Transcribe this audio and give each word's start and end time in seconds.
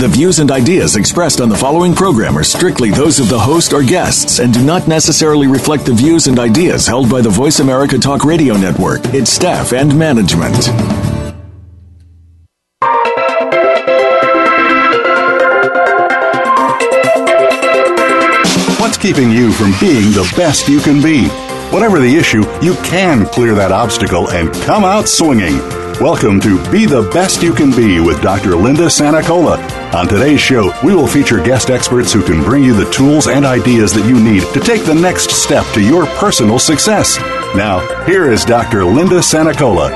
The 0.00 0.08
views 0.08 0.38
and 0.38 0.50
ideas 0.50 0.96
expressed 0.96 1.42
on 1.42 1.50
the 1.50 1.56
following 1.58 1.94
program 1.94 2.38
are 2.38 2.42
strictly 2.42 2.90
those 2.90 3.20
of 3.20 3.28
the 3.28 3.38
host 3.38 3.74
or 3.74 3.82
guests 3.82 4.38
and 4.38 4.50
do 4.50 4.64
not 4.64 4.88
necessarily 4.88 5.46
reflect 5.46 5.84
the 5.84 5.92
views 5.92 6.26
and 6.26 6.38
ideas 6.38 6.86
held 6.86 7.10
by 7.10 7.20
the 7.20 7.28
Voice 7.28 7.60
America 7.60 7.98
Talk 7.98 8.24
Radio 8.24 8.56
Network, 8.56 9.04
its 9.12 9.30
staff, 9.30 9.74
and 9.74 9.94
management. 9.94 10.56
What's 18.80 18.96
keeping 18.96 19.30
you 19.30 19.52
from 19.52 19.74
being 19.80 20.12
the 20.12 20.32
best 20.34 20.66
you 20.66 20.80
can 20.80 21.02
be? 21.02 21.28
Whatever 21.74 22.00
the 22.00 22.16
issue, 22.16 22.50
you 22.62 22.72
can 22.84 23.26
clear 23.26 23.54
that 23.54 23.70
obstacle 23.70 24.30
and 24.30 24.50
come 24.62 24.82
out 24.82 25.10
swinging. 25.10 25.60
Welcome 26.00 26.40
to 26.40 26.56
Be 26.70 26.86
the 26.86 27.02
Best 27.12 27.42
You 27.42 27.52
Can 27.52 27.76
Be 27.76 28.00
with 28.00 28.22
Dr. 28.22 28.56
Linda 28.56 28.86
Sanicola. 28.86 29.58
On 29.92 30.08
today's 30.08 30.40
show, 30.40 30.72
we 30.82 30.94
will 30.94 31.06
feature 31.06 31.42
guest 31.42 31.68
experts 31.68 32.10
who 32.10 32.22
can 32.22 32.42
bring 32.42 32.64
you 32.64 32.72
the 32.72 32.90
tools 32.90 33.26
and 33.26 33.44
ideas 33.44 33.92
that 33.92 34.08
you 34.08 34.18
need 34.18 34.42
to 34.54 34.60
take 34.60 34.82
the 34.86 34.94
next 34.94 35.30
step 35.30 35.66
to 35.74 35.82
your 35.82 36.06
personal 36.16 36.58
success. 36.58 37.18
Now, 37.54 37.80
here 38.06 38.32
is 38.32 38.46
Dr. 38.46 38.82
Linda 38.82 39.16
Sanicola. 39.16 39.90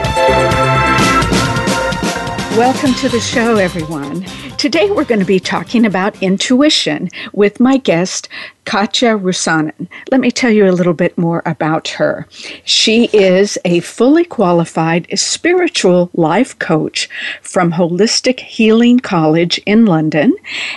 Welcome 2.55 2.93
to 2.97 3.09
the 3.09 3.21
show, 3.21 3.57
everyone. 3.57 4.27
Today 4.59 4.91
we're 4.91 5.05
going 5.05 5.21
to 5.21 5.27
be 5.27 5.41
talking 5.41 5.87
about 5.87 6.23
intuition 6.23 7.09
with 7.33 7.61
my 7.61 7.79
guest, 7.79 8.29
Katja 8.65 9.19
Rusanen. 9.19 9.89
Let 10.11 10.21
me 10.21 10.31
tell 10.31 10.51
you 10.51 10.69
a 10.69 10.73
little 10.73 10.95
bit 10.95 11.17
more 11.19 11.43
about 11.45 11.89
her. 11.89 12.27
She 12.65 13.07
is 13.13 13.59
a 13.65 13.81
fully 13.81 14.25
qualified 14.25 15.07
spiritual 15.19 16.11
life 16.15 16.59
coach 16.59 17.09
from 17.43 17.73
Holistic 17.73 18.41
Healing 18.41 19.01
College 19.01 19.59
in 19.67 19.87
London 19.87 20.35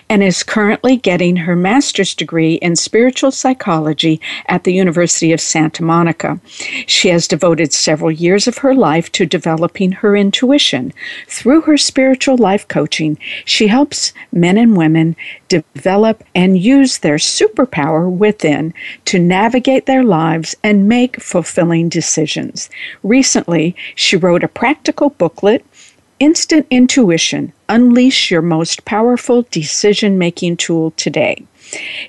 and 0.10 0.24
is 0.24 0.44
currently 0.44 0.98
getting 0.98 1.38
her 1.38 1.56
master's 1.56 2.14
degree 2.14 2.56
in 2.56 2.76
spiritual 2.76 3.32
psychology 3.32 4.20
at 4.48 4.64
the 4.64 4.74
University 4.74 5.32
of 5.32 5.42
Santa 5.42 5.84
Monica. 5.84 6.40
She 6.86 7.10
has 7.10 7.28
devoted 7.28 7.74
several 7.74 8.12
years 8.12 8.48
of 8.48 8.60
her 8.60 8.76
life 8.76 9.12
to 9.14 9.26
developing 9.26 9.94
her 9.94 10.16
intuition. 10.16 10.94
Through 11.28 11.62
her 11.62 11.78
spiritual 11.78 12.38
life 12.38 12.68
coaching, 12.68 13.18
she 13.46 13.68
helps 13.68 14.14
men 14.32 14.58
and 14.58 14.76
women 14.76 15.16
develop 15.48 16.24
and 16.36 16.60
use 16.60 17.00
their 17.00 17.16
superpower 17.18 18.12
within 18.12 18.74
to 19.06 19.20
navigate 19.20 19.86
their 19.86 20.04
lives 20.04 20.56
and 20.64 20.88
make 20.88 21.22
fulfilling 21.22 21.90
decisions. 21.90 22.70
Recently, 23.04 23.76
she 23.96 24.16
wrote 24.16 24.44
a 24.44 24.48
practical 24.50 25.10
booklet. 25.12 25.66
Instant 26.20 26.66
Intuition 26.72 27.54
Unleash 27.70 28.32
Your 28.32 28.42
Most 28.42 28.86
Powerful 28.86 29.44
Decision 29.52 30.18
Making 30.18 30.58
Tool 30.58 30.90
Today. 30.98 31.46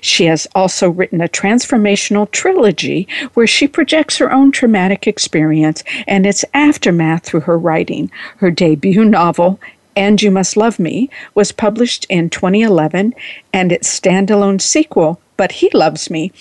She 0.01 0.25
has 0.25 0.47
also 0.55 0.89
written 0.89 1.21
a 1.21 1.27
transformational 1.27 2.31
trilogy 2.31 3.07
where 3.33 3.47
she 3.47 3.67
projects 3.67 4.17
her 4.17 4.31
own 4.31 4.51
traumatic 4.51 5.05
experience 5.05 5.83
and 6.07 6.25
its 6.25 6.45
aftermath 6.53 7.25
through 7.25 7.41
her 7.41 7.57
writing. 7.57 8.09
Her 8.37 8.51
debut 8.51 9.05
novel, 9.05 9.59
and 9.95 10.21
You 10.21 10.31
Must 10.31 10.55
Love 10.57 10.79
Me 10.79 11.09
was 11.35 11.51
published 11.51 12.05
in 12.09 12.29
2011, 12.29 13.13
and 13.53 13.71
its 13.71 13.99
standalone 13.99 14.61
sequel, 14.61 15.19
But 15.37 15.53
He 15.53 15.69
Loves 15.73 16.09
Me, 16.09 16.31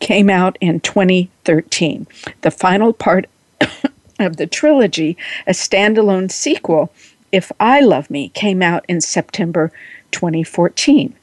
came 0.00 0.30
out 0.30 0.56
in 0.60 0.80
2013. 0.80 2.06
The 2.42 2.50
final 2.50 2.92
part 2.92 3.26
of 4.18 4.36
the 4.36 4.46
trilogy, 4.46 5.16
a 5.46 5.52
standalone 5.52 6.30
sequel, 6.30 6.92
If 7.32 7.50
I 7.58 7.80
Love 7.80 8.10
Me, 8.10 8.28
came 8.30 8.62
out 8.62 8.84
in 8.88 9.00
September 9.00 9.72
2014. 10.12 11.14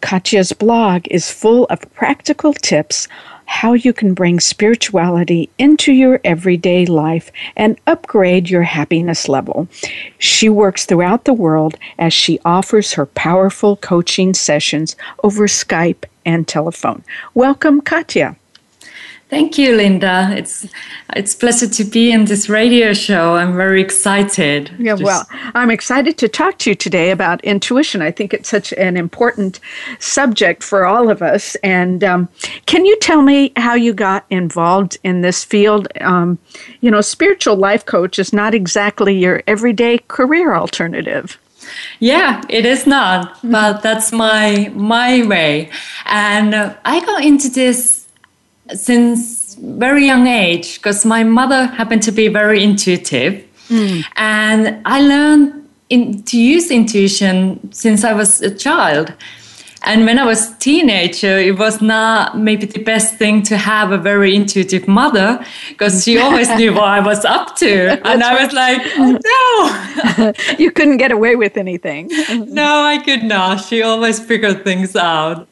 Katja's 0.00 0.52
blog 0.52 1.06
is 1.10 1.30
full 1.30 1.64
of 1.66 1.92
practical 1.94 2.54
tips 2.54 3.06
how 3.50 3.72
you 3.72 3.92
can 3.92 4.14
bring 4.14 4.38
spirituality 4.38 5.50
into 5.58 5.92
your 5.92 6.20
everyday 6.22 6.86
life 6.86 7.32
and 7.56 7.76
upgrade 7.84 8.48
your 8.48 8.62
happiness 8.62 9.28
level. 9.28 9.66
She 10.18 10.48
works 10.48 10.86
throughout 10.86 11.24
the 11.24 11.34
world 11.34 11.76
as 11.98 12.14
she 12.14 12.38
offers 12.44 12.92
her 12.92 13.06
powerful 13.06 13.76
coaching 13.76 14.34
sessions 14.34 14.94
over 15.24 15.48
Skype 15.48 16.04
and 16.24 16.46
telephone. 16.46 17.02
Welcome, 17.34 17.80
Katja. 17.80 18.36
Thank 19.30 19.58
you, 19.58 19.76
Linda. 19.76 20.34
It's 20.36 20.66
it's 21.14 21.36
pleasure 21.36 21.68
to 21.68 21.84
be 21.84 22.10
in 22.10 22.24
this 22.24 22.48
radio 22.48 22.92
show. 22.92 23.36
I'm 23.36 23.54
very 23.54 23.80
excited. 23.80 24.72
Yeah, 24.76 24.96
Just... 24.96 25.04
well, 25.04 25.26
I'm 25.54 25.70
excited 25.70 26.18
to 26.18 26.28
talk 26.28 26.58
to 26.58 26.70
you 26.70 26.74
today 26.74 27.12
about 27.12 27.42
intuition. 27.44 28.02
I 28.02 28.10
think 28.10 28.34
it's 28.34 28.48
such 28.48 28.72
an 28.72 28.96
important 28.96 29.60
subject 30.00 30.64
for 30.64 30.84
all 30.84 31.08
of 31.08 31.22
us. 31.22 31.54
And 31.62 32.02
um, 32.02 32.28
can 32.66 32.84
you 32.84 32.98
tell 32.98 33.22
me 33.22 33.52
how 33.54 33.74
you 33.74 33.94
got 33.94 34.26
involved 34.30 34.98
in 35.04 35.20
this 35.20 35.44
field? 35.44 35.86
Um, 36.00 36.40
you 36.80 36.90
know, 36.90 37.00
spiritual 37.00 37.54
life 37.54 37.86
coach 37.86 38.18
is 38.18 38.32
not 38.32 38.52
exactly 38.52 39.16
your 39.16 39.44
everyday 39.46 39.98
career 40.08 40.56
alternative. 40.56 41.38
Yeah, 42.00 42.42
it 42.48 42.66
is 42.66 42.84
not, 42.84 43.38
but 43.44 43.80
that's 43.80 44.10
my 44.10 44.72
my 44.74 45.24
way. 45.24 45.70
And 46.06 46.52
uh, 46.52 46.74
I 46.84 46.98
got 47.04 47.24
into 47.24 47.48
this 47.48 47.99
since 48.74 49.54
very 49.60 50.06
young 50.06 50.26
age 50.26 50.76
because 50.78 51.04
my 51.04 51.22
mother 51.24 51.66
happened 51.66 52.02
to 52.02 52.12
be 52.12 52.28
very 52.28 52.62
intuitive. 52.62 53.44
Mm. 53.70 54.02
and 54.16 54.82
i 54.84 55.00
learned 55.00 55.68
in, 55.90 56.24
to 56.24 56.36
use 56.36 56.72
intuition 56.72 57.72
since 57.72 58.02
i 58.02 58.12
was 58.12 58.40
a 58.42 58.52
child. 58.52 59.12
And 59.82 60.04
when 60.04 60.18
i 60.18 60.24
was 60.24 60.50
a 60.50 60.54
teenager 60.58 61.38
it 61.38 61.56
was 61.56 61.80
not 61.80 62.36
maybe 62.36 62.66
the 62.66 62.82
best 62.82 63.14
thing 63.14 63.42
to 63.44 63.56
have 63.56 63.92
a 63.92 63.96
very 63.96 64.34
intuitive 64.34 64.88
mother 64.88 65.42
because 65.68 66.04
she 66.04 66.18
always 66.18 66.48
knew 66.58 66.72
what 66.74 66.88
i 66.98 67.00
was 67.00 67.24
up 67.24 67.56
to. 67.62 67.72
And 68.10 68.22
i 68.24 68.42
was 68.42 68.52
like 68.52 68.80
oh, 68.98 69.18
no. 69.30 70.32
You 70.62 70.70
couldn't 70.72 70.98
get 70.98 71.12
away 71.12 71.36
with 71.36 71.56
anything. 71.56 72.10
No 72.62 72.82
i 72.82 72.98
could 72.98 73.22
not. 73.22 73.64
She 73.66 73.82
always 73.82 74.18
figured 74.18 74.64
things 74.64 74.96
out 74.96 75.48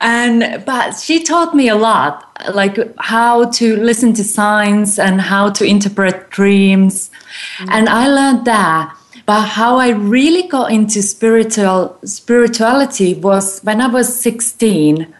and 0.00 0.64
but 0.64 0.92
she 0.92 1.22
taught 1.22 1.54
me 1.54 1.68
a 1.68 1.74
lot 1.74 2.30
like 2.54 2.78
how 2.98 3.50
to 3.50 3.76
listen 3.76 4.12
to 4.12 4.24
signs 4.24 4.98
and 4.98 5.20
how 5.20 5.50
to 5.50 5.64
interpret 5.64 6.30
dreams 6.30 7.10
mm-hmm. 7.58 7.70
and 7.70 7.88
i 7.88 8.06
learned 8.06 8.44
that 8.44 8.94
but 9.26 9.42
how 9.42 9.76
i 9.76 9.90
really 9.90 10.46
got 10.48 10.70
into 10.70 11.02
spiritual 11.02 11.96
spirituality 12.04 13.14
was 13.14 13.60
when 13.60 13.80
i 13.80 13.86
was 13.86 14.20
16 14.20 15.12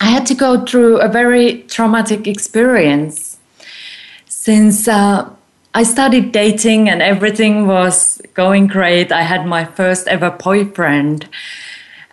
i 0.00 0.04
had 0.06 0.26
to 0.26 0.34
go 0.34 0.64
through 0.64 0.98
a 0.98 1.08
very 1.08 1.62
traumatic 1.62 2.26
experience 2.26 3.38
since 4.26 4.86
uh, 4.88 5.26
I 5.76 5.82
started 5.82 6.30
dating 6.30 6.88
and 6.88 7.02
everything 7.02 7.66
was 7.66 8.22
going 8.34 8.68
great. 8.68 9.10
I 9.10 9.22
had 9.22 9.44
my 9.44 9.64
first 9.64 10.06
ever 10.06 10.30
boyfriend. 10.30 11.28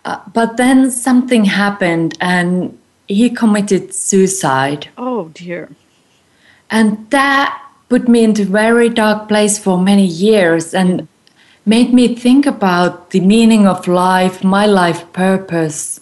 Uh, 0.04 0.20
but 0.32 0.56
then 0.56 0.90
something 0.90 1.44
happened 1.44 2.16
and 2.20 2.78
he 3.06 3.30
committed 3.30 3.94
suicide. 3.94 4.88
Oh 4.96 5.28
dear. 5.28 5.70
And 6.70 7.08
that 7.10 7.62
put 7.88 8.08
me 8.08 8.24
into 8.24 8.42
a 8.42 8.46
very 8.46 8.88
dark 8.88 9.28
place 9.28 9.58
for 9.58 9.78
many 9.78 10.06
years 10.06 10.74
and 10.74 11.06
made 11.66 11.92
me 11.92 12.14
think 12.14 12.46
about 12.46 13.10
the 13.10 13.20
meaning 13.20 13.66
of 13.66 13.86
life, 13.86 14.42
my 14.42 14.66
life 14.66 15.12
purpose, 15.12 16.00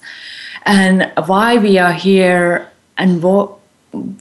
and 0.64 1.10
why 1.26 1.58
we 1.58 1.78
are 1.78 1.92
here 1.92 2.70
and 2.96 3.22
what 3.22 3.56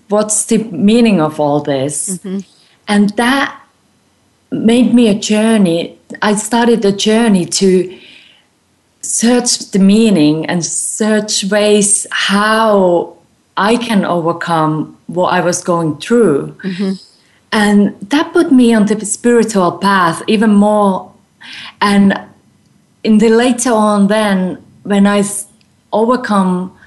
what's 0.08 0.46
the 0.46 0.58
meaning 0.64 1.22
of 1.22 1.40
all 1.40 1.60
this. 1.62 2.18
Mm-hmm. 2.18 2.40
And 2.88 3.10
that 3.18 3.62
made 4.52 4.94
me 4.94 5.08
a 5.10 5.14
journey. 5.14 6.00
I 6.22 6.34
started 6.36 6.84
a 6.84 6.92
journey 6.92 7.46
to 7.46 8.00
search 9.02 9.72
the 9.72 9.80
meaning 9.80 10.46
and 10.46 10.64
search 10.66 11.46
ways 11.46 12.06
how 12.12 13.18
I 13.58 13.76
can 13.78 14.06
overcome 14.06 14.98
what 15.08 15.34
I 15.34 15.42
was 15.42 15.64
going 15.64 15.98
through. 15.98 16.58
Mm-hmm. 16.64 16.94
And 17.52 18.00
that 18.10 18.32
put 18.34 18.52
me 18.52 18.74
on 18.74 18.86
the 18.86 19.04
spiritual 19.06 19.72
path 19.80 20.22
even 20.28 20.52
more. 20.52 21.12
And 21.82 22.20
in 23.04 23.18
the 23.18 23.30
later 23.30 23.72
on, 23.72 24.08
then 24.08 24.64
when 24.84 25.08
I 25.08 25.24
overcome 25.92 26.78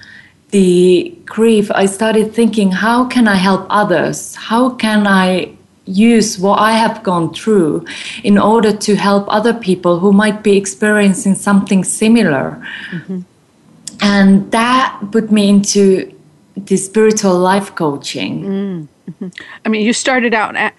the 0.51 1.17
grief, 1.25 1.71
I 1.71 1.87
started 1.87 2.33
thinking, 2.33 2.71
how 2.71 3.07
can 3.07 3.27
I 3.27 3.37
help 3.37 3.67
others? 3.71 4.35
How 4.35 4.71
can 4.71 5.07
I 5.07 5.57
use 5.85 6.39
what 6.39 6.59
I 6.61 6.73
have 6.73 7.03
gone 7.03 7.35
through 7.35 7.85
in 8.23 8.39
order 8.39 8.73
to 8.77 8.95
help 8.97 9.25
other 9.29 9.53
people 9.53 9.99
who 9.99 10.13
might 10.13 10.43
be 10.43 10.57
experiencing 10.57 11.35
something 11.35 11.85
similar? 11.85 12.63
Mm-hmm. 12.91 13.21
And 14.01 14.51
that 14.53 14.99
put 15.11 15.31
me 15.31 15.49
into 15.49 16.13
the 16.57 16.77
spiritual 16.77 17.39
life 17.39 17.75
coaching. 17.75 18.89
Mm-hmm. 19.09 19.29
I 19.65 19.69
mean, 19.69 19.85
you 19.85 19.93
started 19.93 20.35
out 20.35 20.57
at, 20.57 20.75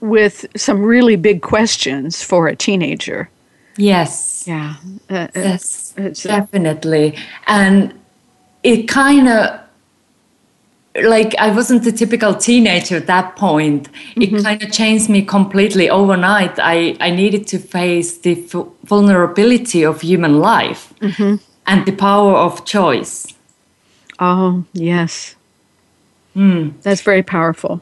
with 0.00 0.46
some 0.56 0.82
really 0.82 1.16
big 1.16 1.42
questions 1.42 2.22
for 2.22 2.48
a 2.48 2.56
teenager. 2.56 3.30
Yes. 3.76 4.44
Yeah. 4.46 4.76
Uh, 5.08 5.14
uh 5.14 5.28
yes, 5.34 5.94
definitely. 6.22 7.16
And 7.46 7.94
it 8.62 8.86
kind 8.88 9.28
of 9.28 9.61
like 10.94 11.34
I 11.38 11.50
wasn't 11.50 11.86
a 11.86 11.92
typical 11.92 12.34
teenager 12.34 12.96
at 12.96 13.06
that 13.06 13.36
point. 13.36 13.90
Mm-hmm. 13.92 14.22
It 14.22 14.42
kind 14.42 14.62
of 14.62 14.72
changed 14.72 15.08
me 15.08 15.22
completely 15.22 15.88
overnight. 15.88 16.58
I, 16.58 16.96
I 17.00 17.10
needed 17.10 17.46
to 17.48 17.58
face 17.58 18.18
the 18.18 18.44
f- 18.44 18.66
vulnerability 18.84 19.84
of 19.84 20.00
human 20.02 20.38
life 20.40 20.92
mm-hmm. 21.00 21.36
and 21.66 21.86
the 21.86 21.92
power 21.92 22.34
of 22.36 22.64
choice. 22.64 23.26
Oh, 24.18 24.64
yes. 24.72 25.34
Mm. 26.36 26.74
That's 26.82 27.00
very 27.00 27.22
powerful. 27.22 27.80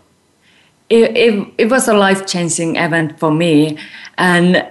It, 0.89 1.17
it, 1.17 1.55
it 1.59 1.71
was 1.71 1.89
a 1.89 1.95
life 1.95 2.27
changing 2.27 2.77
event 2.77 3.19
for 3.19 3.31
me. 3.31 3.79
And 4.19 4.67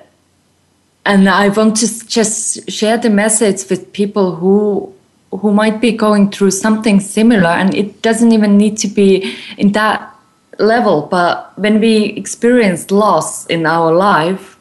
and 1.06 1.28
I 1.30 1.50
want 1.50 1.78
to 1.78 2.08
just 2.08 2.70
share 2.70 2.98
the 2.98 3.10
message 3.10 3.70
with 3.70 3.94
people 3.94 4.36
who 4.36 4.94
who 5.32 5.52
might 5.54 5.80
be 5.80 5.92
going 5.92 6.32
through 6.32 6.52
something 6.52 7.00
similar 7.00 7.50
and 7.50 7.74
it 7.76 8.02
doesn't 8.02 8.32
even 8.32 8.58
need 8.58 8.78
to 8.78 8.88
be 8.88 9.36
in 9.58 9.72
that 9.74 10.16
level 10.58 11.04
but 11.04 11.58
when 11.58 11.80
we 11.80 12.06
experience 12.14 12.92
loss 12.92 13.46
in 13.46 13.66
our 13.66 13.94
life 13.94 14.58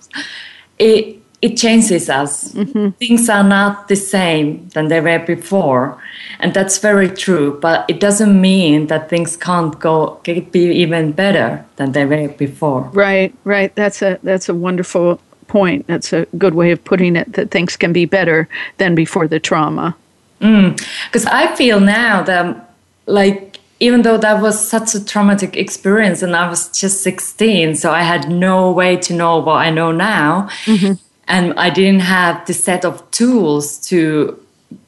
it 0.78 1.16
it 1.40 1.56
changes 1.56 2.10
us. 2.10 2.52
Mm-hmm. 2.52 2.88
things 2.98 3.28
are 3.28 3.44
not 3.44 3.86
the 3.86 3.94
same 3.94 4.68
than 4.70 4.88
they 4.88 5.00
were 5.00 5.20
before 5.20 6.00
and 6.40 6.52
that's 6.52 6.78
very 6.78 7.08
true 7.08 7.58
but 7.60 7.88
it 7.88 8.00
doesn't 8.00 8.40
mean 8.40 8.88
that 8.88 9.08
things 9.08 9.36
can't 9.36 9.78
go 9.78 10.20
be 10.24 10.46
even 10.54 11.12
better 11.12 11.64
than 11.76 11.92
they 11.92 12.04
were 12.04 12.28
before. 12.28 12.82
Right 12.92 13.34
right. 13.44 13.74
That's 13.74 14.02
a 14.02 14.18
that's 14.22 14.48
a 14.48 14.54
wonderful 14.54 15.20
point. 15.46 15.86
That's 15.86 16.12
a 16.12 16.26
good 16.36 16.54
way 16.54 16.72
of 16.72 16.84
putting 16.84 17.16
it 17.16 17.32
that 17.32 17.50
things 17.50 17.76
can 17.76 17.92
be 17.92 18.04
better 18.04 18.48
than 18.76 18.94
before 18.94 19.26
the 19.26 19.40
trauma 19.40 19.96
because 20.38 21.24
mm. 21.24 21.32
I 21.32 21.54
feel 21.56 21.80
now 21.80 22.22
that, 22.22 22.74
like, 23.06 23.58
even 23.80 24.02
though 24.02 24.18
that 24.18 24.42
was 24.42 24.68
such 24.68 24.94
a 24.94 25.04
traumatic 25.04 25.56
experience 25.56 26.22
and 26.22 26.34
I 26.34 26.48
was 26.48 26.68
just 26.68 27.02
16, 27.02 27.76
so 27.76 27.92
I 27.92 28.02
had 28.02 28.28
no 28.28 28.70
way 28.72 28.96
to 28.96 29.14
know 29.14 29.38
what 29.38 29.56
I 29.56 29.70
know 29.70 29.92
now. 29.92 30.48
Mm-hmm. 30.64 30.94
And 31.28 31.52
I 31.54 31.70
didn't 31.70 32.00
have 32.00 32.46
the 32.46 32.54
set 32.54 32.84
of 32.84 33.08
tools 33.10 33.78
to 33.88 34.38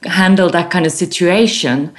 handle 0.03 0.49
that 0.49 0.71
kind 0.71 0.85
of 0.85 0.91
situation. 0.91 1.93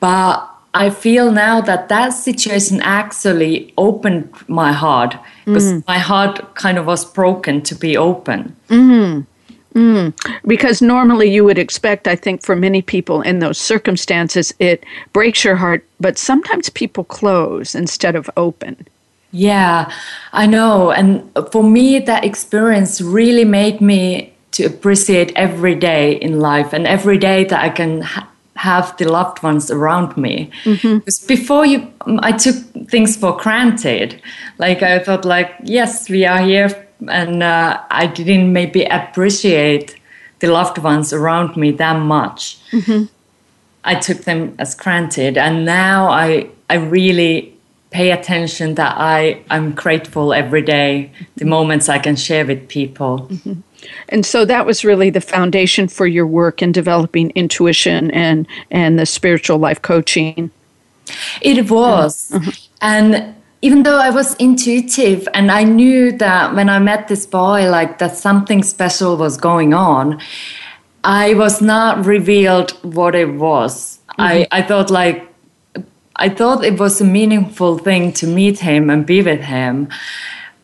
But 0.00 0.48
I 0.74 0.90
feel 0.90 1.32
now 1.32 1.62
that 1.62 1.88
that 1.88 2.10
situation 2.10 2.80
actually 2.82 3.72
opened 3.78 4.30
my 4.46 4.72
heart 4.72 5.16
because 5.46 5.72
mm. 5.72 5.86
my 5.86 5.98
heart 5.98 6.54
kind 6.54 6.76
of 6.76 6.86
was 6.86 7.04
broken 7.04 7.62
to 7.62 7.74
be 7.74 7.96
open. 7.96 8.54
Mm. 8.68 9.26
Mm, 9.76 10.14
because 10.46 10.80
normally 10.80 11.30
you 11.30 11.44
would 11.44 11.58
expect, 11.58 12.08
I 12.08 12.16
think, 12.16 12.42
for 12.42 12.56
many 12.56 12.80
people 12.80 13.20
in 13.20 13.40
those 13.40 13.58
circumstances, 13.58 14.54
it 14.58 14.82
breaks 15.12 15.44
your 15.44 15.56
heart, 15.56 15.84
but 16.00 16.16
sometimes 16.16 16.70
people 16.70 17.04
close 17.04 17.74
instead 17.74 18.16
of 18.16 18.30
open. 18.38 18.88
Yeah, 19.32 19.92
I 20.32 20.46
know. 20.46 20.92
And 20.92 21.30
for 21.52 21.62
me, 21.62 21.98
that 21.98 22.24
experience 22.24 23.02
really 23.02 23.44
made 23.44 23.82
me 23.82 24.32
to 24.52 24.64
appreciate 24.64 25.30
every 25.36 25.74
day 25.74 26.14
in 26.14 26.40
life 26.40 26.72
and 26.72 26.86
every 26.86 27.18
day 27.18 27.44
that 27.44 27.62
I 27.62 27.68
can 27.68 28.00
ha- 28.00 28.26
have 28.54 28.96
the 28.96 29.04
loved 29.04 29.42
ones 29.42 29.70
around 29.70 30.16
me. 30.16 30.50
Mm-hmm. 30.64 30.98
Because 30.98 31.20
before 31.20 31.66
you, 31.66 31.86
I 32.20 32.32
took 32.32 32.56
things 32.88 33.14
for 33.14 33.36
granted. 33.36 34.22
Like 34.56 34.82
I 34.82 35.00
thought, 35.00 35.26
like, 35.26 35.54
yes, 35.64 36.08
we 36.08 36.24
are 36.24 36.40
here 36.40 36.85
and 37.08 37.42
uh, 37.42 37.80
I 37.90 38.06
didn't 38.06 38.52
maybe 38.52 38.84
appreciate 38.84 39.96
the 40.40 40.48
loved 40.48 40.78
ones 40.78 41.12
around 41.12 41.56
me 41.56 41.70
that 41.72 42.00
much. 42.00 42.58
Mm-hmm. 42.70 43.04
I 43.84 43.94
took 43.94 44.24
them 44.24 44.54
as 44.58 44.74
granted, 44.74 45.38
and 45.38 45.64
now 45.64 46.08
I 46.08 46.50
I 46.68 46.74
really 46.74 47.56
pay 47.90 48.10
attention 48.10 48.74
that 48.74 48.94
I 48.98 49.42
I'm 49.50 49.72
grateful 49.72 50.34
every 50.34 50.62
day 50.62 51.10
the 51.36 51.44
mm-hmm. 51.44 51.50
moments 51.50 51.88
I 51.88 51.98
can 51.98 52.16
share 52.16 52.44
with 52.44 52.68
people. 52.68 53.28
Mm-hmm. 53.30 53.60
And 54.08 54.26
so 54.26 54.44
that 54.44 54.66
was 54.66 54.84
really 54.84 55.10
the 55.10 55.20
foundation 55.20 55.86
for 55.86 56.06
your 56.06 56.26
work 56.26 56.62
in 56.62 56.72
developing 56.72 57.30
intuition 57.30 58.10
and 58.10 58.46
and 58.70 58.98
the 58.98 59.06
spiritual 59.06 59.58
life 59.58 59.80
coaching. 59.82 60.50
It 61.40 61.70
was, 61.70 62.32
mm-hmm. 62.32 62.50
and 62.80 63.35
even 63.62 63.82
though 63.82 63.98
I 63.98 64.10
was 64.10 64.34
intuitive 64.34 65.28
and 65.34 65.50
I 65.50 65.64
knew 65.64 66.12
that 66.12 66.54
when 66.54 66.68
I 66.68 66.78
met 66.78 67.08
this 67.08 67.26
boy, 67.26 67.68
like 67.70 67.98
that 67.98 68.16
something 68.16 68.62
special 68.62 69.16
was 69.16 69.36
going 69.36 69.74
on, 69.74 70.20
I 71.04 71.34
was 71.34 71.60
not 71.60 72.04
revealed 72.04 72.72
what 72.82 73.14
it 73.14 73.34
was. 73.34 73.98
Mm-hmm. 74.10 74.22
I, 74.22 74.48
I 74.52 74.62
thought 74.62 74.90
like 74.90 75.32
I 76.16 76.28
thought 76.28 76.64
it 76.64 76.78
was 76.78 77.00
a 77.00 77.04
meaningful 77.04 77.78
thing 77.78 78.12
to 78.14 78.26
meet 78.26 78.60
him 78.60 78.88
and 78.90 79.04
be 79.06 79.22
with 79.22 79.40
him. 79.40 79.88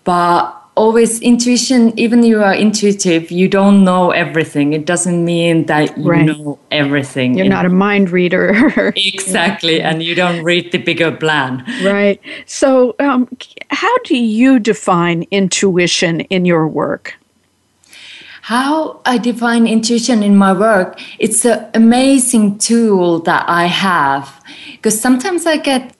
But 0.04 0.61
always 0.74 1.20
intuition 1.20 1.92
even 1.98 2.22
you 2.22 2.42
are 2.42 2.54
intuitive 2.54 3.30
you 3.30 3.46
don't 3.48 3.84
know 3.84 4.10
everything. 4.10 4.72
It 4.72 4.86
doesn't 4.86 5.24
mean 5.24 5.66
that 5.66 5.98
you 5.98 6.04
right. 6.04 6.24
know 6.24 6.58
everything 6.70 7.36
you're 7.36 7.48
not 7.48 7.66
a 7.66 7.70
mind 7.70 8.10
reader. 8.10 8.92
Exactly 9.22 9.80
and 9.80 10.02
you 10.02 10.14
don't 10.14 10.42
read 10.42 10.72
the 10.72 10.78
bigger 10.78 11.12
plan. 11.12 11.64
Right. 11.82 12.20
So 12.46 12.94
um, 12.98 13.28
how 13.70 13.96
do 14.04 14.16
you 14.16 14.58
define 14.58 15.24
intuition 15.30 16.20
in 16.22 16.44
your 16.44 16.66
work? 16.66 17.14
How 18.42 19.00
I 19.06 19.18
define 19.18 19.66
intuition 19.66 20.22
in 20.22 20.36
my 20.36 20.52
work, 20.52 21.00
it's 21.18 21.44
an 21.44 21.70
amazing 21.74 22.58
tool 22.58 23.20
that 23.20 23.44
I 23.48 23.66
have 23.66 24.42
because 24.72 25.00
sometimes 25.00 25.46
I 25.46 25.58
get 25.58 25.94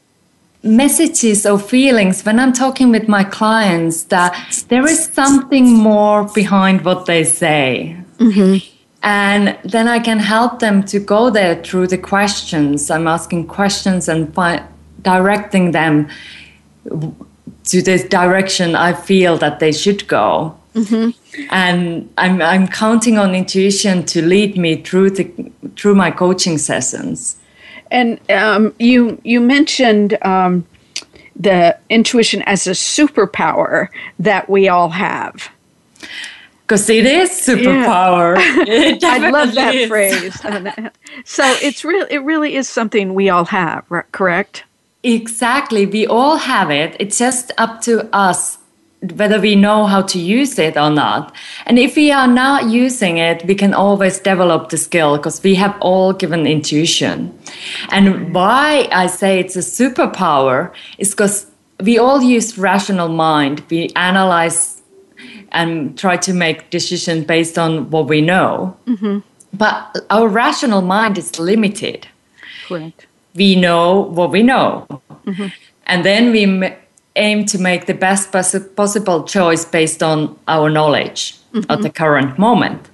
messages 0.62 1.44
or 1.44 1.58
feelings 1.58 2.24
when 2.24 2.38
I'm 2.38 2.52
talking 2.52 2.90
with 2.90 3.08
my 3.08 3.24
clients 3.24 4.04
that 4.04 4.64
there 4.68 4.86
is 4.86 5.06
something 5.06 5.74
more 5.74 6.24
behind 6.24 6.84
what 6.84 7.06
they 7.06 7.24
say. 7.24 7.96
Mm-hmm. 8.18 8.68
And 9.02 9.58
then 9.64 9.88
I 9.88 9.98
can 9.98 10.20
help 10.20 10.60
them 10.60 10.84
to 10.84 11.00
go 11.00 11.30
there 11.30 11.60
through 11.62 11.88
the 11.88 11.98
questions. 11.98 12.90
I'm 12.90 13.08
asking 13.08 13.48
questions 13.48 14.08
and 14.08 14.32
fi- 14.32 14.64
directing 15.02 15.72
them 15.72 16.08
to 16.84 17.82
the 17.82 18.06
direction 18.08 18.76
I 18.76 18.92
feel 18.92 19.36
that 19.38 19.58
they 19.58 19.72
should 19.72 20.06
go. 20.06 20.56
Mm-hmm. 20.74 21.10
And 21.50 22.12
I'm, 22.16 22.40
I'm 22.40 22.68
counting 22.68 23.18
on 23.18 23.34
intuition 23.34 24.04
to 24.06 24.22
lead 24.22 24.56
me 24.56 24.82
through 24.82 25.10
the 25.10 25.52
through 25.76 25.94
my 25.94 26.10
coaching 26.10 26.58
sessions. 26.58 27.36
And 27.92 28.18
um, 28.30 28.74
you 28.78 29.20
you 29.22 29.40
mentioned 29.40 30.16
um, 30.22 30.66
the 31.36 31.78
intuition 31.90 32.42
as 32.42 32.66
a 32.66 32.70
superpower 32.70 33.88
that 34.18 34.48
we 34.48 34.68
all 34.68 34.88
have. 34.88 35.50
Because 36.62 36.88
it 36.88 37.04
is 37.04 37.30
superpower. 37.30 38.38
Yeah. 38.66 38.98
I 39.02 39.30
love 39.30 39.54
that 39.54 39.74
is. 39.74 39.88
phrase. 39.88 40.40
so 41.26 41.44
it's 41.60 41.84
real. 41.84 42.06
It 42.08 42.18
really 42.18 42.56
is 42.56 42.66
something 42.66 43.12
we 43.12 43.28
all 43.28 43.44
have. 43.44 43.84
Correct? 44.12 44.64
Exactly. 45.02 45.84
We 45.84 46.06
all 46.06 46.38
have 46.38 46.70
it. 46.70 46.96
It's 46.98 47.18
just 47.18 47.52
up 47.58 47.82
to 47.82 48.08
us 48.14 48.56
whether 49.16 49.40
we 49.40 49.56
know 49.56 49.86
how 49.86 50.00
to 50.02 50.18
use 50.18 50.58
it 50.58 50.76
or 50.76 50.88
not. 50.88 51.34
And 51.66 51.78
if 51.78 51.96
we 51.96 52.12
are 52.12 52.28
not 52.28 52.70
using 52.70 53.18
it, 53.18 53.44
we 53.46 53.54
can 53.54 53.74
always 53.74 54.20
develop 54.20 54.68
the 54.68 54.76
skill 54.76 55.16
because 55.16 55.42
we 55.42 55.56
have 55.56 55.76
all 55.80 56.12
given 56.12 56.46
intuition. 56.46 57.36
And 57.90 58.32
why 58.32 58.88
I 58.92 59.08
say 59.08 59.40
it's 59.40 59.56
a 59.56 59.60
superpower 59.60 60.72
is 60.98 61.10
because 61.10 61.46
we 61.80 61.98
all 61.98 62.22
use 62.22 62.56
rational 62.56 63.08
mind. 63.08 63.64
We 63.68 63.90
analyze 63.96 64.82
and 65.50 65.98
try 65.98 66.16
to 66.18 66.32
make 66.32 66.70
decisions 66.70 67.24
based 67.26 67.58
on 67.58 67.90
what 67.90 68.06
we 68.06 68.20
know. 68.20 68.76
Mm-hmm. 68.86 69.18
But 69.52 69.98
our 70.10 70.28
rational 70.28 70.80
mind 70.80 71.18
is 71.18 71.38
limited. 71.38 72.06
Correct. 72.68 73.06
We 73.34 73.56
know 73.56 74.00
what 74.00 74.30
we 74.30 74.42
know. 74.42 74.86
Mm-hmm. 75.26 75.48
And 75.86 76.04
then 76.04 76.30
we 76.30 76.72
aim 77.16 77.44
to 77.46 77.58
make 77.58 77.86
the 77.86 77.94
best 77.94 78.32
possible 78.32 79.24
choice 79.24 79.64
based 79.64 80.02
on 80.02 80.38
our 80.48 80.70
knowledge. 80.70 81.38
mm-hmm. 81.52 81.70
at 81.70 81.82
the 81.82 81.90
current 81.90 82.38
moment. 82.38 82.90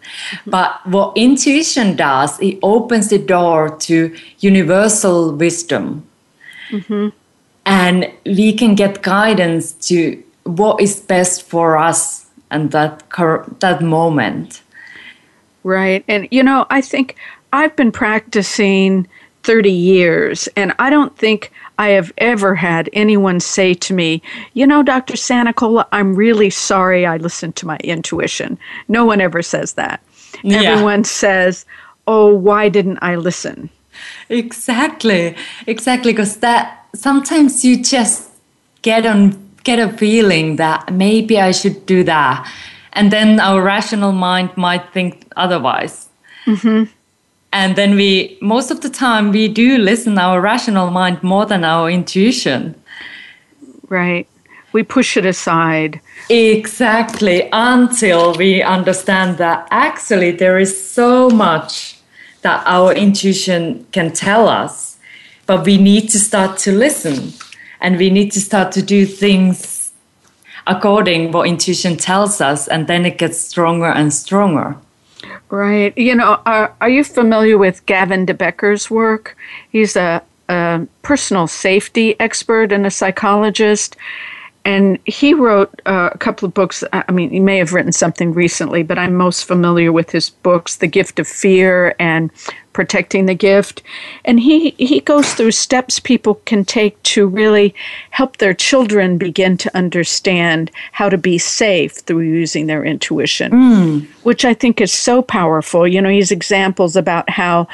But 0.46 0.86
what 0.86 1.16
intuition 1.16 1.96
does, 1.96 2.38
it 2.40 2.58
opens 2.62 3.08
the 3.08 3.18
door 3.18 3.76
to 3.80 4.14
universal 4.40 5.34
wisdom. 5.34 6.06
Mm-hmm. 6.70 7.08
And 7.66 8.12
we 8.24 8.52
can 8.52 8.74
get 8.74 9.02
guidance 9.02 9.72
to 9.88 10.22
what 10.44 10.80
is 10.80 11.00
best 11.00 11.42
for 11.42 11.76
us 11.76 12.26
and 12.50 12.70
that 12.70 13.02
that 13.60 13.82
moment. 13.82 14.62
Right. 15.64 16.04
And 16.08 16.28
you 16.30 16.42
know, 16.42 16.66
I 16.70 16.80
think 16.80 17.16
I've 17.52 17.76
been 17.76 17.92
practicing 17.92 19.06
30 19.42 19.70
years 19.70 20.48
and 20.56 20.72
I 20.78 20.88
don't 20.88 21.16
think 21.18 21.52
I 21.78 21.90
have 21.90 22.12
ever 22.18 22.54
had 22.54 22.90
anyone 22.92 23.40
say 23.40 23.72
to 23.74 23.94
me, 23.94 24.20
You 24.52 24.66
know, 24.66 24.82
Dr. 24.82 25.14
Sanicola, 25.14 25.86
I'm 25.92 26.14
really 26.14 26.50
sorry 26.50 27.06
I 27.06 27.16
listened 27.16 27.56
to 27.56 27.66
my 27.66 27.76
intuition. 27.78 28.58
No 28.88 29.04
one 29.04 29.20
ever 29.20 29.42
says 29.42 29.74
that. 29.74 30.02
Yeah. 30.42 30.62
Everyone 30.62 31.04
says, 31.04 31.64
Oh, 32.06 32.34
why 32.34 32.68
didn't 32.68 32.98
I 33.00 33.16
listen? 33.16 33.70
Exactly. 34.28 35.36
Exactly. 35.66 36.12
Because 36.12 36.38
that 36.38 36.86
sometimes 36.94 37.64
you 37.64 37.82
just 37.82 38.30
get 38.82 39.06
on 39.06 39.46
get 39.64 39.78
a 39.78 39.92
feeling 39.96 40.56
that 40.56 40.92
maybe 40.92 41.38
I 41.38 41.50
should 41.50 41.84
do 41.84 42.02
that. 42.04 42.50
And 42.92 43.12
then 43.12 43.38
our 43.38 43.62
rational 43.62 44.12
mind 44.12 44.56
might 44.56 44.92
think 44.92 45.30
otherwise. 45.36 46.08
Mm-hmm 46.46 46.84
and 47.52 47.76
then 47.76 47.94
we 47.94 48.36
most 48.40 48.70
of 48.70 48.82
the 48.82 48.90
time 48.90 49.30
we 49.30 49.48
do 49.48 49.78
listen 49.78 50.18
our 50.18 50.40
rational 50.40 50.90
mind 50.90 51.22
more 51.22 51.46
than 51.46 51.64
our 51.64 51.90
intuition. 51.90 52.74
Right. 53.88 54.26
We 54.72 54.82
push 54.82 55.16
it 55.16 55.24
aside. 55.24 56.00
Exactly. 56.28 57.48
Until 57.52 58.34
we 58.34 58.62
understand 58.62 59.38
that 59.38 59.66
actually 59.70 60.32
there 60.32 60.58
is 60.58 60.90
so 60.90 61.30
much 61.30 61.98
that 62.42 62.62
our 62.66 62.92
intuition 62.92 63.86
can 63.92 64.12
tell 64.12 64.46
us. 64.46 64.98
But 65.46 65.64
we 65.64 65.78
need 65.78 66.10
to 66.10 66.18
start 66.18 66.58
to 66.58 66.72
listen. 66.72 67.32
And 67.80 67.96
we 67.96 68.10
need 68.10 68.30
to 68.32 68.40
start 68.40 68.72
to 68.72 68.82
do 68.82 69.06
things 69.06 69.92
according 70.66 71.32
what 71.32 71.48
intuition 71.48 71.96
tells 71.96 72.42
us. 72.42 72.68
And 72.68 72.86
then 72.86 73.06
it 73.06 73.16
gets 73.16 73.40
stronger 73.40 73.86
and 73.86 74.12
stronger 74.12 74.76
Right. 75.50 75.96
You 75.96 76.14
know, 76.14 76.40
are, 76.46 76.74
are 76.80 76.88
you 76.88 77.04
familiar 77.04 77.56
with 77.56 77.84
Gavin 77.86 78.26
de 78.26 78.34
Becker's 78.34 78.90
work? 78.90 79.36
He's 79.70 79.96
a, 79.96 80.22
a 80.48 80.86
personal 81.02 81.46
safety 81.46 82.18
expert 82.20 82.72
and 82.72 82.86
a 82.86 82.90
psychologist. 82.90 83.96
And 84.68 84.98
he 85.06 85.32
wrote 85.32 85.80
uh, 85.86 86.10
a 86.12 86.18
couple 86.18 86.44
of 86.44 86.52
books. 86.52 86.84
I 86.92 87.10
mean, 87.10 87.30
he 87.30 87.40
may 87.40 87.56
have 87.56 87.72
written 87.72 87.90
something 87.90 88.34
recently, 88.34 88.82
but 88.82 88.98
I'm 88.98 89.14
most 89.14 89.46
familiar 89.46 89.92
with 89.92 90.10
his 90.10 90.28
books, 90.28 90.76
The 90.76 90.86
Gift 90.86 91.18
of 91.18 91.26
Fear 91.26 91.94
and 91.98 92.30
Protecting 92.74 93.24
the 93.24 93.34
Gift. 93.34 93.82
And 94.26 94.38
he, 94.38 94.72
he 94.72 95.00
goes 95.00 95.32
through 95.32 95.52
steps 95.52 95.98
people 95.98 96.34
can 96.44 96.66
take 96.66 97.02
to 97.04 97.26
really 97.26 97.74
help 98.10 98.36
their 98.36 98.52
children 98.52 99.16
begin 99.16 99.56
to 99.56 99.74
understand 99.74 100.70
how 100.92 101.08
to 101.08 101.16
be 101.16 101.38
safe 101.38 101.94
through 102.00 102.20
using 102.20 102.66
their 102.66 102.84
intuition, 102.84 103.52
mm. 103.52 104.06
which 104.22 104.44
I 104.44 104.52
think 104.52 104.82
is 104.82 104.92
so 104.92 105.22
powerful. 105.22 105.88
You 105.88 106.02
know, 106.02 106.10
he's 106.10 106.30
examples 106.30 106.94
about 106.94 107.30
how 107.30 107.68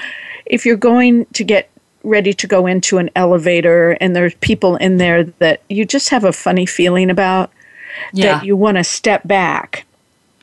if 0.46 0.64
you're 0.64 0.76
going 0.76 1.26
to 1.32 1.42
get 1.42 1.68
ready 2.04 2.32
to 2.34 2.46
go 2.46 2.66
into 2.66 2.98
an 2.98 3.10
elevator 3.16 3.92
and 4.00 4.14
there's 4.14 4.34
people 4.36 4.76
in 4.76 4.98
there 4.98 5.24
that 5.24 5.62
you 5.68 5.84
just 5.84 6.10
have 6.10 6.24
a 6.24 6.32
funny 6.32 6.66
feeling 6.66 7.10
about 7.10 7.50
yeah. 8.12 8.34
that 8.34 8.44
you 8.44 8.56
want 8.56 8.76
to 8.76 8.84
step 8.84 9.26
back 9.26 9.86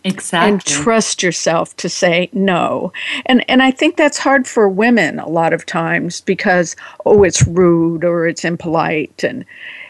exactly. 0.03 0.51
and 0.51 0.65
trust 0.65 1.22
yourself 1.22 1.75
to 1.77 1.88
say 1.88 2.30
no. 2.34 2.91
And 3.25 3.50
and 3.50 3.62
i 3.62 3.72
think 3.72 3.98
that's 3.98 4.18
hard 4.18 4.48
for 4.48 4.68
women 4.68 5.20
a 5.20 5.30
lot 5.30 5.53
of 5.53 5.65
times 5.65 6.22
because 6.22 6.75
oh 7.06 7.24
it's 7.24 7.46
rude 7.48 8.03
or 8.03 8.27
it's 8.27 8.44
impolite 8.44 9.24
and 9.24 9.46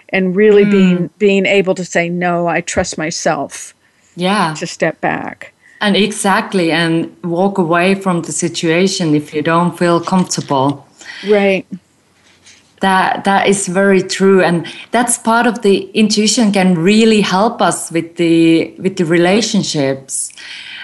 and 0.09 0.35
really 0.35 0.65
mm. 0.65 0.71
being 0.71 1.09
being 1.17 1.45
able 1.45 1.75
to 1.75 1.85
say 1.85 2.09
no 2.09 2.47
i 2.47 2.61
trust 2.61 2.97
myself 2.97 3.73
yeah. 4.15 4.53
to 4.55 4.67
step 4.67 4.99
back. 5.01 5.53
And 5.79 5.95
exactly 5.95 6.71
and 6.71 7.15
walk 7.23 7.57
away 7.57 7.95
from 7.95 8.21
the 8.21 8.31
situation 8.31 9.15
if 9.15 9.33
you 9.33 9.41
don't 9.41 9.77
feel 9.77 9.99
comfortable 9.99 10.85
Right. 11.27 11.65
That 12.81 13.25
that 13.25 13.47
is 13.47 13.67
very 13.67 14.01
true, 14.01 14.41
and 14.41 14.65
that's 14.89 15.19
part 15.19 15.45
of 15.45 15.61
the 15.61 15.91
intuition 15.91 16.51
can 16.51 16.75
really 16.75 17.21
help 17.21 17.61
us 17.61 17.91
with 17.91 18.15
the 18.15 18.73
with 18.79 18.97
the 18.97 19.05
relationships 19.05 20.33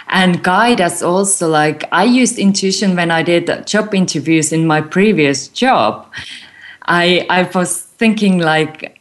and 0.10 0.43
guide 0.43 0.79
us 0.79 1.01
also. 1.01 1.50
Like 1.50 1.86
i 1.91 2.03
used 2.03 2.38
intuition 2.38 2.96
when 2.96 3.10
i 3.10 3.24
did 3.24 3.50
job 3.65 3.96
interviews 3.96 4.53
in 4.53 4.67
my 4.67 4.79
previous 4.79 5.48
job. 5.48 6.05
I 6.86 7.25
i 7.31 7.50
was 7.55 7.81
thinking 7.81 8.38
like 8.38 9.00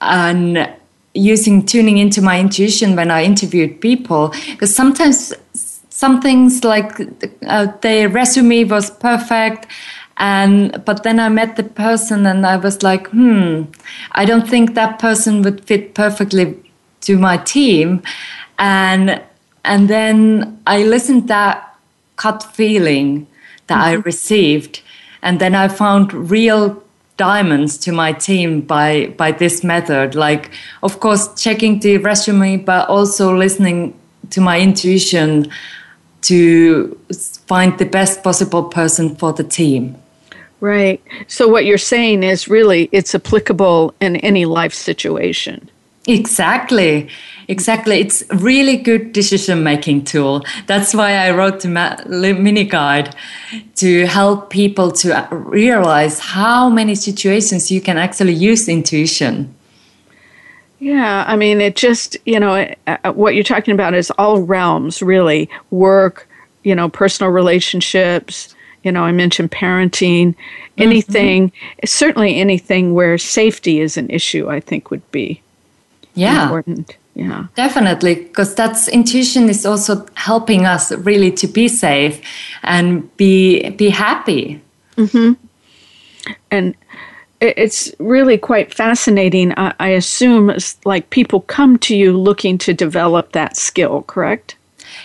and 0.00 0.68
using 1.14 1.64
tuning 1.64 1.98
into 1.98 2.22
my 2.22 2.40
intuition 2.40 2.96
when 2.96 3.10
i 3.10 3.22
interviewed 3.22 3.80
people 3.80 4.32
because 4.50 4.74
sometimes 4.74 5.32
some 5.90 6.20
things 6.20 6.64
like 6.64 7.00
uh, 7.46 7.66
their 7.82 8.08
resume 8.08 8.64
was 8.64 8.90
perfect 8.90 9.66
and 10.22 10.82
but 10.84 11.02
then 11.02 11.18
i 11.18 11.28
met 11.28 11.56
the 11.56 11.64
person 11.64 12.26
and 12.26 12.46
i 12.46 12.56
was 12.56 12.82
like 12.82 13.08
hmm 13.08 13.62
i 14.12 14.24
don't 14.24 14.48
think 14.48 14.74
that 14.74 14.98
person 14.98 15.42
would 15.42 15.64
fit 15.64 15.94
perfectly 15.94 16.54
to 17.02 17.18
my 17.18 17.36
team. 17.36 18.02
And 18.58 19.20
and 19.64 19.88
then 19.88 20.60
i 20.66 20.82
listened 20.82 21.28
that 21.28 21.76
gut 22.16 22.42
feeling 22.42 23.26
that 23.66 23.78
mm-hmm. 23.78 24.00
i 24.00 24.02
received. 24.10 24.80
And 25.22 25.40
then 25.40 25.54
i 25.54 25.68
found 25.68 26.12
real 26.30 26.82
diamonds 27.16 27.76
to 27.78 27.92
my 27.92 28.12
team 28.12 28.60
by 28.60 29.14
by 29.18 29.32
this 29.32 29.62
method. 29.62 30.14
Like 30.14 30.50
of 30.82 31.00
course 31.00 31.28
checking 31.40 31.80
the 31.80 31.98
resume 31.98 32.56
but 32.56 32.88
also 32.88 33.36
listening 33.36 33.94
to 34.30 34.40
my 34.40 34.60
intuition 34.60 35.50
to 36.22 36.96
find 37.46 37.78
the 37.78 37.84
best 37.84 38.22
possible 38.22 38.64
person 38.64 39.16
for 39.16 39.32
the 39.32 39.42
team 39.42 40.01
Right. 40.62 41.02
So 41.26 41.48
what 41.48 41.64
you're 41.66 41.76
saying 41.76 42.22
is 42.22 42.46
really 42.46 42.88
it's 42.92 43.16
applicable 43.16 43.94
in 44.00 44.14
any 44.18 44.44
life 44.44 44.72
situation. 44.72 45.68
Exactly. 46.06 47.08
Exactly. 47.48 47.98
It's 47.98 48.22
really 48.36 48.76
good 48.76 49.12
decision 49.12 49.64
making 49.64 50.04
tool. 50.04 50.44
That's 50.68 50.94
why 50.94 51.16
I 51.16 51.32
wrote 51.32 51.62
the 51.62 52.36
mini 52.38 52.62
guide 52.62 53.12
to 53.74 54.06
help 54.06 54.50
people 54.50 54.92
to 54.92 55.26
realize 55.32 56.20
how 56.20 56.68
many 56.68 56.94
situations 56.94 57.72
you 57.72 57.80
can 57.80 57.98
actually 57.98 58.34
use 58.34 58.68
intuition. 58.68 59.52
Yeah, 60.78 61.24
I 61.26 61.34
mean, 61.34 61.60
it 61.60 61.74
just, 61.74 62.16
you 62.24 62.38
know, 62.38 62.72
uh, 62.86 63.12
what 63.12 63.34
you're 63.34 63.42
talking 63.42 63.74
about 63.74 63.94
is 63.94 64.12
all 64.12 64.42
realms, 64.42 65.02
really 65.02 65.50
work, 65.72 66.28
you 66.62 66.74
know, 66.76 66.88
personal 66.88 67.32
relationships, 67.32 68.54
you 68.82 68.92
know, 68.92 69.02
I 69.02 69.12
mentioned 69.12 69.50
parenting, 69.50 70.34
anything, 70.78 71.50
mm-hmm. 71.50 71.86
certainly 71.86 72.40
anything 72.40 72.94
where 72.94 73.18
safety 73.18 73.80
is 73.80 73.96
an 73.96 74.10
issue, 74.10 74.48
I 74.48 74.60
think 74.60 74.90
would 74.90 75.08
be 75.10 75.40
yeah. 76.14 76.44
important. 76.44 76.96
Yeah. 77.14 77.46
Definitely, 77.56 78.14
because 78.14 78.54
that's 78.54 78.88
intuition 78.88 79.50
is 79.50 79.66
also 79.66 80.06
helping 80.14 80.64
us 80.64 80.90
really 80.92 81.30
to 81.32 81.46
be 81.46 81.68
safe 81.68 82.22
and 82.62 83.14
be 83.18 83.68
be 83.70 83.90
happy. 83.90 84.62
Mm-hmm. 84.96 85.32
And 86.50 86.74
it's 87.42 87.92
really 87.98 88.38
quite 88.38 88.72
fascinating. 88.72 89.52
I, 89.58 89.74
I 89.78 89.88
assume 89.88 90.48
it's 90.48 90.78
like 90.86 91.10
people 91.10 91.40
come 91.40 91.76
to 91.80 91.96
you 91.96 92.16
looking 92.16 92.56
to 92.58 92.72
develop 92.72 93.32
that 93.32 93.56
skill, 93.56 94.02
correct? 94.04 94.56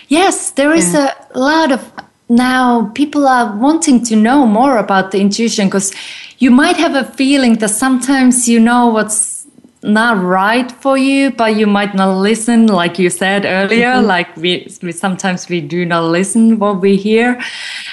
Yes, 0.08 0.52
there 0.52 0.72
is 0.72 0.94
yeah. 0.94 1.14
a 1.34 1.38
lot 1.38 1.72
of 1.72 1.92
now 2.28 2.90
people 2.94 3.26
are 3.26 3.56
wanting 3.56 4.04
to 4.04 4.16
know 4.16 4.46
more 4.46 4.76
about 4.76 5.10
the 5.10 5.20
intuition 5.20 5.66
because 5.68 5.92
you 6.38 6.50
might 6.50 6.76
have 6.76 6.94
a 6.94 7.04
feeling 7.12 7.54
that 7.54 7.70
sometimes 7.70 8.48
you 8.48 8.60
know 8.60 8.88
what's 8.88 9.46
not 9.82 10.22
right 10.22 10.72
for 10.72 10.98
you 10.98 11.30
but 11.30 11.56
you 11.56 11.66
might 11.66 11.94
not 11.94 12.18
listen 12.18 12.66
like 12.66 12.98
you 12.98 13.08
said 13.08 13.44
earlier 13.44 13.92
mm-hmm. 13.94 14.06
like 14.06 14.36
we, 14.36 14.68
we 14.82 14.90
sometimes 14.90 15.48
we 15.48 15.60
do 15.60 15.86
not 15.86 16.04
listen 16.04 16.58
what 16.58 16.80
we 16.80 16.96
hear 16.96 17.40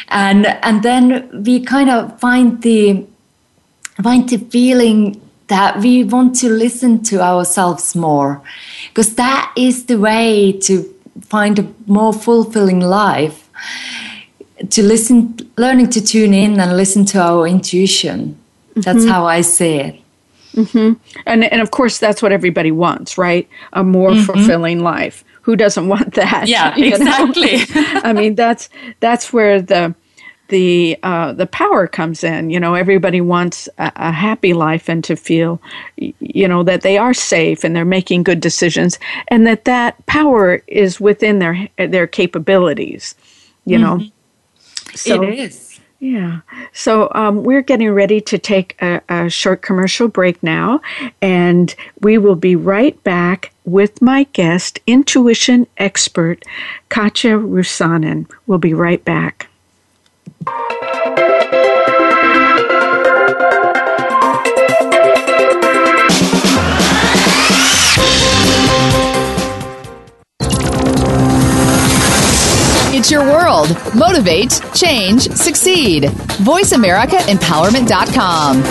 and 0.09 0.47
and 0.63 0.81
then 0.83 1.29
we 1.43 1.59
kind 1.59 1.89
of 1.89 2.19
find 2.19 2.61
the 2.63 3.05
find 4.01 4.27
the 4.29 4.37
feeling 4.37 5.21
that 5.47 5.77
we 5.79 6.03
want 6.03 6.35
to 6.35 6.49
listen 6.49 7.03
to 7.03 7.21
ourselves 7.21 7.95
more 7.95 8.41
because 8.89 9.13
that 9.15 9.53
is 9.55 9.85
the 9.85 9.97
way 9.97 10.51
to 10.51 10.91
find 11.21 11.59
a 11.59 11.73
more 11.85 12.11
fulfilling 12.11 12.79
life 12.79 13.47
to 14.69 14.83
listen, 14.83 15.37
learning 15.57 15.89
to 15.91 16.01
tune 16.01 16.33
in 16.33 16.59
and 16.59 16.77
listen 16.77 17.05
to 17.05 17.19
our 17.19 17.47
intuition. 17.47 18.37
That's 18.75 18.99
mm-hmm. 18.99 19.09
how 19.09 19.25
I 19.25 19.41
see 19.41 19.75
it. 19.75 20.01
Mm-hmm. 20.53 20.93
And 21.25 21.43
and 21.43 21.61
of 21.61 21.71
course 21.71 21.99
that's 21.99 22.21
what 22.21 22.31
everybody 22.31 22.71
wants, 22.71 23.17
right? 23.17 23.47
A 23.73 23.83
more 23.83 24.11
mm-hmm. 24.11 24.23
fulfilling 24.23 24.79
life. 24.79 25.23
Who 25.41 25.55
doesn't 25.55 25.87
want 25.87 26.13
that? 26.15 26.47
Yeah, 26.47 26.73
exactly. 26.77 27.57
I 27.75 28.13
mean 28.13 28.35
that's 28.35 28.69
that's 29.01 29.33
where 29.33 29.61
the 29.61 29.93
the 30.49 30.97
uh, 31.03 31.33
the 31.33 31.47
power 31.47 31.87
comes 31.87 32.23
in. 32.23 32.49
You 32.49 32.59
know, 32.59 32.75
everybody 32.75 33.19
wants 33.19 33.67
a, 33.77 33.91
a, 33.95 34.11
happy 34.11 34.53
life 34.53 34.89
and 34.89 35.03
to 35.03 35.15
feel, 35.15 35.59
you 35.97 36.47
know, 36.47 36.63
that 36.63 36.81
they 36.81 36.97
are 36.97 37.13
safe 37.13 37.63
and 37.63 37.75
they're 37.75 37.83
making 37.83 38.23
good 38.23 38.41
decisions, 38.41 38.99
and 39.29 39.47
that 39.47 39.65
that 39.65 40.05
power 40.05 40.61
is 40.67 41.01
within 41.01 41.39
their 41.39 41.67
their 41.77 42.07
capabilities. 42.07 43.15
You 43.65 43.79
mm-hmm. 43.79 43.83
know, 43.83 44.09
so, 44.95 45.23
it 45.23 45.39
is. 45.39 45.79
Yeah. 45.99 46.41
So 46.73 47.09
um, 47.15 47.43
we're 47.43 47.61
getting 47.61 47.91
ready 47.91 48.21
to 48.21 48.37
take 48.37 48.75
a, 48.81 49.01
a, 49.09 49.29
short 49.29 49.61
commercial 49.61 50.07
break 50.07 50.41
now, 50.43 50.81
and 51.21 51.73
we 52.01 52.17
will 52.17 52.35
be 52.35 52.55
right 52.55 53.01
back 53.03 53.51
with 53.63 54.01
my 54.01 54.23
guest, 54.33 54.79
intuition 54.85 55.67
expert 55.77 56.43
Katja 56.89 57.37
Rusanen. 57.37 58.29
We'll 58.45 58.59
be 58.59 58.73
right 58.73 59.03
back. 59.03 59.49
It's 73.05 73.11
your 73.11 73.23
world. 73.23 73.69
Motivate, 73.93 74.59
change, 74.73 75.29
succeed. 75.29 76.05
VoiceAmericaEmpowerment.com. 76.41 78.63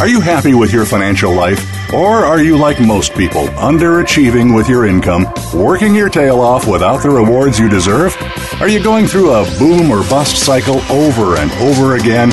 Are 0.00 0.08
you 0.08 0.20
happy 0.20 0.54
with 0.54 0.72
your 0.72 0.86
financial 0.86 1.32
life? 1.32 1.64
Or 1.94 2.24
are 2.24 2.42
you 2.42 2.58
like 2.58 2.80
most 2.80 3.14
people, 3.14 3.46
underachieving 3.58 4.56
with 4.56 4.68
your 4.68 4.86
income, 4.86 5.28
working 5.54 5.94
your 5.94 6.08
tail 6.08 6.40
off 6.40 6.66
without 6.66 7.00
the 7.00 7.10
rewards 7.10 7.60
you 7.60 7.68
deserve? 7.68 8.16
Are 8.60 8.68
you 8.68 8.82
going 8.82 9.06
through 9.06 9.30
a 9.30 9.44
boom 9.56 9.92
or 9.92 10.02
bust 10.10 10.44
cycle 10.44 10.80
over 10.90 11.36
and 11.36 11.52
over 11.62 11.94
again, 11.94 12.32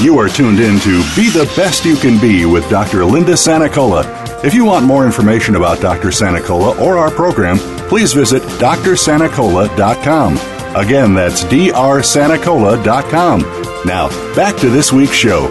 You 0.00 0.18
are 0.18 0.28
tuned 0.28 0.60
in 0.60 0.78
to 0.80 1.02
Be 1.14 1.28
the 1.28 1.50
Best 1.56 1.84
You 1.84 1.96
Can 1.96 2.20
Be 2.20 2.46
with 2.46 2.68
Dr. 2.70 3.04
Linda 3.04 3.32
Sanicola. 3.32 4.04
If 4.44 4.54
you 4.54 4.64
want 4.64 4.86
more 4.86 5.04
information 5.04 5.56
about 5.56 5.80
Dr. 5.80 6.08
Sanicola 6.08 6.78
or 6.80 6.96
our 6.98 7.10
program, 7.10 7.58
please 7.88 8.12
visit 8.12 8.42
drsanicola.com. 8.42 10.59
Again, 10.74 11.14
that's 11.14 11.42
drsanicola.com. 11.44 13.40
Now, 13.84 14.08
back 14.36 14.56
to 14.58 14.70
this 14.70 14.92
week's 14.92 15.16
show. 15.16 15.48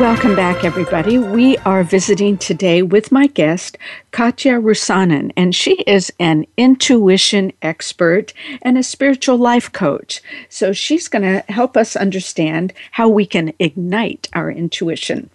Welcome 0.00 0.36
back, 0.36 0.64
everybody. 0.64 1.18
We 1.18 1.56
are 1.58 1.82
visiting 1.82 2.38
today 2.38 2.82
with 2.82 3.10
my 3.10 3.26
guest, 3.26 3.76
Katja 4.12 4.60
Rusanen, 4.60 5.32
and 5.36 5.54
she 5.54 5.82
is 5.82 6.12
an 6.20 6.46
intuition 6.56 7.52
expert 7.62 8.32
and 8.62 8.78
a 8.78 8.84
spiritual 8.84 9.36
life 9.36 9.72
coach. 9.72 10.20
So 10.48 10.72
she's 10.72 11.08
going 11.08 11.22
to 11.22 11.44
help 11.52 11.76
us 11.76 11.96
understand 11.96 12.72
how 12.92 13.08
we 13.08 13.26
can 13.26 13.52
ignite 13.58 14.28
our 14.32 14.50
intuition. 14.50 15.28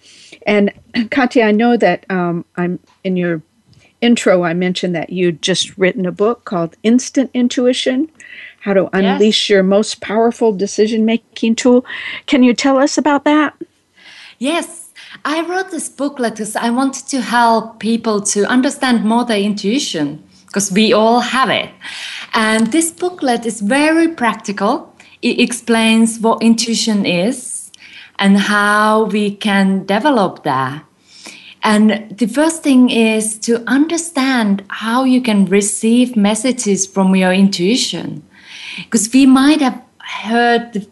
And 0.45 0.71
Katja, 1.11 1.43
I 1.43 1.51
know 1.51 1.75
that 1.75 2.05
um, 2.09 2.45
I'm 2.55 2.79
in 3.03 3.17
your 3.17 3.41
intro, 4.01 4.43
I 4.43 4.53
mentioned 4.53 4.95
that 4.95 5.09
you'd 5.09 5.41
just 5.41 5.77
written 5.77 6.05
a 6.05 6.11
book 6.11 6.45
called 6.45 6.75
Instant 6.83 7.31
Intuition 7.33 8.09
how 8.61 8.73
to 8.73 8.89
unleash 8.95 9.49
yes. 9.49 9.49
your 9.49 9.63
most 9.63 10.01
powerful 10.01 10.51
decision 10.51 11.05
making 11.05 11.55
tool. 11.55 11.85
Can 12.25 12.43
you 12.43 12.53
tell 12.53 12.77
us 12.77 12.97
about 12.97 13.23
that? 13.23 13.55
Yes. 14.37 14.91
I 15.25 15.41
wrote 15.47 15.71
this 15.71 15.89
booklet 15.89 16.33
because 16.33 16.55
I 16.55 16.69
wanted 16.69 17.07
to 17.07 17.21
help 17.21 17.79
people 17.79 18.21
to 18.33 18.45
understand 18.45 19.03
more 19.03 19.25
their 19.25 19.39
intuition 19.39 20.23
because 20.45 20.71
we 20.71 20.93
all 20.93 21.19
have 21.19 21.49
it. 21.49 21.69
And 22.33 22.67
this 22.67 22.91
booklet 22.91 23.45
is 23.45 23.61
very 23.61 24.07
practical. 24.09 24.93
It 25.21 25.39
explains 25.39 26.19
what 26.19 26.43
intuition 26.43 27.05
is 27.05 27.71
and 28.19 28.37
how 28.37 29.05
we 29.05 29.35
can 29.35 29.85
develop 29.85 30.43
that. 30.43 30.83
And 31.63 32.17
the 32.17 32.27
first 32.27 32.63
thing 32.63 32.89
is 32.89 33.37
to 33.39 33.63
understand 33.67 34.63
how 34.69 35.03
you 35.03 35.21
can 35.21 35.45
receive 35.45 36.15
messages 36.15 36.87
from 36.87 37.15
your 37.15 37.33
intuition 37.33 38.23
because 38.77 39.11
we 39.13 39.25
might 39.25 39.61
have 39.61 39.81
heard 39.99 40.87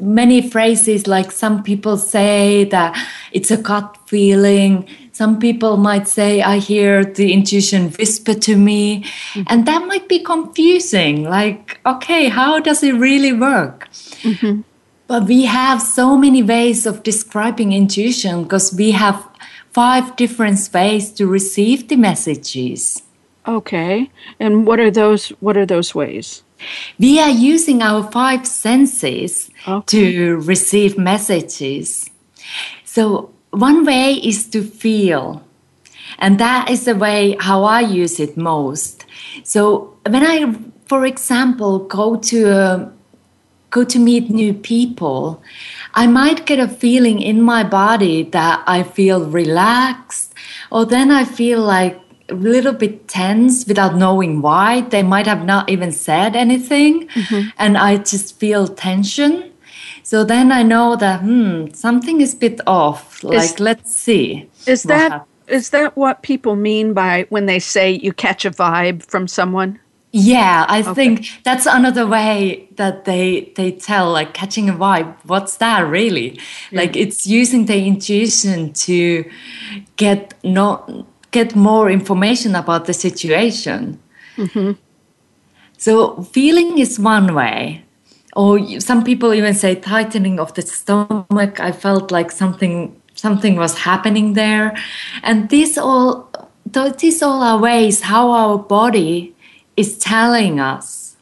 many 0.00 0.48
phrases 0.48 1.06
like 1.06 1.32
some 1.32 1.62
people 1.62 1.96
say 1.96 2.64
that 2.64 2.96
it's 3.32 3.50
a 3.50 3.56
gut 3.56 3.96
feeling 4.06 4.88
some 5.12 5.40
people 5.40 5.76
might 5.76 6.06
say 6.06 6.40
i 6.40 6.58
hear 6.58 7.04
the 7.04 7.32
intuition 7.32 7.90
whisper 7.98 8.34
to 8.34 8.56
me 8.56 9.02
mm-hmm. 9.02 9.42
and 9.48 9.66
that 9.66 9.84
might 9.86 10.08
be 10.08 10.20
confusing 10.20 11.24
like 11.24 11.80
okay 11.84 12.28
how 12.28 12.60
does 12.60 12.82
it 12.84 12.92
really 12.92 13.32
work 13.32 13.88
mm-hmm. 14.22 14.60
but 15.08 15.24
we 15.24 15.44
have 15.44 15.82
so 15.82 16.16
many 16.16 16.44
ways 16.44 16.86
of 16.86 17.02
describing 17.02 17.72
intuition 17.72 18.44
because 18.44 18.72
we 18.72 18.92
have 18.92 19.27
five 19.72 20.16
different 20.16 20.58
ways 20.72 21.12
to 21.12 21.26
receive 21.26 21.88
the 21.88 21.96
messages 21.96 23.02
okay 23.46 24.10
and 24.40 24.66
what 24.66 24.78
are 24.80 24.90
those 24.90 25.28
what 25.40 25.56
are 25.56 25.66
those 25.66 25.94
ways 25.94 26.42
we 26.98 27.20
are 27.20 27.30
using 27.30 27.82
our 27.82 28.10
five 28.10 28.46
senses 28.46 29.50
okay. 29.66 29.84
to 29.86 30.36
receive 30.38 30.98
messages. 30.98 32.10
So, 32.84 33.32
one 33.50 33.84
way 33.84 34.14
is 34.14 34.48
to 34.50 34.62
feel, 34.62 35.42
and 36.18 36.38
that 36.38 36.70
is 36.70 36.84
the 36.84 36.94
way 36.94 37.36
how 37.38 37.64
I 37.64 37.80
use 37.80 38.20
it 38.20 38.36
most. 38.36 39.04
So, 39.44 39.96
when 40.06 40.24
I, 40.24 40.54
for 40.86 41.04
example, 41.06 41.80
go 41.80 42.16
to 42.16 42.48
a, 42.48 42.92
go 43.70 43.84
to 43.84 43.98
meet 43.98 44.30
new 44.30 44.54
people, 44.54 45.42
I 45.94 46.06
might 46.06 46.46
get 46.46 46.58
a 46.58 46.68
feeling 46.68 47.20
in 47.20 47.42
my 47.42 47.62
body 47.64 48.22
that 48.24 48.62
I 48.66 48.82
feel 48.82 49.24
relaxed, 49.26 50.34
or 50.70 50.84
then 50.86 51.10
I 51.10 51.24
feel 51.24 51.60
like 51.60 52.00
a 52.28 52.34
little 52.34 52.72
bit 52.72 53.08
tense 53.08 53.66
without 53.66 53.96
knowing 53.96 54.42
why. 54.42 54.82
They 54.82 55.02
might 55.02 55.26
have 55.26 55.44
not 55.44 55.68
even 55.70 55.92
said 55.92 56.36
anything, 56.36 57.08
mm-hmm. 57.08 57.48
and 57.58 57.76
I 57.76 57.96
just 57.98 58.38
feel 58.38 58.68
tension. 58.68 59.52
So 60.02 60.24
then 60.24 60.52
I 60.52 60.62
know 60.62 60.96
that 60.96 61.20
hmm, 61.20 61.68
something 61.74 62.20
is 62.20 62.34
a 62.34 62.36
bit 62.38 62.60
off. 62.66 63.22
Like 63.22 63.38
is, 63.38 63.60
let's 63.60 63.94
see. 63.94 64.48
Is 64.66 64.84
that 64.84 65.26
is 65.46 65.70
that 65.70 65.96
what 65.96 66.22
people 66.22 66.56
mean 66.56 66.94
by 66.94 67.26
when 67.30 67.46
they 67.46 67.58
say 67.58 67.92
you 67.92 68.12
catch 68.12 68.44
a 68.44 68.50
vibe 68.50 69.02
from 69.04 69.26
someone? 69.26 69.78
Yeah, 70.20 70.66
I 70.68 70.80
okay. 70.80 70.94
think 70.94 71.26
that's 71.44 71.66
another 71.66 72.04
way 72.04 72.68
that 72.74 73.04
they 73.04 73.52
they 73.54 73.70
tell 73.70 74.10
like 74.10 74.34
catching 74.34 74.68
a 74.68 74.72
vibe. 74.72 75.14
What's 75.24 75.58
that 75.58 75.80
really? 75.86 76.40
Yeah. 76.72 76.80
Like 76.80 76.96
it's 76.96 77.24
using 77.24 77.66
the 77.66 77.86
intuition 77.86 78.72
to 78.72 79.30
get 79.96 80.34
not 80.42 80.90
get 81.30 81.54
more 81.54 81.88
information 81.88 82.56
about 82.56 82.86
the 82.86 82.94
situation. 82.94 84.00
Mm-hmm. 84.36 84.72
So 85.76 86.22
feeling 86.24 86.78
is 86.78 86.98
one 86.98 87.32
way. 87.32 87.84
Or 88.34 88.58
some 88.80 89.04
people 89.04 89.32
even 89.34 89.54
say 89.54 89.76
tightening 89.76 90.40
of 90.40 90.52
the 90.54 90.62
stomach. 90.62 91.60
I 91.60 91.70
felt 91.70 92.10
like 92.10 92.32
something 92.32 93.00
something 93.14 93.54
was 93.54 93.78
happening 93.78 94.32
there. 94.32 94.76
And 95.22 95.48
these 95.48 95.78
all 95.78 96.28
these 96.98 97.22
all 97.22 97.40
are 97.40 97.58
ways 97.58 98.00
how 98.00 98.32
our 98.32 98.58
body 98.58 99.36
is 99.78 99.96
telling 99.96 100.58
us 100.58 101.16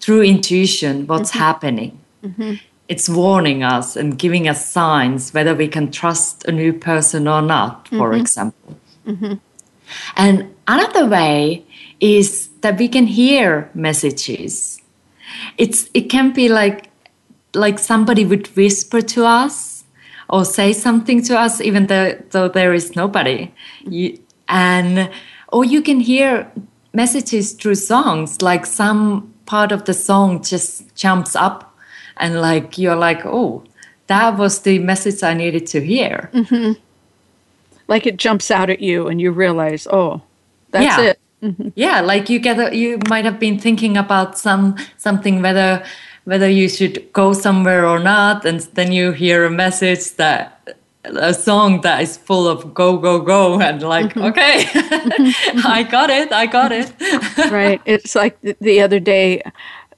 through 0.00 0.22
intuition 0.22 1.06
what's 1.06 1.30
mm-hmm. 1.30 1.38
happening. 1.38 2.00
Mm-hmm. 2.24 2.54
It's 2.88 3.08
warning 3.08 3.62
us 3.62 3.94
and 3.94 4.18
giving 4.18 4.48
us 4.48 4.68
signs 4.68 5.32
whether 5.32 5.54
we 5.54 5.68
can 5.68 5.92
trust 5.92 6.44
a 6.48 6.52
new 6.52 6.72
person 6.72 7.28
or 7.28 7.40
not, 7.40 7.86
for 7.86 8.10
mm-hmm. 8.10 8.20
example. 8.20 8.76
Mm-hmm. 9.06 9.34
And 10.16 10.54
another 10.66 11.06
way 11.06 11.64
is 12.00 12.48
that 12.62 12.78
we 12.78 12.88
can 12.88 13.06
hear 13.06 13.70
messages. 13.74 14.82
It's 15.56 15.88
it 15.94 16.10
can 16.10 16.32
be 16.32 16.48
like 16.48 16.90
like 17.54 17.78
somebody 17.78 18.24
would 18.24 18.48
whisper 18.56 19.00
to 19.14 19.24
us 19.24 19.84
or 20.28 20.44
say 20.44 20.72
something 20.72 21.22
to 21.22 21.38
us, 21.38 21.60
even 21.60 21.86
though, 21.86 22.16
though 22.30 22.48
there 22.48 22.72
is 22.74 22.96
nobody. 22.96 23.52
You, 23.84 24.18
and 24.48 25.10
or 25.52 25.64
you 25.64 25.82
can 25.82 26.00
hear 26.00 26.50
messages 26.92 27.52
through 27.52 27.76
songs, 27.76 28.42
like 28.42 28.66
some 28.66 29.32
part 29.46 29.72
of 29.72 29.84
the 29.84 29.94
song 29.94 30.42
just 30.42 30.94
jumps 30.94 31.34
up, 31.36 31.76
and 32.16 32.40
like 32.40 32.78
you're 32.78 32.96
like, 32.96 33.24
oh, 33.24 33.64
that 34.06 34.36
was 34.36 34.60
the 34.60 34.78
message 34.78 35.22
I 35.22 35.34
needed 35.34 35.66
to 35.68 35.80
hear. 35.80 36.30
Mm-hmm. 36.32 36.72
Like 37.88 38.06
it 38.06 38.16
jumps 38.16 38.50
out 38.50 38.70
at 38.70 38.80
you, 38.80 39.08
and 39.08 39.20
you 39.20 39.30
realize, 39.30 39.86
oh, 39.90 40.22
that's 40.70 40.84
yeah. 40.84 41.10
it. 41.10 41.20
Mm-hmm. 41.42 41.68
Yeah, 41.74 42.00
like 42.02 42.28
you 42.28 42.38
get 42.38 42.58
a, 42.58 42.76
you 42.76 42.98
might 43.08 43.24
have 43.24 43.40
been 43.40 43.58
thinking 43.58 43.96
about 43.96 44.38
some 44.38 44.76
something 44.98 45.40
whether 45.40 45.82
whether 46.24 46.48
you 46.48 46.68
should 46.68 47.10
go 47.12 47.32
somewhere 47.32 47.86
or 47.86 47.98
not, 47.98 48.44
and 48.44 48.60
then 48.74 48.92
you 48.92 49.12
hear 49.12 49.44
a 49.44 49.50
message 49.50 50.16
that 50.16 50.76
a 51.04 51.32
song 51.32 51.80
that 51.80 52.02
is 52.02 52.16
full 52.16 52.46
of 52.46 52.74
go 52.74 52.96
go 52.98 53.20
go 53.20 53.60
and 53.60 53.82
like 53.82 54.12
mm-hmm. 54.12 54.22
okay 54.22 54.64
i 55.64 55.82
got 55.82 56.10
it 56.10 56.30
i 56.32 56.44
got 56.46 56.72
it 56.72 56.92
right 57.50 57.80
it's 57.86 58.14
like 58.14 58.38
the 58.60 58.80
other 58.80 59.00
day 59.00 59.42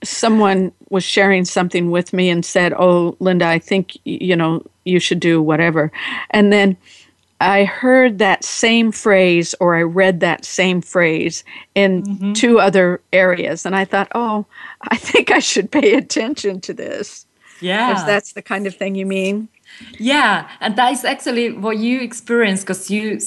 someone 0.05 0.71
was 0.91 1.03
sharing 1.03 1.45
something 1.45 1.91
with 1.91 2.12
me 2.12 2.31
and 2.31 2.45
said 2.45 2.73
oh 2.75 3.17
linda 3.19 3.47
i 3.47 3.59
think 3.59 3.97
you 4.05 4.37
know 4.37 4.65
you 4.85 5.01
should 5.01 5.21
do 5.21 5.43
whatever 5.43 5.91
and 6.31 6.53
then 6.53 6.77
I 7.41 7.65
heard 7.65 8.19
that 8.19 8.45
same 8.45 8.93
phrase 8.93 9.53
or 9.59 9.75
I 9.75 9.83
read 9.83 10.21
that 10.21 10.45
same 10.45 10.81
phrase 10.81 11.43
in 11.75 12.05
mm-hmm. 12.05 12.33
two 12.35 12.61
other 12.61 13.01
areas. 13.12 13.67
And 13.67 13.75
I 13.75 13.85
thought, 13.85 14.12
oh, 14.15 14.47
I 14.83 14.97
think 14.97 15.33
I 15.33 15.41
should 15.41 15.69
pay 15.69 15.95
attention 15.95 16.61
to 16.61 16.73
this. 16.73 17.27
Yeah. 17.61 17.88
Because 17.88 18.07
that's 18.07 18.35
the 18.35 18.43
kind 18.43 18.69
of 18.69 18.77
thing 18.77 18.95
you 18.95 19.07
mean. 19.07 19.49
Yeah. 19.99 20.49
And 20.61 20.77
that 20.77 20.93
is 20.93 21.05
actually 21.05 21.53
what 21.53 21.79
you 21.79 22.01
experienced 22.01 22.67
because 22.67 22.91
you 22.91 23.21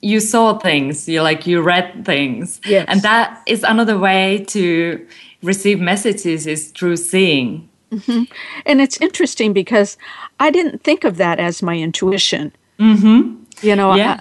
you 0.00 0.20
saw 0.20 0.56
things 0.56 1.08
you 1.08 1.20
like 1.22 1.44
you 1.44 1.60
read 1.60 2.04
things 2.04 2.60
yes. 2.64 2.84
and 2.86 3.02
that 3.02 3.42
is 3.46 3.64
another 3.64 3.98
way 3.98 4.44
to 4.46 5.04
receive 5.42 5.80
messages 5.80 6.46
is 6.46 6.70
through 6.70 6.96
seeing 6.96 7.68
mm-hmm. 7.90 8.22
and 8.64 8.80
it's 8.80 9.00
interesting 9.00 9.52
because 9.52 9.96
i 10.38 10.52
didn't 10.52 10.84
think 10.84 11.02
of 11.02 11.16
that 11.16 11.40
as 11.40 11.62
my 11.62 11.76
intuition 11.76 12.52
mm-hmm. 12.78 13.34
You 13.62 13.74
know, 13.74 13.94
yeah. 13.94 14.20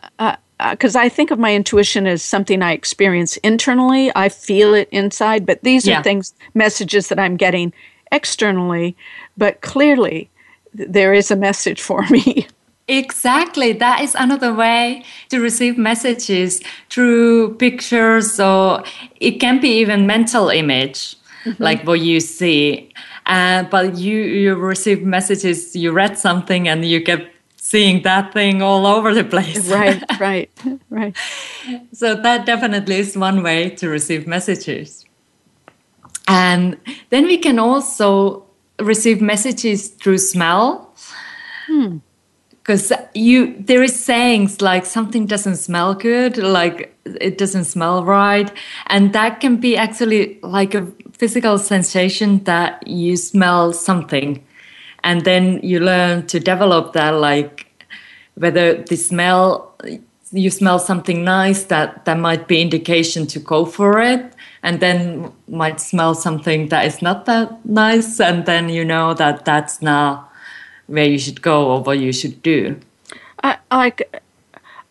because 0.71 0.95
I, 0.95 1.01
I, 1.01 1.05
I, 1.05 1.09
think 1.09 1.31
of 1.31 1.39
my 1.39 1.53
intuition 1.53 2.07
as 2.07 2.23
something 2.23 2.61
I 2.61 2.71
experience 2.71 3.37
internally. 3.37 4.11
I 4.15 4.29
feel 4.29 4.73
it 4.73 4.89
inside, 4.91 5.45
but 5.45 5.63
these 5.63 5.87
yeah. 5.87 5.99
are 5.99 6.03
things, 6.03 6.33
messages 6.53 7.09
that 7.09 7.19
I'm 7.19 7.37
getting 7.37 7.73
externally. 8.11 8.95
But 9.37 9.61
clearly, 9.61 10.29
there 10.73 11.13
is 11.13 11.31
a 11.31 11.35
message 11.35 11.81
for 11.81 12.03
me. 12.09 12.47
Exactly. 12.87 13.73
That 13.73 14.01
is 14.01 14.15
another 14.15 14.53
way 14.53 15.03
to 15.29 15.41
receive 15.41 15.77
messages 15.77 16.61
through 16.89 17.55
pictures, 17.55 18.39
or 18.39 18.83
it 19.19 19.39
can 19.41 19.59
be 19.59 19.79
even 19.79 20.07
mental 20.07 20.49
image, 20.49 21.17
mm-hmm. 21.43 21.61
like 21.61 21.85
what 21.85 21.99
you 21.99 22.21
see. 22.21 22.89
Uh, 23.25 23.63
but 23.63 23.97
you 23.97 24.19
you 24.19 24.55
receive 24.55 25.03
messages, 25.03 25.75
you 25.75 25.91
read 25.91 26.17
something, 26.17 26.69
and 26.69 26.85
you 26.85 27.01
get 27.01 27.29
seeing 27.57 28.03
that 28.03 28.31
thing 28.31 28.61
all 28.61 28.87
over 28.87 29.13
the 29.13 29.25
place. 29.25 29.67
right, 29.69 30.01
right, 30.19 30.49
right. 30.89 31.15
So 31.91 32.15
that 32.15 32.45
definitely 32.45 32.99
is 32.99 33.17
one 33.17 33.43
way 33.43 33.69
to 33.71 33.89
receive 33.89 34.25
messages. 34.25 35.03
And 36.29 36.77
then 37.09 37.25
we 37.25 37.37
can 37.37 37.59
also 37.59 38.46
receive 38.79 39.21
messages 39.21 39.89
through 39.89 40.19
smell. 40.19 40.93
Because 41.67 42.89
hmm. 42.89 43.03
you 43.13 43.55
there 43.59 43.83
is 43.83 43.99
sayings 43.99 44.61
like 44.61 44.85
something 44.85 45.25
doesn't 45.25 45.57
smell 45.57 45.93
good, 45.93 46.37
like 46.37 46.95
it 47.05 47.37
doesn't 47.37 47.65
smell 47.65 48.03
right. 48.03 48.51
And 48.87 49.13
that 49.13 49.39
can 49.39 49.57
be 49.57 49.77
actually 49.77 50.39
like 50.41 50.75
a 50.75 50.87
physical 51.13 51.57
sensation 51.57 52.43
that 52.43 52.85
you 52.87 53.17
smell 53.17 53.73
something 53.73 54.43
and 55.03 55.23
then 55.23 55.59
you 55.63 55.79
learn 55.79 56.27
to 56.27 56.39
develop 56.39 56.93
that 56.93 57.11
like 57.11 57.65
whether 58.35 58.83
the 58.83 58.95
smell 58.95 59.75
you 60.31 60.49
smell 60.49 60.79
something 60.79 61.23
nice 61.23 61.63
that 61.65 62.05
that 62.05 62.17
might 62.17 62.47
be 62.47 62.61
indication 62.61 63.27
to 63.27 63.39
go 63.39 63.65
for 63.65 63.99
it 63.99 64.33
and 64.63 64.79
then 64.79 65.31
might 65.47 65.79
smell 65.79 66.13
something 66.13 66.69
that 66.69 66.85
is 66.85 67.01
not 67.01 67.25
that 67.25 67.65
nice 67.65 68.19
and 68.19 68.45
then 68.45 68.69
you 68.69 68.83
know 68.83 69.13
that 69.13 69.45
that's 69.45 69.81
not 69.81 70.31
where 70.87 71.05
you 71.05 71.17
should 71.17 71.41
go 71.41 71.71
or 71.71 71.81
what 71.81 71.99
you 71.99 72.11
should 72.11 72.41
do 72.41 72.79
i 73.43 73.57
like 73.71 74.21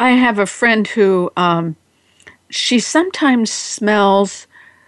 i 0.00 0.10
have 0.10 0.38
a 0.38 0.46
friend 0.46 0.86
who 0.88 1.30
um, 1.36 1.76
she 2.50 2.78
sometimes 2.78 3.50
smells 3.50 4.46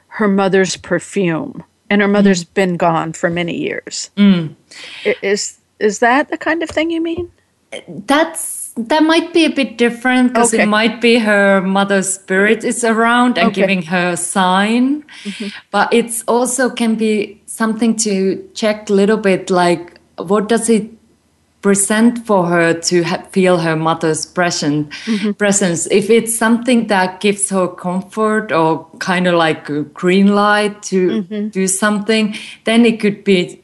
her 0.09 0.29
mother's 0.29 0.77
perfume 0.77 1.63
and 1.91 2.01
her 2.01 2.09
mother's 2.09 2.45
mm. 2.45 2.55
been 2.55 2.77
gone 2.77 3.13
for 3.13 3.31
many 3.31 3.57
years. 3.57 4.11
Mm. 4.17 4.55
Is 5.23 5.59
is 5.79 6.01
that 6.01 6.29
the 6.29 6.39
kind 6.39 6.63
of 6.63 6.69
thing 6.69 6.91
you 6.91 7.01
mean? 7.01 7.31
That's 7.87 8.41
that 8.79 9.03
might 9.03 9.33
be 9.33 9.45
a 9.45 9.51
bit 9.51 9.77
different 9.77 10.33
because 10.33 10.55
okay. 10.55 10.62
it 10.62 10.67
might 10.67 11.01
be 11.01 11.19
her 11.19 11.61
mother's 11.61 12.14
spirit 12.14 12.62
is 12.62 12.85
around 12.85 13.37
and 13.37 13.49
okay. 13.49 13.61
giving 13.61 13.83
her 13.83 14.11
a 14.11 14.17
sign, 14.17 15.03
mm-hmm. 15.25 15.49
but 15.73 15.93
it's 15.93 16.23
also 16.29 16.71
can 16.71 16.95
be 16.95 17.43
something 17.47 17.97
to 17.97 18.49
check 18.55 18.88
a 18.88 18.93
little 18.93 19.17
bit 19.17 19.51
like 19.51 19.99
what 20.17 20.49
does 20.49 20.69
it 20.69 20.91
present 21.61 22.25
for 22.25 22.47
her 22.47 22.73
to 22.73 23.03
ha- 23.03 23.23
feel 23.33 23.59
her 23.59 23.75
mother's 23.75 24.25
present, 24.25 24.91
mm-hmm. 24.91 25.33
presence. 25.33 25.87
If 25.91 26.09
it's 26.09 26.37
something 26.37 26.87
that 26.87 27.21
gives 27.21 27.51
her 27.51 27.67
comfort 27.67 28.53
or 28.53 28.87
kind 29.01 29.27
of 29.27 29.35
like 29.35 29.69
a 29.69 29.83
green 29.83 30.35
light 30.35 30.83
to 30.85 31.23
mm-hmm. 31.23 31.49
do 31.49 31.67
something, 31.67 32.37
then 32.64 32.87
it 32.87 33.01
could 33.01 33.25
be 33.25 33.61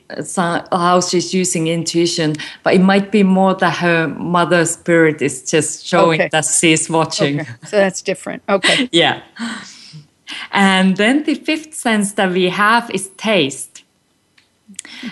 how 0.73 1.01
she's 1.01 1.33
using 1.35 1.69
intuition. 1.69 2.35
But 2.63 2.75
it 2.75 2.81
might 2.81 3.11
be 3.11 3.23
more 3.23 3.55
that 3.55 3.77
her 3.79 4.09
mother's 4.09 4.73
spirit 4.73 5.23
is 5.23 5.49
just 5.51 5.87
showing 5.87 6.21
okay. 6.21 6.29
that 6.33 6.45
she's 6.45 6.89
watching. 6.91 7.41
Okay. 7.41 7.51
So 7.67 7.77
that's 7.77 8.03
different. 8.03 8.43
Okay. 8.49 8.89
yeah. 8.93 9.23
And 10.53 10.97
then 10.97 11.25
the 11.25 11.35
fifth 11.35 11.75
sense 11.75 12.13
that 12.15 12.33
we 12.33 12.49
have 12.49 12.91
is 12.91 13.09
taste. 13.17 13.85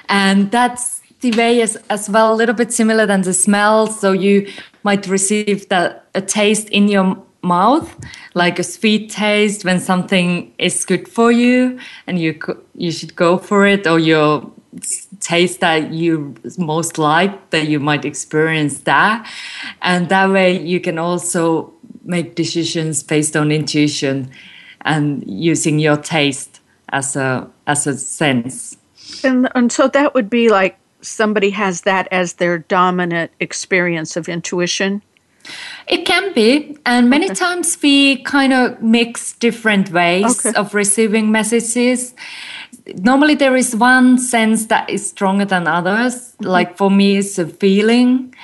And 0.09 0.51
that's 0.51 1.01
the 1.21 1.33
way 1.33 1.61
is 1.61 1.79
as 1.89 2.11
well 2.11 2.33
a 2.33 2.37
little 2.37 2.55
bit 2.55 2.73
similar 2.73 3.07
than 3.07 3.23
the 3.23 3.33
smell. 3.33 3.87
So 3.87 4.13
you 4.13 4.51
might 4.83 5.07
receive 5.07 5.69
that 5.69 6.07
a 6.15 6.21
taste 6.21 6.69
in 6.71 6.89
your 6.89 7.17
mouth, 7.43 7.97
like 8.35 8.59
a 8.59 8.63
sweet 8.63 9.11
taste 9.11 9.65
when 9.65 9.81
something 9.81 10.53
is 10.59 10.85
good 10.85 11.09
for 11.09 11.33
you, 11.33 11.79
and 12.07 12.19
you 12.19 12.39
you 12.75 12.93
should 12.93 13.15
go 13.17 13.39
for 13.39 13.67
it, 13.67 13.87
or 13.87 13.99
your 13.99 14.51
taste 15.21 15.61
that 15.61 15.93
you 15.93 16.35
most 16.59 16.99
like 16.99 17.51
that 17.51 17.69
you 17.69 17.79
might 17.79 18.05
experience 18.05 18.81
that, 18.81 19.31
and 19.83 20.09
that 20.09 20.31
way 20.31 20.59
you 20.59 20.81
can 20.81 20.99
also 20.99 21.73
make 22.05 22.35
decisions 22.35 23.03
based 23.03 23.37
on 23.37 23.53
intuition 23.53 24.31
and 24.83 25.25
using 25.27 25.79
your 25.79 25.97
taste 25.97 26.61
as 26.89 27.17
a 27.17 27.49
as 27.67 27.87
a 27.87 27.97
sense. 27.97 28.77
And, 29.25 29.49
and 29.55 29.71
so 29.71 29.89
that 29.89 30.15
would 30.15 30.31
be 30.31 30.49
like 30.49 30.79
somebody 31.03 31.51
has 31.51 31.83
that 31.83 32.09
as 32.11 32.35
their 32.35 32.59
dominant 32.59 33.31
experience 33.41 34.17
of 34.17 34.29
intuition? 34.29 35.03
It 35.89 36.07
can 36.07 36.33
be. 36.33 36.79
And 36.87 37.11
many 37.11 37.27
okay. 37.27 37.35
times 37.35 37.77
we 37.83 38.23
kind 38.23 38.53
of 38.53 38.81
mix 38.81 39.33
different 39.33 39.91
ways 39.91 40.47
okay. 40.47 40.57
of 40.57 40.75
receiving 40.75 41.33
messages. 41.33 42.15
Normally, 42.97 43.35
there 43.35 43.57
is 43.57 43.77
one 43.77 44.19
sense 44.19 44.67
that 44.67 44.91
is 44.91 45.09
stronger 45.09 45.45
than 45.45 45.67
others. 45.67 46.15
Mm-hmm. 46.15 46.47
Like 46.47 46.77
for 46.77 46.91
me, 46.91 47.19
it's 47.19 47.39
a 47.39 47.47
feeling. 47.47 48.35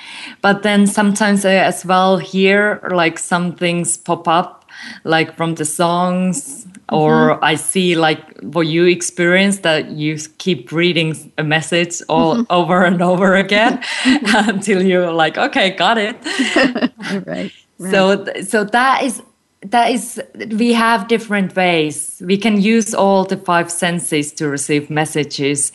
But 0.41 0.63
then 0.63 0.87
sometimes 0.87 1.45
I 1.45 1.55
as 1.55 1.85
well 1.85 2.17
hear 2.17 2.81
like 2.91 3.19
some 3.19 3.55
things 3.55 3.97
pop 3.97 4.27
up, 4.27 4.65
like 5.03 5.35
from 5.35 5.55
the 5.55 5.65
songs 5.65 6.67
or 6.91 7.43
I 7.43 7.55
see 7.55 7.95
like 7.95 8.39
what 8.41 8.67
you 8.67 8.85
experience 8.85 9.59
that 9.59 9.91
you 9.91 10.17
keep 10.37 10.71
reading 10.71 11.31
a 11.37 11.43
message 11.43 12.01
all 12.09 12.45
over 12.49 12.83
and 12.83 13.01
over 13.01 13.35
again 13.35 13.83
until 14.05 14.81
you're 14.81 15.11
like, 15.11 15.37
okay, 15.37 15.71
got 15.71 15.97
it. 15.97 16.15
right. 17.27 17.51
right. 17.79 17.91
So, 17.91 18.25
so 18.41 18.63
that 18.63 19.03
is 19.03 19.21
that 19.61 19.91
is 19.91 20.21
we 20.51 20.73
have 20.73 21.07
different 21.07 21.55
ways. 21.55 22.21
We 22.25 22.37
can 22.37 22.61
use 22.61 22.93
all 22.93 23.25
the 23.25 23.37
five 23.37 23.69
senses 23.69 24.31
to 24.33 24.47
receive 24.47 24.89
messages 24.89 25.71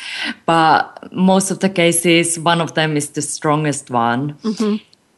but 0.47 1.13
most 1.13 1.51
of 1.51 1.61
the 1.61 1.69
cases 1.69 2.39
one 2.39 2.61
of 2.61 2.75
them 2.75 2.97
is 2.97 3.11
the 3.11 3.23
strongest 3.23 3.91
one. 3.91 4.35
Mm-hmm. 4.39 4.77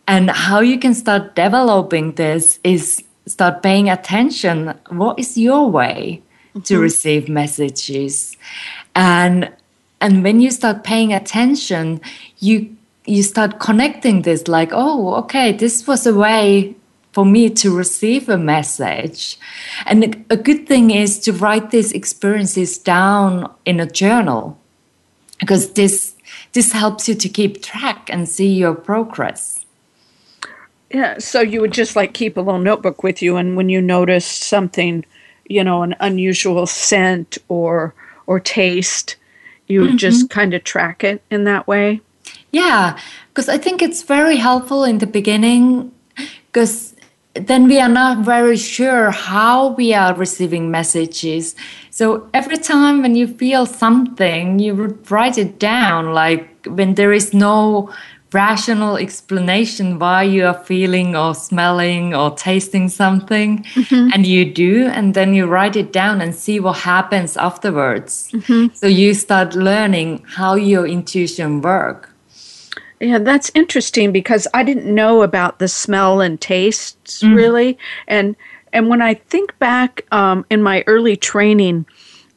And 0.08 0.30
how 0.30 0.60
you 0.60 0.78
can 0.78 0.94
start 0.94 1.34
developing 1.34 2.12
this 2.12 2.58
is 2.64 3.02
start 3.26 3.62
paying 3.62 3.88
attention. 3.88 4.74
What 4.88 5.18
is 5.18 5.36
your 5.36 5.70
way 5.70 6.22
to 6.52 6.60
mm-hmm. 6.60 6.82
receive 6.82 7.28
messages? 7.28 8.36
And 8.94 9.52
and 10.00 10.22
when 10.22 10.40
you 10.40 10.50
start 10.50 10.84
paying 10.84 11.12
attention 11.12 12.00
you 12.38 12.76
you 13.06 13.22
start 13.22 13.60
connecting 13.60 14.22
this 14.22 14.48
like 14.48 14.70
oh 14.72 15.14
okay 15.14 15.52
this 15.52 15.86
was 15.86 16.06
a 16.06 16.14
way 16.14 16.74
for 17.16 17.24
me 17.24 17.48
to 17.48 17.74
receive 17.74 18.28
a 18.28 18.36
message. 18.36 19.38
And 19.86 20.26
a- 20.28 20.36
good 20.36 20.68
thing 20.68 20.90
is 20.90 21.18
to 21.20 21.32
write 21.32 21.70
these 21.70 21.90
experiences 21.92 22.76
down 22.76 23.50
in 23.64 23.80
a 23.80 23.86
journal 23.86 24.58
because 25.40 25.72
this 25.72 26.12
this 26.52 26.72
helps 26.72 27.08
you 27.08 27.14
to 27.14 27.28
keep 27.30 27.62
track 27.62 28.10
and 28.12 28.28
see 28.28 28.52
your 28.52 28.74
progress. 28.74 29.64
Yeah, 30.92 31.16
so 31.16 31.40
you 31.40 31.62
would 31.62 31.72
just 31.72 31.96
like 31.96 32.12
keep 32.12 32.36
a 32.36 32.42
little 32.42 32.60
notebook 32.60 33.02
with 33.02 33.22
you, 33.22 33.36
and 33.36 33.56
when 33.56 33.70
you 33.70 33.80
notice 33.80 34.26
something, 34.26 35.02
you 35.48 35.64
know, 35.64 35.82
an 35.82 35.96
unusual 36.00 36.66
scent 36.66 37.38
or 37.48 37.94
or 38.26 38.40
taste, 38.40 39.16
you 39.68 39.80
would 39.80 39.96
just 39.96 40.26
mm-hmm. 40.26 40.38
kind 40.38 40.52
of 40.52 40.64
track 40.64 41.02
it 41.02 41.22
in 41.30 41.44
that 41.44 41.66
way. 41.66 42.02
Yeah, 42.52 42.98
because 43.30 43.48
I 43.48 43.56
think 43.56 43.80
it's 43.80 44.02
very 44.02 44.36
helpful 44.36 44.84
in 44.84 44.98
the 44.98 45.06
beginning 45.06 45.92
because 46.56 46.95
then 47.40 47.68
we 47.68 47.80
are 47.80 47.88
not 47.88 48.24
very 48.24 48.56
sure 48.56 49.10
how 49.10 49.68
we 49.68 49.94
are 49.94 50.14
receiving 50.14 50.70
messages. 50.70 51.54
So 51.90 52.28
every 52.34 52.58
time 52.58 53.02
when 53.02 53.14
you 53.14 53.26
feel 53.26 53.66
something, 53.66 54.58
you 54.58 54.74
would 54.74 55.10
write 55.10 55.38
it 55.38 55.58
down, 55.58 56.12
like 56.12 56.66
when 56.66 56.94
there 56.94 57.12
is 57.12 57.32
no 57.32 57.90
rational 58.32 58.96
explanation 58.96 59.98
why 59.98 60.22
you 60.22 60.44
are 60.44 60.64
feeling 60.64 61.14
or 61.16 61.34
smelling 61.34 62.14
or 62.14 62.34
tasting 62.36 62.88
something 62.88 63.62
mm-hmm. 63.62 64.10
and 64.12 64.26
you 64.26 64.44
do 64.44 64.86
and 64.86 65.14
then 65.14 65.32
you 65.32 65.46
write 65.46 65.76
it 65.76 65.92
down 65.92 66.20
and 66.20 66.34
see 66.34 66.58
what 66.60 66.76
happens 66.78 67.36
afterwards. 67.36 68.28
Mm-hmm. 68.32 68.74
So 68.74 68.86
you 68.86 69.14
start 69.14 69.54
learning 69.54 70.24
how 70.26 70.54
your 70.54 70.86
intuition 70.86 71.62
work 71.62 72.10
Yeah, 73.00 73.18
that's 73.18 73.50
interesting 73.54 74.10
because 74.10 74.48
I 74.54 74.62
didn't 74.62 74.92
know 74.92 75.22
about 75.22 75.58
the 75.58 75.68
smell 75.68 76.20
and 76.20 76.40
tastes 76.40 77.22
really, 77.22 77.78
and 78.08 78.36
and 78.72 78.88
when 78.88 79.02
I 79.02 79.14
think 79.14 79.58
back 79.58 80.04
um, 80.12 80.44
in 80.50 80.62
my 80.62 80.82
early 80.86 81.16
training, 81.16 81.86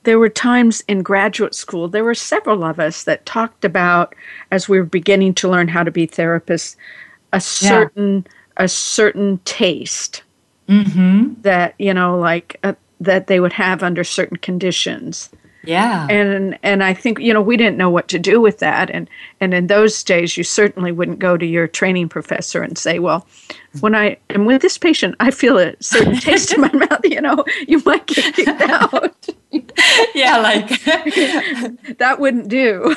there 0.03 0.19
were 0.19 0.29
times 0.29 0.83
in 0.87 1.01
graduate 1.01 1.53
school 1.55 1.87
there 1.87 2.03
were 2.03 2.15
several 2.15 2.63
of 2.63 2.79
us 2.79 3.03
that 3.03 3.25
talked 3.25 3.63
about 3.65 4.15
as 4.51 4.67
we 4.67 4.79
were 4.79 4.85
beginning 4.85 5.33
to 5.35 5.49
learn 5.49 5.67
how 5.67 5.83
to 5.83 5.91
be 5.91 6.07
therapists 6.07 6.75
a 7.33 7.39
certain 7.41 8.25
a 8.57 8.67
certain 8.67 9.39
taste 9.45 10.23
that 11.41 11.75
you 11.79 11.93
know 11.93 12.17
like 12.17 12.57
uh, 12.63 12.73
that 12.99 13.27
they 13.27 13.39
would 13.39 13.53
have 13.53 13.83
under 13.83 14.03
certain 14.03 14.37
conditions 14.37 15.29
yeah. 15.63 16.07
And 16.09 16.57
and 16.63 16.83
I 16.83 16.93
think 16.93 17.19
you 17.19 17.33
know 17.33 17.41
we 17.41 17.57
didn't 17.57 17.77
know 17.77 17.89
what 17.89 18.07
to 18.09 18.19
do 18.19 18.39
with 18.39 18.59
that. 18.59 18.89
And 18.89 19.09
and 19.39 19.53
in 19.53 19.67
those 19.67 20.01
days 20.03 20.37
you 20.37 20.43
certainly 20.43 20.91
wouldn't 20.91 21.19
go 21.19 21.37
to 21.37 21.45
your 21.45 21.67
training 21.67 22.09
professor 22.09 22.61
and 22.63 22.77
say 22.77 22.99
well 22.99 23.27
when 23.81 23.93
I 23.93 24.17
am 24.29 24.45
with 24.45 24.61
this 24.61 24.77
patient 24.77 25.15
I 25.19 25.31
feel 25.31 25.57
a 25.57 25.75
certain 25.81 26.15
taste 26.19 26.53
in 26.53 26.61
my 26.61 26.71
mouth 26.71 27.01
you 27.03 27.21
know? 27.21 27.43
You 27.67 27.81
might 27.85 28.05
get 28.07 28.33
kicked 28.35 28.61
out. 28.69 29.29
Yeah 30.15 30.37
like 30.37 30.69
that 31.97 32.17
wouldn't 32.19 32.47
do. 32.47 32.95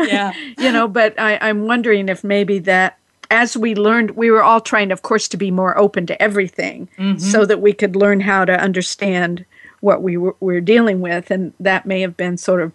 Yeah. 0.00 0.32
You 0.58 0.72
know 0.72 0.88
but 0.88 1.18
I, 1.18 1.38
I'm 1.40 1.66
wondering 1.66 2.08
if 2.08 2.24
maybe 2.24 2.58
that 2.60 2.98
as 3.30 3.56
we 3.56 3.74
learned 3.74 4.12
we 4.12 4.30
were 4.30 4.42
all 4.42 4.60
trying 4.60 4.90
of 4.90 5.02
course 5.02 5.28
to 5.28 5.36
be 5.36 5.50
more 5.50 5.76
open 5.78 6.06
to 6.06 6.20
everything 6.20 6.88
mm-hmm. 6.98 7.18
so 7.18 7.44
that 7.44 7.60
we 7.60 7.72
could 7.72 7.96
learn 7.96 8.20
how 8.20 8.44
to 8.44 8.58
understand 8.60 9.44
what 9.86 10.02
we 10.02 10.16
were, 10.16 10.36
were 10.40 10.60
dealing 10.60 11.00
with 11.00 11.30
and 11.30 11.52
that 11.60 11.86
may 11.86 12.00
have 12.00 12.16
been 12.16 12.36
sort 12.36 12.60
of 12.60 12.72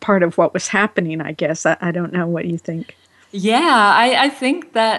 part 0.00 0.22
of 0.22 0.36
what 0.36 0.52
was 0.52 0.68
happening 0.68 1.20
i 1.20 1.32
guess. 1.32 1.64
I, 1.64 1.76
I 1.80 1.90
don't 1.90 2.12
know 2.12 2.26
what 2.26 2.44
you 2.44 2.58
think. 2.58 2.96
Yeah 3.32 3.94
I, 4.04 4.26
I 4.26 4.28
think 4.28 4.72
that 4.72 4.98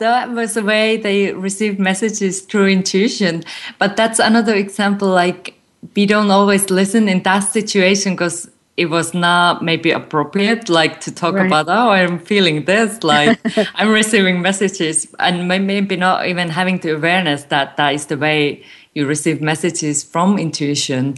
that 0.00 0.30
was 0.30 0.54
the 0.54 0.64
way 0.64 0.96
they 0.96 1.32
received 1.32 1.78
messages 1.78 2.40
through 2.40 2.68
intuition. 2.68 3.44
But 3.78 3.96
that's 3.96 4.18
another 4.18 4.54
example 4.54 5.08
like 5.08 5.60
we 5.94 6.06
don't 6.06 6.30
always 6.30 6.70
listen 6.70 7.08
in 7.08 7.22
that 7.22 7.40
situation 7.40 8.14
because 8.14 8.50
it 8.80 8.88
was 8.88 9.12
not 9.12 9.62
maybe 9.62 9.90
appropriate 9.90 10.68
like 10.70 10.94
to 11.04 11.10
talk 11.20 11.34
Right. 11.34 11.46
about 11.46 11.66
oh 11.68 11.90
i'm 11.90 12.18
feeling 12.18 12.64
this 12.64 13.02
like 13.14 13.38
i'm 13.78 13.90
receiving 14.02 14.40
messages 14.40 15.06
and 15.18 15.46
maybe 15.48 15.96
not 15.96 16.26
even 16.26 16.48
having 16.48 16.78
the 16.80 16.90
awareness 16.98 17.44
that 17.52 17.76
that 17.76 17.90
is 17.94 18.06
the 18.06 18.16
way 18.16 18.62
you 18.94 19.06
receive 19.06 19.40
messages 19.52 20.02
from 20.12 20.38
intuition 20.38 21.14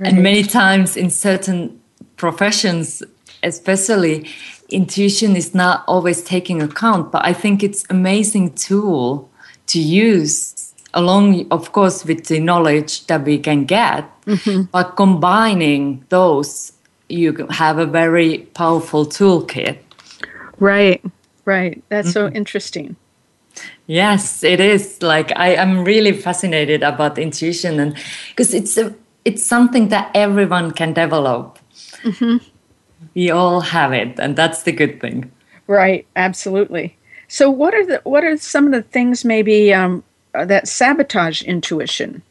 and 0.00 0.22
many 0.22 0.42
times 0.42 0.96
in 0.96 1.08
certain 1.10 1.60
professions 2.16 3.02
especially 3.42 4.26
intuition 4.68 5.36
is 5.36 5.54
not 5.54 5.84
always 5.86 6.22
taking 6.22 6.60
account 6.62 7.12
but 7.12 7.22
i 7.24 7.32
think 7.32 7.62
it's 7.62 7.84
amazing 7.90 8.46
tool 8.54 9.30
to 9.66 9.78
use 9.78 10.72
along 10.94 11.46
of 11.50 11.70
course 11.72 12.04
with 12.04 12.26
the 12.26 12.40
knowledge 12.40 13.06
that 13.06 13.24
we 13.24 13.38
can 13.38 13.64
get 13.64 14.10
Mm-hmm. 14.26 14.62
but 14.72 14.96
combining 14.96 16.04
those 16.08 16.72
you 17.10 17.46
have 17.50 17.78
a 17.78 17.84
very 17.84 18.38
powerful 18.54 19.04
toolkit. 19.04 19.78
Right 20.58 21.02
right. 21.44 21.82
That's 21.88 22.12
so 22.12 22.26
mm-hmm. 22.26 22.36
interesting. 22.36 22.96
Yes, 23.86 24.42
it 24.42 24.60
is. 24.60 25.02
Like 25.02 25.32
I 25.36 25.54
am 25.54 25.84
really 25.84 26.12
fascinated 26.12 26.82
about 26.82 27.18
intuition, 27.18 27.78
and 27.80 27.96
because 28.30 28.54
it's 28.54 28.76
a, 28.76 28.94
it's 29.24 29.42
something 29.42 29.88
that 29.88 30.10
everyone 30.14 30.72
can 30.72 30.92
develop. 30.92 31.58
Mm-hmm. 32.02 32.38
We 33.14 33.30
all 33.30 33.60
have 33.60 33.92
it, 33.92 34.18
and 34.18 34.36
that's 34.36 34.62
the 34.62 34.72
good 34.72 35.00
thing. 35.00 35.30
right 35.66 36.06
absolutely. 36.14 36.96
So 37.28 37.50
what 37.50 37.74
are 37.74 37.86
the 37.86 38.00
what 38.04 38.24
are 38.24 38.36
some 38.36 38.66
of 38.66 38.72
the 38.72 38.82
things 38.82 39.24
maybe 39.24 39.72
um, 39.72 40.02
that 40.32 40.68
sabotage 40.68 41.42
intuition 41.42 42.22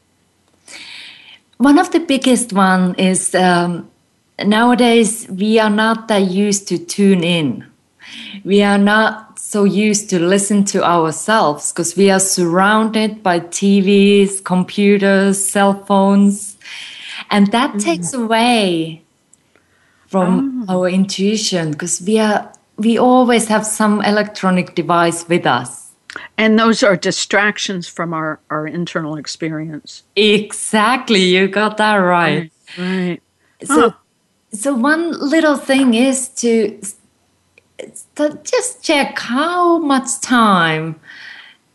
One 1.63 1.80
of 1.80 1.91
the 1.91 2.02
biggest 2.02 2.52
one 2.52 2.93
is 2.95 3.34
um, 3.34 3.89
nowadays 4.38 5.30
we 5.30 5.60
are 5.60 5.69
not 5.69 6.10
that 6.10 6.30
used 6.30 6.67
to 6.67 6.78
tune 6.78 7.23
in. 7.23 7.65
We 8.43 8.62
are 8.63 8.78
not 8.78 9.39
so 9.39 9.63
used 9.63 10.10
to 10.10 10.19
listen 10.19 10.65
to 10.65 10.84
ourselves 10.84 11.71
because 11.71 11.95
we 11.95 12.12
are 12.12 12.19
surrounded 12.19 13.23
by 13.23 13.39
TVs, 13.39 14.43
computers, 14.43 15.41
cell 15.47 15.86
phones, 15.86 16.58
and 17.32 17.49
that 17.54 17.80
takes 17.80 18.12
away 18.13 19.02
from 20.08 20.65
our 20.67 20.89
intuition 20.89 21.71
because 21.71 22.02
we 22.02 22.19
are 22.19 22.52
we 22.76 22.97
always 22.97 23.47
have 23.47 23.65
some 23.65 24.02
electronic 24.02 24.76
device 24.76 25.30
with 25.30 25.45
us. 25.45 25.83
And 26.38 26.60
those 26.60 26.84
are 26.84 26.95
distractions 26.95 27.88
from 27.88 28.13
our 28.13 28.39
our 28.49 28.67
internal 28.67 29.15
experience 29.15 30.04
Exactly, 30.15 31.23
you 31.23 31.47
got 31.47 31.78
that 31.78 31.95
right. 31.95 32.52
right 32.78 33.21
So, 33.63 33.93
so 34.52 34.76
one 34.76 35.12
little 35.12 35.58
thing 35.58 35.93
is 35.93 36.30
to, 36.30 36.80
to 38.15 38.39
just 38.43 38.84
check 38.84 39.17
how 39.19 39.80
much 39.80 40.19
time 40.21 40.99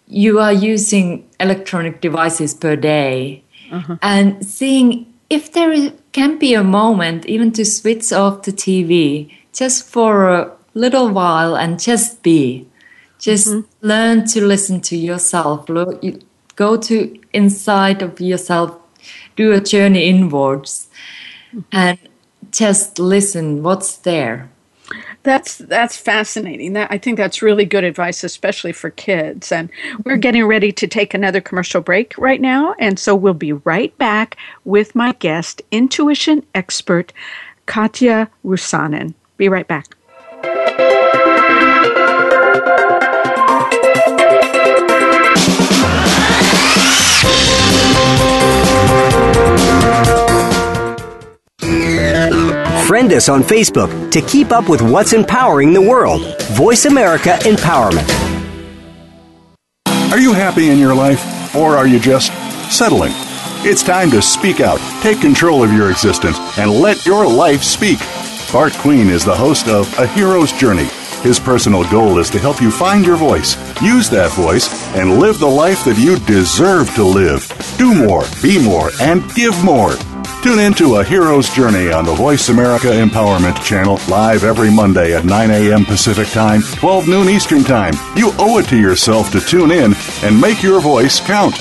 you 0.06 0.38
are 0.38 0.52
using 0.52 1.28
electronic 1.40 2.00
devices 2.00 2.54
per 2.54 2.76
day, 2.76 3.42
uh-huh. 3.70 3.96
and 4.02 4.44
seeing 4.44 5.12
if 5.30 5.52
there 5.52 5.72
is, 5.72 5.92
can 6.12 6.38
be 6.38 6.54
a 6.54 6.64
moment 6.64 7.26
even 7.26 7.52
to 7.52 7.64
switch 7.64 8.12
off 8.12 8.42
the 8.42 8.52
TV 8.52 9.30
just 9.52 9.84
for 9.84 10.30
a 10.30 10.52
little 10.74 11.08
while 11.10 11.56
and 11.56 11.80
just 11.80 12.22
be. 12.22 12.67
Just 13.18 13.48
mm-hmm. 13.48 13.86
learn 13.86 14.26
to 14.28 14.44
listen 14.44 14.80
to 14.82 14.96
yourself. 14.96 15.68
Lo- 15.68 15.98
you- 16.02 16.20
Go 16.56 16.76
to 16.76 17.16
inside 17.32 18.02
of 18.02 18.20
yourself. 18.20 18.76
Do 19.36 19.52
a 19.52 19.60
journey 19.60 20.08
inwards 20.08 20.88
mm-hmm. 21.54 21.60
and 21.70 21.98
just 22.50 22.98
listen 22.98 23.62
what's 23.62 23.94
there 23.98 24.50
that's 25.22 25.58
that's 25.58 25.96
fascinating. 25.96 26.72
That 26.72 26.90
I 26.90 26.98
think 26.98 27.16
that's 27.16 27.42
really 27.42 27.64
good 27.64 27.84
advice, 27.84 28.24
especially 28.24 28.72
for 28.72 28.90
kids. 28.90 29.52
And 29.52 29.70
we're 30.04 30.16
getting 30.16 30.46
ready 30.46 30.72
to 30.72 30.86
take 30.86 31.14
another 31.14 31.40
commercial 31.40 31.80
break 31.80 32.16
right 32.16 32.40
now, 32.40 32.74
and 32.78 32.98
so 32.98 33.14
we'll 33.14 33.34
be 33.34 33.52
right 33.52 33.96
back 33.98 34.36
with 34.64 34.94
my 34.94 35.12
guest, 35.12 35.60
intuition 35.70 36.44
expert 36.54 37.12
Katja 37.66 38.30
Rusanen. 38.44 39.14
Be 39.36 39.48
right 39.48 39.68
back. 39.68 39.94
Friend 52.88 53.12
us 53.12 53.28
on 53.28 53.42
Facebook 53.42 54.10
to 54.12 54.22
keep 54.22 54.50
up 54.50 54.70
with 54.70 54.80
what's 54.80 55.12
empowering 55.12 55.74
the 55.74 55.82
world. 55.82 56.22
Voice 56.52 56.86
America 56.86 57.36
Empowerment. 57.42 58.08
Are 60.10 60.18
you 60.18 60.32
happy 60.32 60.70
in 60.70 60.78
your 60.78 60.94
life, 60.94 61.54
or 61.54 61.76
are 61.76 61.86
you 61.86 62.00
just 62.00 62.32
settling? 62.74 63.12
It's 63.62 63.82
time 63.82 64.10
to 64.12 64.22
speak 64.22 64.60
out, 64.60 64.80
take 65.02 65.20
control 65.20 65.62
of 65.62 65.70
your 65.70 65.90
existence, 65.90 66.38
and 66.56 66.70
let 66.70 67.04
your 67.04 67.30
life 67.30 67.62
speak. 67.62 67.98
Bart 68.50 68.72
Queen 68.78 69.10
is 69.10 69.22
the 69.22 69.36
host 69.36 69.68
of 69.68 69.86
A 69.98 70.06
Hero's 70.06 70.52
Journey. 70.52 70.88
His 71.20 71.38
personal 71.38 71.86
goal 71.90 72.18
is 72.18 72.30
to 72.30 72.38
help 72.38 72.58
you 72.62 72.70
find 72.70 73.04
your 73.04 73.16
voice, 73.16 73.54
use 73.82 74.08
that 74.08 74.32
voice, 74.32 74.66
and 74.94 75.18
live 75.18 75.38
the 75.38 75.46
life 75.46 75.84
that 75.84 75.98
you 75.98 76.18
deserve 76.20 76.94
to 76.94 77.04
live. 77.04 77.46
Do 77.76 77.94
more, 77.94 78.24
be 78.40 78.58
more, 78.58 78.88
and 78.98 79.30
give 79.34 79.62
more. 79.62 79.92
Tune 80.42 80.60
in 80.60 80.72
to 80.74 80.96
A 80.96 81.04
Hero's 81.04 81.50
Journey 81.50 81.90
on 81.90 82.04
the 82.04 82.14
Voice 82.14 82.48
America 82.48 82.86
Empowerment 82.86 83.60
Channel, 83.64 83.98
live 84.08 84.44
every 84.44 84.70
Monday 84.70 85.12
at 85.12 85.24
9 85.24 85.50
a.m. 85.50 85.84
Pacific 85.84 86.28
Time, 86.28 86.62
12 86.62 87.08
noon 87.08 87.28
Eastern 87.28 87.64
Time. 87.64 87.92
You 88.16 88.30
owe 88.38 88.58
it 88.58 88.66
to 88.68 88.78
yourself 88.78 89.32
to 89.32 89.40
tune 89.40 89.72
in 89.72 89.94
and 90.22 90.40
make 90.40 90.62
your 90.62 90.80
voice 90.80 91.18
count. 91.18 91.54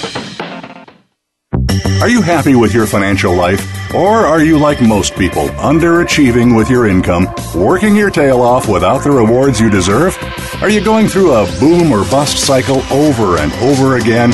Are 2.02 2.08
you 2.08 2.22
happy 2.22 2.54
with 2.54 2.76
your 2.76 2.86
financial 2.86 3.34
life? 3.34 3.66
Or 3.96 4.28
are 4.28 4.44
you 4.44 4.60
like 4.60 4.80
most 4.80 5.16
people, 5.16 5.48
underachieving 5.50 6.56
with 6.56 6.70
your 6.70 6.86
income, 6.88 7.28
working 7.56 7.96
your 7.96 8.12
tail 8.12 8.42
off 8.42 8.70
without 8.70 9.04
the 9.04 9.10
rewards 9.10 9.60
you 9.60 9.72
deserve? 9.72 10.16
Are 10.62 10.70
you 10.70 10.84
going 10.84 11.08
through 11.08 11.34
a 11.34 11.46
boom 11.60 11.92
or 11.92 12.04
bust 12.12 12.38
cycle 12.38 12.84
over 12.92 13.38
and 13.40 13.52
over 13.54 13.98
again, 13.98 14.34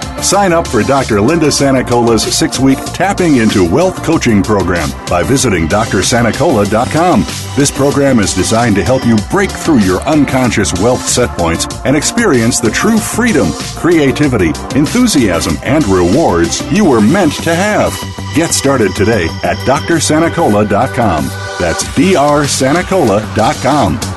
Sign 0.21 0.53
up 0.53 0.67
for 0.67 0.83
Dr. 0.83 1.19
Linda 1.21 1.47
Sanicola's 1.47 2.21
six 2.23 2.59
week 2.59 2.77
Tapping 2.93 3.37
into 3.37 3.67
Wealth 3.69 4.03
coaching 4.03 4.43
program 4.43 4.89
by 5.07 5.23
visiting 5.23 5.67
drsanicola.com. 5.67 7.21
This 7.55 7.71
program 7.71 8.19
is 8.19 8.33
designed 8.33 8.75
to 8.75 8.83
help 8.83 9.05
you 9.05 9.15
break 9.29 9.49
through 9.49 9.79
your 9.79 10.01
unconscious 10.01 10.73
wealth 10.81 11.01
set 11.01 11.29
points 11.37 11.65
and 11.85 11.95
experience 11.95 12.59
the 12.59 12.71
true 12.71 12.97
freedom, 12.99 13.47
creativity, 13.75 14.49
enthusiasm, 14.75 15.55
and 15.63 15.85
rewards 15.87 16.61
you 16.71 16.83
were 16.85 17.01
meant 17.01 17.33
to 17.43 17.55
have. 17.55 17.93
Get 18.35 18.53
started 18.53 18.93
today 18.95 19.25
at 19.43 19.57
drsanicola.com. 19.67 21.25
That's 21.59 21.83
drsanicola.com. 21.83 24.10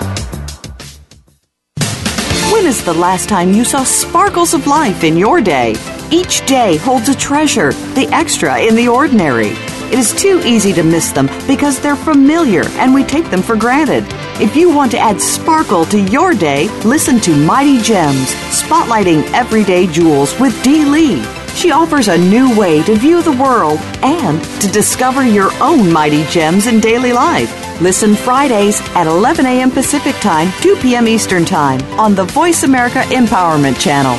When 2.65 2.73
is 2.73 2.83
the 2.83 2.95
last 2.95 3.29
time 3.29 3.53
you 3.53 3.63
saw 3.63 3.85
sparkles 3.85 4.55
of 4.55 4.67
life 4.67 5.05
in 5.05 5.19
your 5.19 5.43
day? 5.43 5.75
Each 6.11 6.47
day 6.47 6.79
holds 6.79 7.11
a 7.11 7.15
treasure, 7.15 7.73
the 7.93 8.09
extra 8.11 8.59
in 8.59 8.75
the 8.75 8.89
ordinary. 8.89 9.49
It 9.93 9.99
is 9.99 10.15
too 10.15 10.41
easy 10.47 10.73
to 10.73 10.83
miss 10.83 11.13
them 11.13 11.27
because 11.47 11.79
they're 11.79 11.95
familiar 11.95 12.65
and 12.79 12.95
we 12.95 13.05
take 13.05 13.29
them 13.29 13.43
for 13.43 13.55
granted. 13.55 14.07
If 14.41 14.57
you 14.57 14.75
want 14.75 14.93
to 14.93 14.99
add 14.99 15.21
sparkle 15.21 15.85
to 15.85 16.01
your 16.05 16.33
day, 16.33 16.69
listen 16.87 17.21
to 17.21 17.37
Mighty 17.37 17.83
Gems, 17.83 18.33
spotlighting 18.49 19.31
everyday 19.35 19.87
jewels 19.87 20.41
with 20.41 20.59
Dee 20.63 20.87
Lee. 20.87 21.23
She 21.55 21.71
offers 21.71 22.09
a 22.09 22.17
new 22.17 22.59
way 22.59 22.83
to 22.85 22.97
view 22.97 23.21
the 23.21 23.33
world 23.33 23.79
and 24.03 24.43
to 24.63 24.69
discover 24.69 25.23
your 25.23 25.53
own 25.63 25.93
mighty 25.93 26.25
gems 26.29 26.67
in 26.67 26.81
daily 26.81 27.13
life. 27.13 27.64
Listen 27.81 28.15
Fridays 28.15 28.81
at 28.95 29.07
11 29.07 29.47
a.m. 29.47 29.71
Pacific 29.71 30.15
Time, 30.17 30.53
2 30.61 30.77
p.m. 30.77 31.09
Eastern 31.09 31.45
Time 31.45 31.83
on 31.99 32.15
the 32.15 32.25
Voice 32.25 32.63
America 32.63 33.01
Empowerment 33.09 33.81
Channel. 33.81 34.15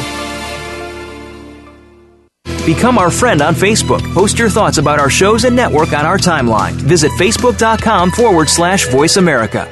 Become 2.66 2.98
our 2.98 3.12
friend 3.12 3.42
on 3.42 3.54
Facebook. 3.54 4.02
Post 4.14 4.40
your 4.40 4.50
thoughts 4.50 4.78
about 4.78 5.00
our 5.00 5.10
shows 5.10 5.46
and 5.46 5.56
network 5.56 5.94
on 5.94 6.06
our 6.06 6.18
timeline. 6.18 6.74
Visit 6.74 7.12
facebook.com 7.12 8.12
forward 8.12 8.50
slash 8.50 8.88
voice 8.90 9.18
America. 9.18 9.72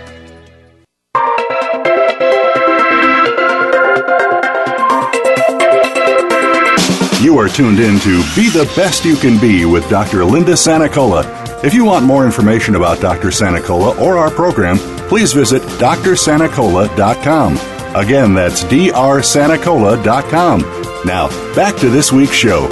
You 7.22 7.38
are 7.40 7.48
tuned 7.48 7.80
in 7.80 8.00
to 8.02 8.18
Be 8.36 8.50
the 8.50 8.72
Best 8.76 9.06
You 9.06 9.16
Can 9.16 9.40
Be 9.40 9.66
with 9.66 9.90
Dr. 9.90 10.24
Linda 10.26 10.52
Sanicola. 10.54 11.43
If 11.64 11.74
you 11.74 11.86
want 11.86 12.06
more 12.06 12.26
information 12.26 12.76
about 12.76 13.00
Dr. 13.00 13.30
Sanicola 13.30 13.98
or 13.98 14.18
our 14.18 14.30
program, 14.30 14.78
please 15.08 15.32
visit 15.32 15.62
drsanicola.com. 15.62 17.54
Again, 17.96 18.34
that's 18.34 18.66
drsanicola.com. 18.66 20.60
Now, 21.06 21.30
back 21.56 21.78
to 21.78 21.90
this 21.90 22.12
week's 22.12 22.34
show. 22.34 22.68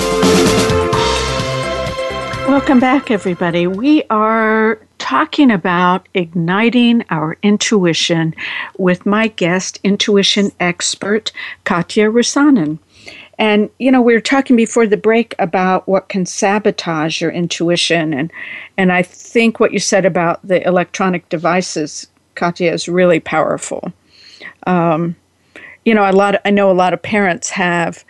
Welcome 2.50 2.82
back, 2.82 3.10
everybody. 3.12 3.66
We 3.66 4.04
are 4.10 4.82
talking 4.98 5.52
about 5.52 6.10
igniting 6.14 7.06
our 7.10 7.38
intuition 7.42 8.36
with 8.78 9.06
my 9.06 9.28
guest, 9.30 9.80
intuition 9.86 10.52
expert, 10.60 11.32
Katja 11.64 12.08
Rusanen. 12.12 12.80
And, 13.38 13.70
you 13.80 13.92
know, 13.92 14.02
we 14.02 14.14
were 14.14 14.22
talking 14.22 14.56
before 14.56 14.86
the 14.86 14.98
break 14.98 15.34
about 15.40 15.88
what 15.88 16.10
can 16.10 16.26
sabotage 16.26 17.22
your 17.22 17.32
intuition. 17.32 18.14
And, 18.14 18.32
and 18.78 18.92
I 18.92 19.02
think 19.02 19.60
what 19.60 19.74
you 19.74 19.80
said 19.80 20.06
about 20.06 20.46
the 20.48 20.66
electronic 20.68 21.28
devices, 21.30 22.08
Katja, 22.36 22.72
is 22.72 22.88
really 22.88 23.20
powerful. 23.20 23.92
Um, 24.68 25.16
you 25.86 25.96
know, 25.96 26.08
a 26.08 26.12
lot. 26.12 26.36
Of, 26.36 26.42
I 26.46 26.52
know 26.52 26.70
a 26.70 26.74
lot 26.74 26.94
of 26.94 27.02
parents 27.02 27.50
have 27.50 28.06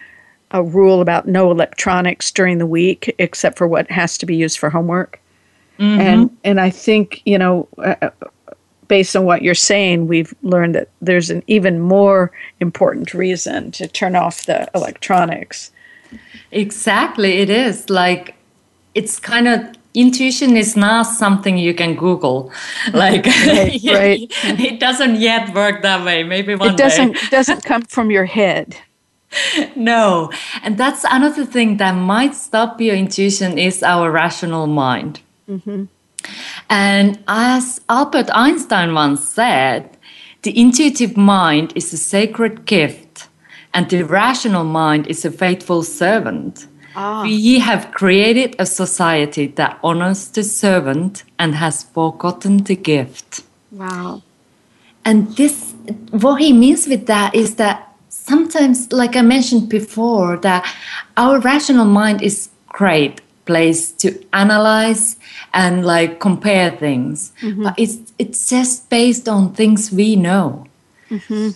a 0.52 0.62
rule 0.62 1.02
about 1.02 1.28
no 1.28 1.50
electronics 1.50 2.30
during 2.32 2.58
the 2.58 2.66
week, 2.66 3.16
except 3.18 3.58
for 3.58 3.68
what 3.68 3.90
has 3.90 4.18
to 4.18 4.26
be 4.26 4.36
used 4.36 4.60
for 4.60 4.70
homework. 4.70 5.20
Mm-hmm. 5.80 6.02
And 6.02 6.38
and 6.44 6.60
I 6.60 6.70
think 6.70 7.22
you 7.26 7.38
know, 7.38 7.68
uh, 7.78 8.10
based 8.92 9.16
on 9.16 9.24
what 9.24 9.42
you're 9.42 9.64
saying, 9.72 10.08
we've 10.14 10.34
learned 10.44 10.76
that 10.76 10.90
there's 11.00 11.30
an 11.30 11.42
even 11.48 11.80
more 11.80 12.30
important 12.60 13.14
reason 13.14 13.72
to 13.72 13.88
turn 13.88 14.18
off 14.18 14.46
the 14.46 14.70
electronics. 14.76 15.72
Exactly, 16.52 17.32
it 17.44 17.50
is. 17.50 17.90
Like, 17.90 18.36
it's 18.94 19.18
kind 19.18 19.48
of 19.48 19.60
intuition 19.94 20.58
is 20.58 20.76
not 20.76 21.04
something 21.04 21.58
you 21.58 21.74
can 21.74 21.96
google 21.96 22.52
like 22.94 23.26
right, 23.26 23.80
right. 24.00 24.20
it 24.70 24.80
doesn't 24.80 25.16
yet 25.18 25.54
work 25.54 25.82
that 25.82 26.06
way 26.06 26.24
maybe 26.24 26.56
one 26.56 26.70
it 26.70 26.78
doesn't 26.78 27.12
day. 27.12 27.28
doesn't 27.30 27.62
come 27.66 27.82
from 27.96 28.10
your 28.10 28.24
head 28.24 28.78
no 29.76 30.32
and 30.64 30.78
that's 30.78 31.04
another 31.12 31.46
thing 31.46 31.76
that 31.76 31.92
might 31.92 32.34
stop 32.34 32.80
your 32.80 32.96
intuition 32.96 33.58
is 33.58 33.84
our 33.84 34.10
rational 34.10 34.66
mind 34.66 35.20
mm-hmm. 35.50 35.84
And 36.70 37.20
as 37.28 37.82
Albert 37.90 38.30
Einstein 38.34 38.94
once 38.94 39.28
said, 39.28 39.98
the 40.44 40.58
intuitive 40.60 41.18
mind 41.18 41.74
is 41.76 41.94
a 41.94 41.98
sacred 41.98 42.66
gift, 42.66 43.28
and 43.74 43.90
the 43.90 44.04
rational 44.04 44.64
mind 44.64 45.08
is 45.08 45.24
a 45.24 45.32
faithful 45.32 45.84
servant. 45.84 46.68
Ah. 46.96 47.24
We 47.24 47.60
have 47.60 47.92
created 47.92 48.56
a 48.58 48.66
society 48.66 49.48
that 49.48 49.80
honors 49.84 50.28
the 50.28 50.44
servant 50.44 51.24
and 51.38 51.56
has 51.56 51.84
forgotten 51.84 52.64
the 52.64 52.76
gift. 52.76 53.44
Wow. 53.72 54.24
And 55.06 55.36
this, 55.36 55.74
what 56.12 56.42
he 56.42 56.54
means 56.54 56.88
with 56.88 57.08
that 57.08 57.34
is 57.34 57.56
that 57.56 57.94
sometimes, 58.10 58.92
like 58.92 59.16
I 59.16 59.22
mentioned 59.22 59.70
before, 59.70 60.38
that 60.38 60.66
our 61.18 61.40
rational 61.40 61.86
mind 61.86 62.22
is 62.22 62.50
great 62.68 63.22
place 63.52 63.92
to 63.92 64.08
analyze 64.32 65.18
and 65.54 65.86
like 65.86 66.20
compare 66.20 66.72
things. 66.72 67.34
Mm-hmm. 67.42 67.64
But 67.64 67.74
it's 67.78 67.98
it's 68.18 68.50
just 68.50 68.90
based 68.90 69.28
on 69.28 69.54
things 69.54 69.92
we 69.92 70.16
know. 70.16 70.66
Mm-hmm. 71.10 71.50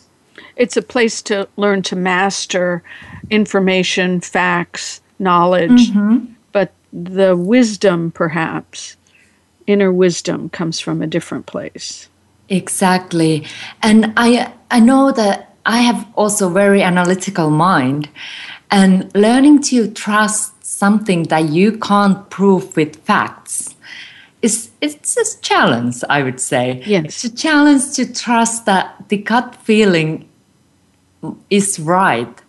It's 0.57 0.77
a 0.77 0.81
place 0.81 1.21
to 1.23 1.47
learn 1.55 1.81
to 1.83 1.95
master 1.95 2.83
information, 3.29 4.19
facts, 4.21 5.01
knowledge. 5.19 5.91
Mm-hmm. 5.91 6.33
But 6.51 6.71
the 6.91 7.35
wisdom, 7.35 8.11
perhaps, 8.11 8.97
inner 9.67 9.91
wisdom, 9.91 10.49
comes 10.49 10.79
from 10.79 11.01
a 11.01 11.07
different 11.07 11.45
place. 11.45 12.09
Exactly. 12.49 13.47
And 13.81 14.13
I 14.17 14.51
I 14.69 14.79
know 14.79 15.11
that 15.11 15.55
I 15.65 15.79
have 15.79 16.05
also 16.15 16.49
very 16.49 16.83
analytical 16.83 17.49
mind 17.49 18.09
and 18.69 19.09
learning 19.15 19.61
to 19.61 19.89
trust 19.89 20.54
something 20.77 21.23
that 21.23 21.49
you 21.49 21.77
can't 21.77 22.29
prove 22.29 22.75
with 22.75 22.95
facts 23.05 23.75
is 24.41 24.71
it's 24.81 25.17
a 25.17 25.41
challenge, 25.41 26.03
I 26.09 26.21
would 26.23 26.39
say. 26.39 26.83
Yes. 26.85 27.05
It's 27.05 27.23
a 27.23 27.35
challenge 27.35 27.93
to 27.95 28.13
trust 28.13 28.65
that 28.65 29.09
the 29.09 29.17
gut 29.17 29.55
feeling 29.55 30.29
is 31.49 31.79
right. 31.79 32.41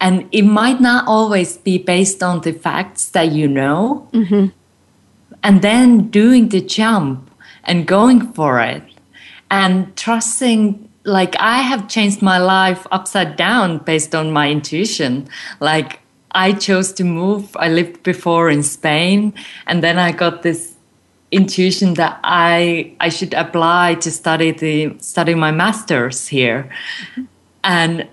And 0.00 0.28
it 0.32 0.42
might 0.42 0.80
not 0.80 1.06
always 1.06 1.56
be 1.58 1.76
based 1.78 2.22
on 2.22 2.40
the 2.40 2.52
facts 2.52 3.10
that 3.10 3.32
you 3.32 3.48
know. 3.48 4.08
Mm-hmm. 4.12 4.46
And 5.42 5.62
then 5.62 6.08
doing 6.08 6.50
the 6.50 6.60
jump 6.60 7.30
and 7.64 7.86
going 7.86 8.32
for 8.32 8.60
it 8.60 8.82
and 9.50 9.94
trusting 9.96 10.88
like 11.04 11.34
I 11.40 11.62
have 11.62 11.88
changed 11.88 12.20
my 12.22 12.38
life 12.38 12.86
upside 12.90 13.36
down 13.36 13.78
based 13.78 14.14
on 14.14 14.32
my 14.32 14.50
intuition. 14.50 15.28
Like 15.58 15.99
I 16.32 16.52
chose 16.52 16.92
to 16.94 17.04
move. 17.04 17.56
I 17.56 17.68
lived 17.68 18.02
before 18.02 18.50
in 18.50 18.62
Spain 18.62 19.34
and 19.66 19.82
then 19.82 19.98
I 19.98 20.12
got 20.12 20.42
this 20.42 20.74
intuition 21.30 21.94
that 21.94 22.18
I 22.24 22.94
I 23.00 23.08
should 23.08 23.34
apply 23.34 23.96
to 24.00 24.10
study 24.10 24.50
the 24.50 24.96
study 25.00 25.34
my 25.34 25.50
masters 25.50 26.28
here. 26.28 26.70
And 27.62 28.08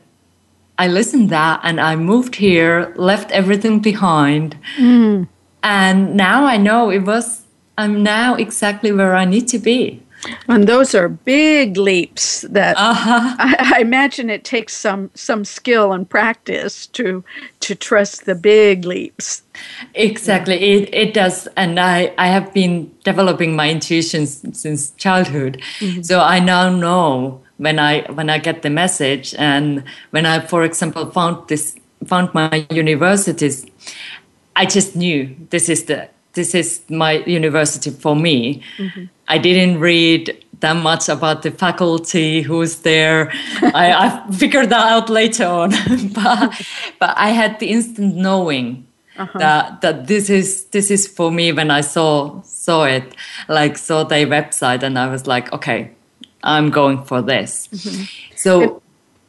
I 0.78 0.88
listened 0.88 1.30
that 1.30 1.60
and 1.64 1.80
I 1.80 1.96
moved 1.96 2.36
here, 2.36 2.94
left 2.96 3.32
everything 3.32 3.80
behind. 3.80 4.58
Mm. 4.78 5.28
And 5.64 6.16
now 6.16 6.46
I 6.46 6.58
know 6.58 6.90
it 6.90 7.00
was 7.00 7.44
I'm 7.78 8.04
now 8.04 8.36
exactly 8.36 8.92
where 8.92 9.16
I 9.16 9.26
need 9.26 9.48
to 9.50 9.60
be. 9.60 10.04
And 10.48 10.68
those 10.68 10.96
are 10.96 11.10
big 11.10 11.78
leaps 11.78 12.42
that 12.50 12.76
Uh-huh. 12.78 13.36
I, 13.40 13.74
I 13.78 13.82
imagine 13.82 14.30
it 14.30 14.44
takes 14.44 14.74
some 14.74 15.10
some 15.14 15.46
skill 15.46 15.92
and 15.94 16.10
practice 16.10 16.88
to 16.88 17.24
to 17.60 17.76
trust 17.76 18.26
the 18.26 18.36
big 18.36 18.86
leaps. 18.86 19.44
Exactly, 19.94 20.56
it, 20.56 20.94
it 20.94 21.14
does. 21.14 21.48
And 21.56 21.80
I, 21.80 22.14
I 22.18 22.28
have 22.28 22.54
been 22.54 22.92
developing 23.04 23.56
my 23.56 23.70
intuitions 23.70 24.46
since 24.60 24.92
childhood. 24.98 25.62
So 26.02 26.20
I 26.20 26.40
now 26.40 26.70
know 26.70 27.42
when 27.58 27.80
I 27.80 28.02
when 28.14 28.30
I 28.30 28.38
get 28.38 28.62
the 28.62 28.70
message 28.70 29.36
and 29.38 29.84
when 30.12 30.26
I, 30.26 30.40
for 30.48 30.64
example, 30.64 31.10
found 31.12 31.48
this 31.48 31.76
found 32.06 32.34
my 32.34 32.66
universities, 32.70 33.66
I 34.56 34.66
just 34.66 34.96
knew 34.96 35.36
this 35.50 35.70
is 35.70 35.86
the 35.86 36.10
this 36.34 36.54
is 36.54 36.82
my 36.90 37.24
university 37.26 37.90
for 37.90 38.16
me. 38.16 38.62
I 39.28 39.38
didn't 39.38 39.80
read 39.80 40.44
that 40.60 40.74
much 40.74 41.10
about 41.10 41.44
the 41.44 41.52
faculty 41.52 42.42
who's 42.42 42.78
there. 42.78 43.32
I, 43.62 43.94
I 43.94 44.32
figured 44.32 44.70
that 44.70 44.88
out 44.92 45.10
later 45.10 45.46
on, 45.46 45.70
but 46.14 46.62
but 47.00 47.14
I 47.18 47.30
had 47.30 47.60
the 47.60 47.68
instant 47.68 48.16
knowing 48.16 48.88
that 49.36 49.82
that 49.82 50.08
this 50.08 50.30
is 50.30 50.66
this 50.66 50.92
is 50.92 51.08
for 51.08 51.32
me 51.32 51.52
when 51.52 51.72
I 51.72 51.82
saw 51.82 52.42
saw 52.42 52.86
it, 52.86 53.16
like 53.48 53.78
saw 53.78 54.04
their 54.04 54.26
website, 54.26 54.84
and 54.84 54.98
I 54.98 55.08
was 55.08 55.28
like, 55.28 55.52
okay, 55.54 55.92
I'm 56.44 56.70
going 56.70 57.04
for 57.04 57.22
this. 57.22 57.70
So 58.36 58.82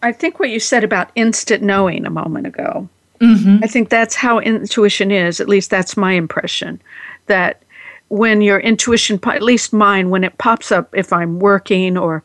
I 0.03 0.13
think 0.13 0.39
what 0.39 0.51
you 0.51 0.61
said 0.61 0.85
about 0.85 1.11
instant 1.15 1.63
knowing 1.63 2.07
a 2.07 2.11
moment 2.11 2.47
ago. 2.47 2.89
Mm-hmm. 3.21 3.65
I 3.65 3.67
think 3.67 3.89
that's 3.89 4.15
how 4.15 4.39
intuition 4.39 5.11
is. 5.11 5.41
At 5.41 5.49
least 5.49 5.71
that's 5.71 5.97
my 5.97 6.13
impression. 6.13 6.81
That 7.27 7.63
when 8.09 8.41
your 8.41 8.59
intuition, 8.59 9.19
at 9.25 9.43
least 9.43 9.73
mine, 9.73 10.11
when 10.11 10.25
it 10.25 10.39
pops 10.39 10.73
up, 10.73 10.89
if 10.97 11.13
I'm 11.13 11.39
working 11.39 11.97
or, 11.97 12.23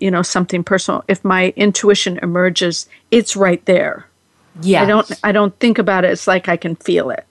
you 0.00 0.10
know, 0.10 0.22
something 0.22 0.64
personal, 0.64 1.04
if 1.08 1.24
my 1.24 1.52
intuition 1.56 2.18
emerges, 2.22 2.88
it's 3.10 3.36
right 3.36 3.64
there. 3.66 4.06
yeah, 4.62 4.82
I 4.82 4.86
don't. 4.86 5.12
I 5.22 5.32
don't 5.32 5.58
think 5.60 5.78
about 5.78 6.04
it. 6.04 6.10
It's 6.10 6.26
like 6.26 6.48
I 6.48 6.56
can 6.56 6.76
feel 6.76 7.10
it. 7.10 7.24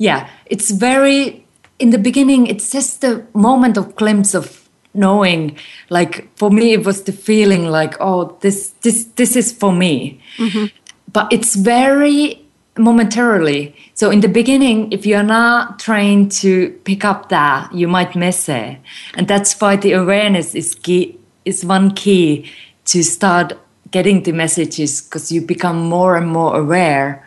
yeah 0.00 0.28
it's 0.46 0.70
very 0.70 1.44
in 1.78 1.90
the 1.90 1.98
beginning 1.98 2.46
it's 2.46 2.72
just 2.72 3.00
the 3.02 3.24
moment 3.34 3.76
of 3.76 3.94
glimpse 3.94 4.34
of 4.34 4.68
knowing 4.94 5.56
like 5.90 6.26
for 6.36 6.50
me 6.50 6.72
it 6.72 6.84
was 6.84 7.04
the 7.04 7.12
feeling 7.12 7.66
like 7.66 7.94
oh 8.00 8.36
this 8.40 8.70
this 8.80 9.04
this 9.16 9.36
is 9.36 9.52
for 9.52 9.72
me 9.72 10.20
mm-hmm. 10.38 10.66
but 11.12 11.30
it's 11.30 11.54
very 11.54 12.42
momentarily 12.78 13.74
so 13.94 14.10
in 14.10 14.20
the 14.20 14.28
beginning 14.28 14.90
if 14.92 15.04
you're 15.04 15.22
not 15.22 15.78
trained 15.78 16.30
to 16.30 16.70
pick 16.84 17.04
up 17.04 17.28
that 17.28 17.72
you 17.74 17.88
might 17.88 18.14
miss 18.14 18.48
it 18.48 18.78
and 19.14 19.26
that's 19.28 19.60
why 19.60 19.76
the 19.76 19.92
awareness 19.92 20.54
is 20.54 20.74
key 20.74 21.18
is 21.44 21.64
one 21.64 21.90
key 21.90 22.50
to 22.84 23.02
start 23.02 23.52
getting 23.90 24.22
the 24.22 24.32
messages 24.32 25.00
because 25.00 25.32
you 25.32 25.40
become 25.40 25.78
more 25.88 26.16
and 26.16 26.28
more 26.28 26.56
aware 26.56 27.26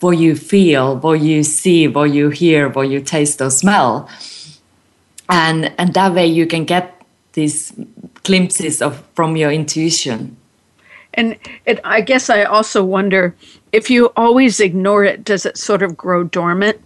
what 0.00 0.16
you 0.16 0.34
feel, 0.34 0.96
what 0.96 1.20
you 1.20 1.42
see, 1.42 1.86
what 1.86 2.10
you 2.10 2.30
hear, 2.30 2.68
what 2.68 2.88
you 2.88 3.00
taste 3.00 3.40
or 3.40 3.50
smell. 3.50 4.08
And 5.28 5.72
and 5.78 5.94
that 5.94 6.14
way 6.14 6.26
you 6.26 6.46
can 6.46 6.64
get 6.64 7.00
these 7.34 7.72
glimpses 8.24 8.82
of 8.82 9.04
from 9.14 9.36
your 9.36 9.52
intuition. 9.52 10.36
And 11.14 11.36
it, 11.66 11.80
I 11.84 12.00
guess 12.00 12.30
I 12.30 12.44
also 12.44 12.84
wonder 12.84 13.34
if 13.72 13.90
you 13.90 14.06
always 14.16 14.60
ignore 14.60 15.04
it, 15.04 15.24
does 15.24 15.46
it 15.46 15.56
sort 15.56 15.82
of 15.82 15.96
grow 15.96 16.24
dormant? 16.24 16.78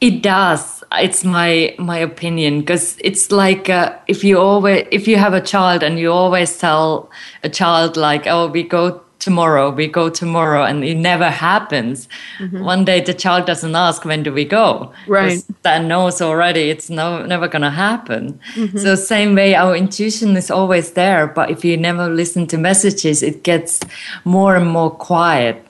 It 0.00 0.22
does. 0.22 0.82
It's 0.92 1.24
my 1.24 1.74
my 1.78 1.98
opinion 1.98 2.60
because 2.60 2.96
it's 3.00 3.30
like 3.30 3.70
uh, 3.70 3.96
if 4.08 4.24
you 4.24 4.38
always 4.38 4.86
if 4.90 5.06
you 5.06 5.16
have 5.16 5.32
a 5.32 5.40
child 5.40 5.82
and 5.82 5.98
you 5.98 6.10
always 6.10 6.58
tell 6.58 7.08
a 7.44 7.48
child 7.48 7.96
like 7.96 8.26
oh 8.26 8.48
we 8.48 8.64
go 8.64 9.00
tomorrow 9.22 9.70
we 9.70 9.86
go 9.86 10.10
tomorrow 10.10 10.64
and 10.64 10.82
it 10.84 10.96
never 10.96 11.30
happens. 11.30 12.08
Mm-hmm. 12.38 12.64
One 12.64 12.84
day 12.84 13.00
the 13.00 13.14
child 13.14 13.46
doesn't 13.46 13.74
ask 13.74 14.04
when 14.04 14.24
do 14.24 14.32
we 14.32 14.44
go? 14.44 14.92
Right. 15.06 15.42
That 15.62 15.84
knows 15.84 16.20
already 16.20 16.70
it's 16.70 16.90
no 16.90 17.24
never 17.24 17.46
gonna 17.46 17.70
happen. 17.70 18.40
Mm-hmm. 18.54 18.78
So 18.78 18.96
same 18.96 19.36
way 19.36 19.54
our 19.54 19.76
intuition 19.76 20.36
is 20.36 20.50
always 20.50 20.92
there, 20.92 21.28
but 21.28 21.50
if 21.50 21.64
you 21.64 21.76
never 21.76 22.08
listen 22.08 22.46
to 22.48 22.58
messages, 22.58 23.22
it 23.22 23.44
gets 23.44 23.80
more 24.24 24.56
and 24.56 24.68
more 24.68 24.90
quiet. 24.90 25.64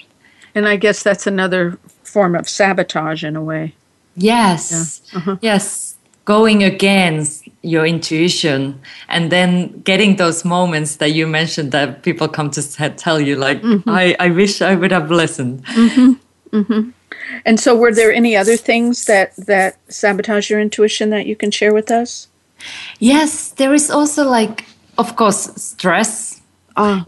And 0.55 0.67
I 0.67 0.77
guess 0.77 1.03
that's 1.03 1.27
another 1.27 1.79
form 2.05 2.35
of 2.35 2.49
sabotage 2.49 3.23
in 3.23 3.37
a 3.37 3.43
way. 3.43 3.75
Yes. 4.17 5.03
Uh-huh. 5.15 5.37
Yes. 5.41 5.97
Going 6.25 6.63
against 6.63 7.42
your 7.63 7.87
intuition 7.87 8.81
and 9.09 9.31
then 9.31 9.81
getting 9.83 10.17
those 10.17 10.45
moments 10.45 10.97
that 10.97 11.13
you 11.13 11.27
mentioned 11.27 11.73
that 11.73 12.03
people 12.03 12.29
come 12.29 12.51
to 12.51 12.63
tell 12.97 13.21
you, 13.21 13.37
like, 13.37 13.63
mm-hmm. 13.63 13.89
I, 13.89 14.17
I 14.19 14.31
wish 14.31 14.61
I 14.61 14.75
would 14.75 14.93
have 14.93 15.11
listened. 15.11 15.65
Mm-hmm. 15.67 16.57
Mm-hmm. 16.57 16.91
And 17.45 17.61
so, 17.61 17.75
were 17.75 17.95
there 17.95 18.13
any 18.13 18.37
other 18.37 18.57
things 18.57 19.07
that 19.07 19.35
that 19.37 19.79
sabotage 19.89 20.51
your 20.51 20.61
intuition 20.61 21.11
that 21.11 21.27
you 21.27 21.37
can 21.37 21.51
share 21.51 21.73
with 21.73 21.91
us? 21.91 22.29
Yes. 22.99 23.51
There 23.51 23.73
is 23.73 23.91
also, 23.91 24.29
like, 24.29 24.67
of 24.99 25.17
course, 25.17 25.51
stress 25.57 26.43
Ah, 26.77 27.05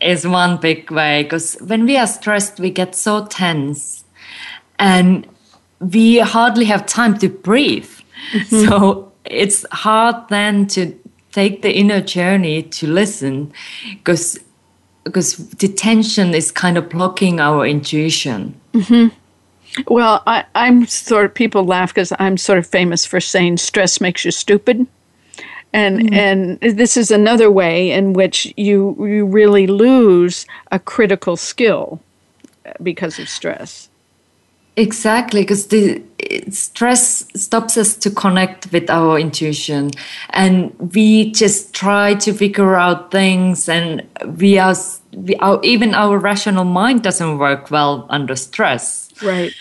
is 0.00 0.26
one 0.26 0.56
big 0.58 0.90
way 0.90 1.24
because 1.24 1.56
when 1.60 1.84
we 1.84 1.96
are 1.96 2.06
stressed, 2.06 2.60
we 2.60 2.70
get 2.70 2.94
so 2.94 3.26
tense 3.26 4.04
and 4.78 5.26
we 5.80 6.18
hardly 6.18 6.64
have 6.66 6.86
time 6.86 7.18
to 7.18 7.28
breathe. 7.28 7.90
So 8.48 9.09
it's 9.30 9.64
hard 9.72 10.28
then 10.28 10.66
to 10.68 10.98
take 11.32 11.62
the 11.62 11.72
inner 11.72 12.00
journey 12.00 12.62
to 12.62 12.86
listen 12.86 13.52
because 13.92 14.38
because 15.04 15.36
the 15.36 15.68
tension 15.68 16.34
is 16.34 16.50
kind 16.50 16.76
of 16.76 16.88
blocking 16.88 17.40
our 17.40 17.66
intuition. 17.66 18.60
Hmm. 18.74 19.08
well, 19.88 20.22
I, 20.26 20.44
I'm 20.54 20.86
sort 20.86 21.24
of 21.24 21.34
people 21.34 21.64
laugh 21.64 21.94
because 21.94 22.12
I'm 22.18 22.36
sort 22.36 22.58
of 22.58 22.66
famous 22.66 23.06
for 23.06 23.20
saying 23.20 23.56
stress 23.58 24.00
makes 24.00 24.24
you 24.24 24.30
stupid, 24.30 24.86
and 25.72 26.12
and 26.12 26.60
this 26.60 26.96
is 26.96 27.10
another 27.10 27.50
way 27.50 27.90
in 27.90 28.12
which 28.12 28.52
you 28.56 28.96
you 28.98 29.26
really 29.26 29.66
lose 29.66 30.46
a 30.70 30.78
critical 30.78 31.36
skill 31.36 32.00
because 32.82 33.18
of 33.18 33.28
stress. 33.28 33.89
Exactly, 34.80 35.42
because 35.42 35.66
the 35.66 36.02
stress 36.48 37.26
stops 37.34 37.76
us 37.76 37.94
to 37.96 38.10
connect 38.10 38.72
with 38.72 38.88
our 38.88 39.18
intuition, 39.18 39.90
and 40.30 40.72
we 40.94 41.32
just 41.32 41.74
try 41.74 42.14
to 42.14 42.32
figure 42.32 42.76
out 42.76 43.10
things, 43.10 43.68
and 43.68 44.02
we 44.38 44.58
are, 44.58 44.74
we 45.12 45.36
our, 45.36 45.60
even 45.62 45.94
our 45.94 46.16
rational 46.18 46.64
mind 46.64 47.02
doesn't 47.02 47.36
work 47.36 47.70
well 47.70 48.06
under 48.08 48.34
stress 48.34 49.12
Right. 49.22 49.52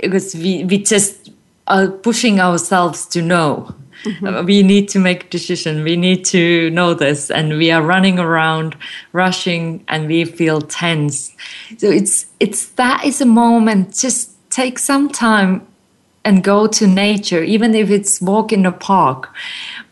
because 0.00 0.34
we 0.34 0.64
we 0.64 0.78
just 0.78 1.30
are 1.68 1.86
pushing 1.88 2.40
ourselves 2.40 3.06
to 3.06 3.22
know. 3.22 3.72
Uh, 4.06 4.42
We 4.46 4.62
need 4.62 4.88
to 4.90 4.98
make 4.98 5.24
a 5.24 5.28
decision. 5.28 5.84
We 5.84 5.96
need 5.96 6.24
to 6.26 6.70
know 6.70 6.94
this, 6.94 7.30
and 7.30 7.56
we 7.58 7.70
are 7.70 7.82
running 7.82 8.18
around, 8.18 8.76
rushing, 9.12 9.84
and 9.88 10.06
we 10.08 10.24
feel 10.24 10.60
tense. 10.60 11.34
So 11.78 11.90
it's 11.90 12.26
it's 12.38 12.68
that 12.74 13.04
is 13.04 13.20
a 13.20 13.26
moment. 13.26 13.94
Just 13.94 14.30
take 14.50 14.78
some 14.78 15.08
time 15.08 15.60
and 16.24 16.42
go 16.42 16.66
to 16.66 16.86
nature, 16.86 17.42
even 17.44 17.74
if 17.74 17.88
it's 17.88 18.20
walk 18.20 18.52
in 18.52 18.66
a 18.66 18.72
park, 18.72 19.30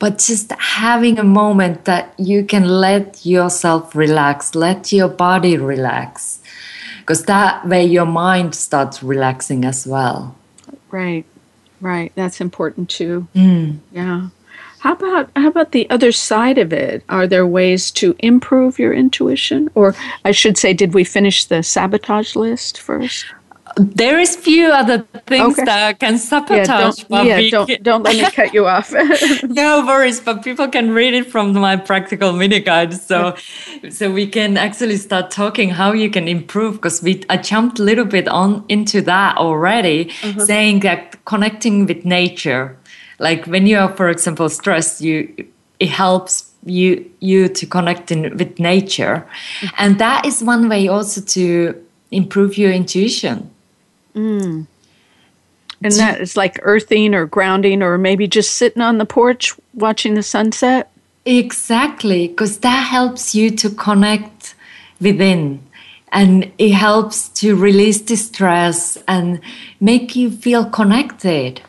but 0.00 0.18
just 0.18 0.50
having 0.58 1.18
a 1.18 1.24
moment 1.24 1.84
that 1.84 2.12
you 2.18 2.44
can 2.44 2.64
let 2.64 3.24
yourself 3.24 3.94
relax, 3.94 4.54
let 4.54 4.92
your 4.92 5.08
body 5.08 5.56
relax, 5.56 6.40
because 7.00 7.24
that 7.26 7.64
way 7.68 7.84
your 7.84 8.06
mind 8.06 8.54
starts 8.54 9.00
relaxing 9.00 9.64
as 9.64 9.86
well. 9.86 10.34
Right, 10.90 11.24
right. 11.80 12.12
That's 12.14 12.40
important 12.40 12.90
too. 12.90 13.26
Mm. 13.34 13.78
Yeah. 13.92 14.28
How 14.80 14.92
about 14.92 15.30
how 15.34 15.48
about 15.48 15.72
the 15.72 15.88
other 15.88 16.12
side 16.12 16.58
of 16.58 16.72
it? 16.72 17.02
Are 17.08 17.26
there 17.26 17.46
ways 17.46 17.90
to 17.92 18.14
improve 18.18 18.78
your 18.78 18.92
intuition, 18.92 19.70
or 19.74 19.94
I 20.26 20.32
should 20.32 20.58
say, 20.58 20.74
did 20.74 20.92
we 20.92 21.04
finish 21.04 21.46
the 21.46 21.62
sabotage 21.62 22.36
list 22.36 22.80
first? 22.80 23.24
There 23.76 24.20
is 24.20 24.36
few 24.36 24.68
other 24.68 25.04
things 25.26 25.54
okay. 25.54 25.64
that 25.64 25.98
can 25.98 26.18
sabotage. 26.18 26.98
Yeah, 26.98 27.06
don't, 27.08 27.26
yeah, 27.26 27.50
don't, 27.50 27.82
don't 27.82 28.02
let 28.04 28.16
me 28.16 28.30
cut 28.30 28.54
you 28.54 28.66
off. 28.66 28.92
no 29.42 29.84
worries, 29.84 30.20
but 30.20 30.44
people 30.44 30.68
can 30.68 30.92
read 30.92 31.14
it 31.14 31.30
from 31.30 31.52
my 31.52 31.76
practical 31.76 32.32
mini 32.32 32.60
guide. 32.60 32.94
So, 32.94 33.34
so 33.90 34.12
we 34.12 34.26
can 34.26 34.56
actually 34.56 34.96
start 34.96 35.30
talking 35.30 35.70
how 35.70 35.92
you 35.92 36.08
can 36.08 36.28
improve 36.28 36.74
because 36.76 37.02
we 37.02 37.24
I 37.28 37.36
jumped 37.36 37.80
a 37.80 37.82
little 37.82 38.04
bit 38.04 38.28
on 38.28 38.64
into 38.68 39.00
that 39.02 39.36
already, 39.38 40.10
uh-huh. 40.22 40.44
saying 40.44 40.80
that 40.80 41.24
connecting 41.24 41.86
with 41.86 42.04
nature 42.04 42.78
like 43.18 43.46
when 43.46 43.66
you 43.66 43.78
are 43.78 43.94
for 43.96 44.08
example 44.08 44.48
stressed 44.48 45.00
you 45.00 45.32
it 45.80 45.88
helps 45.88 46.52
you 46.64 47.10
you 47.20 47.48
to 47.48 47.66
connect 47.66 48.10
in, 48.10 48.36
with 48.36 48.58
nature 48.58 49.26
mm-hmm. 49.60 49.74
and 49.78 49.98
that 49.98 50.24
is 50.24 50.42
one 50.42 50.68
way 50.68 50.88
also 50.88 51.20
to 51.20 51.74
improve 52.10 52.56
your 52.56 52.72
intuition 52.72 53.50
mm. 54.14 54.66
and 55.82 55.92
that 55.94 56.20
is 56.20 56.36
like 56.36 56.58
earthing 56.62 57.14
or 57.14 57.26
grounding 57.26 57.82
or 57.82 57.98
maybe 57.98 58.26
just 58.26 58.54
sitting 58.54 58.82
on 58.82 58.98
the 58.98 59.06
porch 59.06 59.52
watching 59.74 60.14
the 60.14 60.22
sunset 60.22 60.90
exactly 61.24 62.28
because 62.28 62.58
that 62.58 62.86
helps 62.88 63.34
you 63.34 63.50
to 63.50 63.70
connect 63.70 64.54
within 65.00 65.60
and 66.12 66.52
it 66.58 66.70
helps 66.70 67.28
to 67.30 67.56
release 67.56 68.00
the 68.02 68.16
stress 68.16 68.96
and 69.08 69.40
make 69.80 70.14
you 70.14 70.30
feel 70.30 70.64
connected 70.64 71.60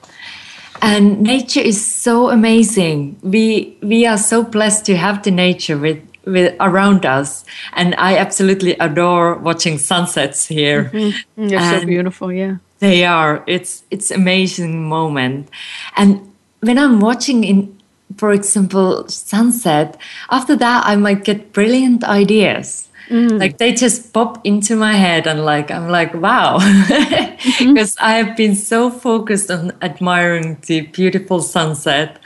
and 0.81 1.21
nature 1.21 1.61
is 1.61 1.83
so 1.83 2.29
amazing. 2.29 3.17
We 3.23 3.77
we 3.81 4.05
are 4.05 4.17
so 4.17 4.43
blessed 4.43 4.85
to 4.85 4.95
have 4.95 5.23
the 5.23 5.31
nature 5.31 5.77
with 5.77 5.99
with 6.25 6.55
around 6.59 7.05
us, 7.05 7.45
and 7.73 7.95
I 7.95 8.17
absolutely 8.17 8.73
adore 8.73 9.35
watching 9.35 9.77
sunsets 9.77 10.45
here. 10.45 10.85
Mm-hmm. 10.93 11.47
They're 11.47 11.59
and 11.59 11.81
so 11.81 11.85
beautiful, 11.85 12.31
yeah. 12.31 12.57
They 12.79 13.05
are. 13.05 13.43
It's 13.47 13.83
it's 13.91 14.11
amazing 14.11 14.87
moment, 14.87 15.49
and 15.95 16.33
when 16.61 16.77
I'm 16.77 16.99
watching 16.99 17.43
in, 17.43 17.77
for 18.17 18.31
example, 18.31 19.07
sunset, 19.07 19.97
after 20.29 20.55
that 20.55 20.85
I 20.85 20.95
might 20.95 21.23
get 21.23 21.53
brilliant 21.53 22.03
ideas 22.03 22.89
Mm. 23.09 23.39
Like 23.39 23.57
they 23.59 23.73
just 23.73 24.13
pop 24.13 24.43
into 24.43 24.75
my 24.75 24.93
head 24.93 25.27
and 25.27 25.45
like 25.45 25.69
I'm 25.69 25.89
like 25.89 26.13
wow 26.15 26.57
because 26.57 27.95
mm-hmm. 27.95 27.95
I 28.05 28.13
have 28.13 28.35
been 28.35 28.55
so 28.55 28.89
focused 28.89 29.51
on 29.51 29.73
admiring 29.81 30.57
the 30.65 30.81
beautiful 30.81 31.41
sunset 31.41 32.19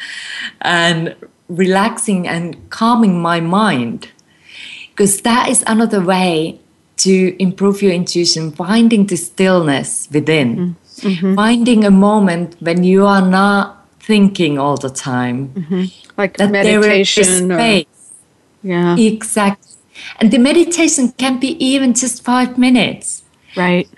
and 0.61 1.15
relaxing 1.49 2.27
and 2.27 2.69
calming 2.69 3.21
my 3.21 3.39
mind 3.39 4.09
because 4.91 5.21
that 5.21 5.49
is 5.49 5.63
another 5.67 6.01
way 6.01 6.59
to 6.97 7.35
improve 7.41 7.81
your 7.81 7.91
intuition 7.91 8.51
finding 8.51 9.07
the 9.07 9.15
stillness 9.15 10.07
within 10.11 10.55
mm-hmm. 10.55 11.07
mm-hmm. 11.07 11.35
finding 11.35 11.83
a 11.83 11.91
moment 11.91 12.55
when 12.59 12.83
you 12.83 13.05
are 13.05 13.25
not 13.25 13.87
thinking 13.99 14.57
all 14.57 14.77
the 14.77 14.89
time 14.89 15.49
mm-hmm. 15.49 15.85
like 16.17 16.37
that 16.37 16.51
meditation 16.51 17.47
there 17.47 17.59
is 17.59 17.81
space. 17.81 18.11
Or, 18.63 18.69
yeah 18.69 18.97
exactly 18.97 19.69
and 20.19 20.31
the 20.31 20.37
meditation 20.37 21.11
can 21.13 21.39
be 21.39 21.63
even 21.63 21.93
just 21.93 22.23
five 22.23 22.57
minutes. 22.57 23.23
Right. 23.55 23.89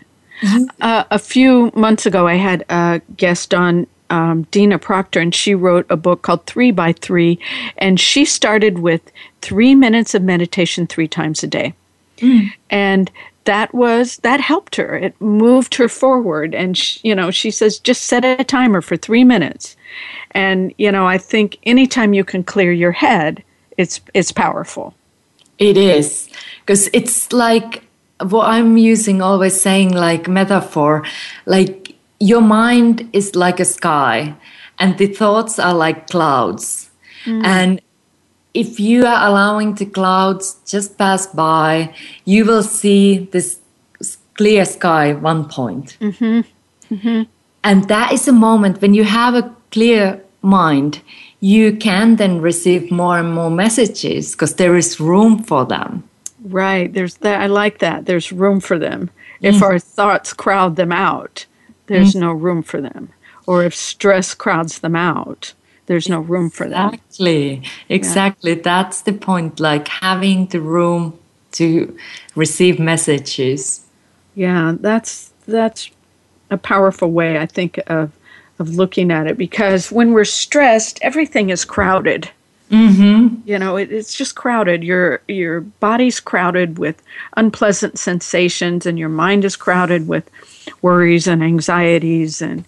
Mm-hmm. 0.42 0.64
Uh, 0.82 1.04
a 1.12 1.20
few 1.20 1.72
months 1.76 2.06
ago, 2.06 2.28
I 2.28 2.36
had 2.36 2.66
a 2.70 3.02
guest 3.18 3.54
on 3.54 3.88
um, 4.12 4.44
Deana 4.52 4.80
Proctor, 4.80 5.20
and 5.20 5.34
she 5.34 5.56
wrote 5.56 5.88
a 5.90 5.98
book 5.98 6.22
called 6.22 6.46
Three 6.46 6.72
by 6.72 6.94
Three. 6.94 7.40
And 7.78 8.00
she 8.00 8.26
started 8.26 8.80
with 8.80 9.02
three 9.42 9.74
minutes 9.74 10.14
of 10.14 10.22
meditation 10.22 10.86
three 10.86 11.08
times 11.08 11.42
a 11.44 11.48
day. 11.48 11.74
Mm. 12.18 12.52
And 12.70 13.12
that 13.46 13.74
was 13.74 14.18
that 14.18 14.40
helped 14.40 14.76
her 14.76 14.96
it 14.96 15.20
moved 15.20 15.74
her 15.74 15.90
forward 15.90 16.54
and 16.54 16.78
she, 16.78 17.00
you 17.02 17.16
know 17.16 17.32
she 17.32 17.50
says 17.50 17.80
just 17.80 18.04
set 18.04 18.24
a 18.24 18.44
timer 18.44 18.82
for 18.82 18.96
3 18.96 19.24
minutes 19.24 19.76
and 20.30 20.72
you 20.78 20.92
know 20.92 21.08
i 21.08 21.18
think 21.18 21.58
anytime 21.64 22.14
you 22.14 22.24
can 22.24 22.44
clear 22.44 22.72
your 22.72 22.92
head 22.92 23.44
it's 23.80 24.00
it's 24.14 24.32
powerful 24.32 24.94
it 25.58 25.76
is 25.76 26.30
because 26.60 26.88
it's 26.94 27.34
like 27.34 27.84
what 28.30 28.48
I'm 28.48 28.78
using 28.78 29.22
always 29.22 29.60
saying 29.60 29.94
like 29.94 30.28
metaphor, 30.28 31.04
like 31.46 31.81
your 32.22 32.42
mind 32.42 33.10
is 33.14 33.36
like 33.36 33.60
a 33.60 33.66
sky 33.66 34.36
and 34.78 34.98
the 34.98 35.08
thoughts 35.08 35.58
are 35.58 35.74
like 35.74 36.08
clouds. 36.08 36.92
Mm. 37.26 37.44
And 37.44 37.82
if 38.54 38.80
you 38.80 39.06
are 39.06 39.28
allowing 39.28 39.74
the 39.76 39.88
clouds 39.88 40.58
just 40.68 40.98
pass 40.98 41.26
by, 41.28 41.94
you 42.26 42.46
will 42.46 42.64
see 42.64 43.30
this 43.32 43.60
clear 44.36 44.66
sky 44.66 45.14
one 45.14 45.50
point. 45.50 45.98
Mm-hmm. 46.00 46.94
Mm-hmm. 46.94 47.24
And 47.64 47.88
that 47.88 48.12
is 48.12 48.28
a 48.28 48.34
moment 48.34 48.82
when 48.82 48.94
you 48.94 49.04
have 49.04 49.34
a 49.34 49.56
clear 49.72 50.24
mind, 50.44 51.02
you 51.40 51.76
can 51.76 52.18
then 52.18 52.40
receive 52.40 52.92
more 52.92 53.18
and 53.18 53.34
more 53.34 53.50
messages 53.50 54.34
because 54.34 54.56
there 54.56 54.78
is 54.78 55.00
room 55.00 55.44
for 55.44 55.66
them. 55.66 56.04
Right. 56.44 56.92
There's 56.92 57.16
that. 57.18 57.42
I 57.42 57.48
like 57.48 57.80
that. 57.80 58.06
There's 58.06 58.32
room 58.32 58.60
for 58.60 58.78
them. 58.78 59.10
If 59.42 59.56
mm. 59.56 59.62
our 59.62 59.80
thoughts 59.80 60.34
crowd 60.34 60.76
them 60.76 60.92
out, 60.92 61.46
there's 61.92 62.14
mm. 62.14 62.22
no 62.22 62.32
room 62.32 62.64
for 62.64 62.82
them. 62.82 63.10
Or 63.48 63.64
if 63.64 63.76
stress 63.76 64.34
crowds 64.34 64.80
them 64.80 64.96
out, 64.96 65.54
there's 65.88 66.08
no 66.08 66.20
room 66.20 66.50
for 66.50 66.70
them. 66.70 66.94
Exactly. 66.94 67.64
Exactly. 67.90 68.54
Yeah. 68.54 68.62
That's 68.64 69.02
the 69.02 69.14
point. 69.14 69.60
Like 69.60 69.88
having 69.88 70.48
the 70.48 70.62
room 70.62 71.20
to 71.54 71.98
receive 72.36 72.80
messages. 72.80 73.86
Yeah, 74.36 74.76
that's 74.80 75.34
that's 75.48 75.90
a 76.50 76.58
powerful 76.58 77.12
way 77.12 77.38
I 77.40 77.46
think 77.46 77.80
of 77.88 78.12
of 78.58 78.70
looking 78.70 79.12
at 79.12 79.28
it 79.28 79.38
because 79.38 79.92
when 79.92 80.14
we're 80.14 80.24
stressed, 80.24 81.00
everything 81.02 81.50
is 81.50 81.66
crowded. 81.66 82.30
Mm-hmm. 82.72 83.42
You 83.46 83.60
know, 83.60 83.76
it, 83.76 83.92
it's 83.92 84.14
just 84.14 84.36
crowded. 84.36 84.84
Your 84.84 85.22
your 85.28 85.62
body's 85.62 86.20
crowded 86.20 86.80
with 86.80 87.02
unpleasant 87.38 88.00
sensations, 88.00 88.86
and 88.86 88.98
your 88.98 89.10
mind 89.10 89.46
is 89.46 89.56
crowded 89.56 90.08
with 90.08 90.30
worries 90.82 91.28
and 91.28 91.44
anxieties, 91.44 92.42
and 92.42 92.64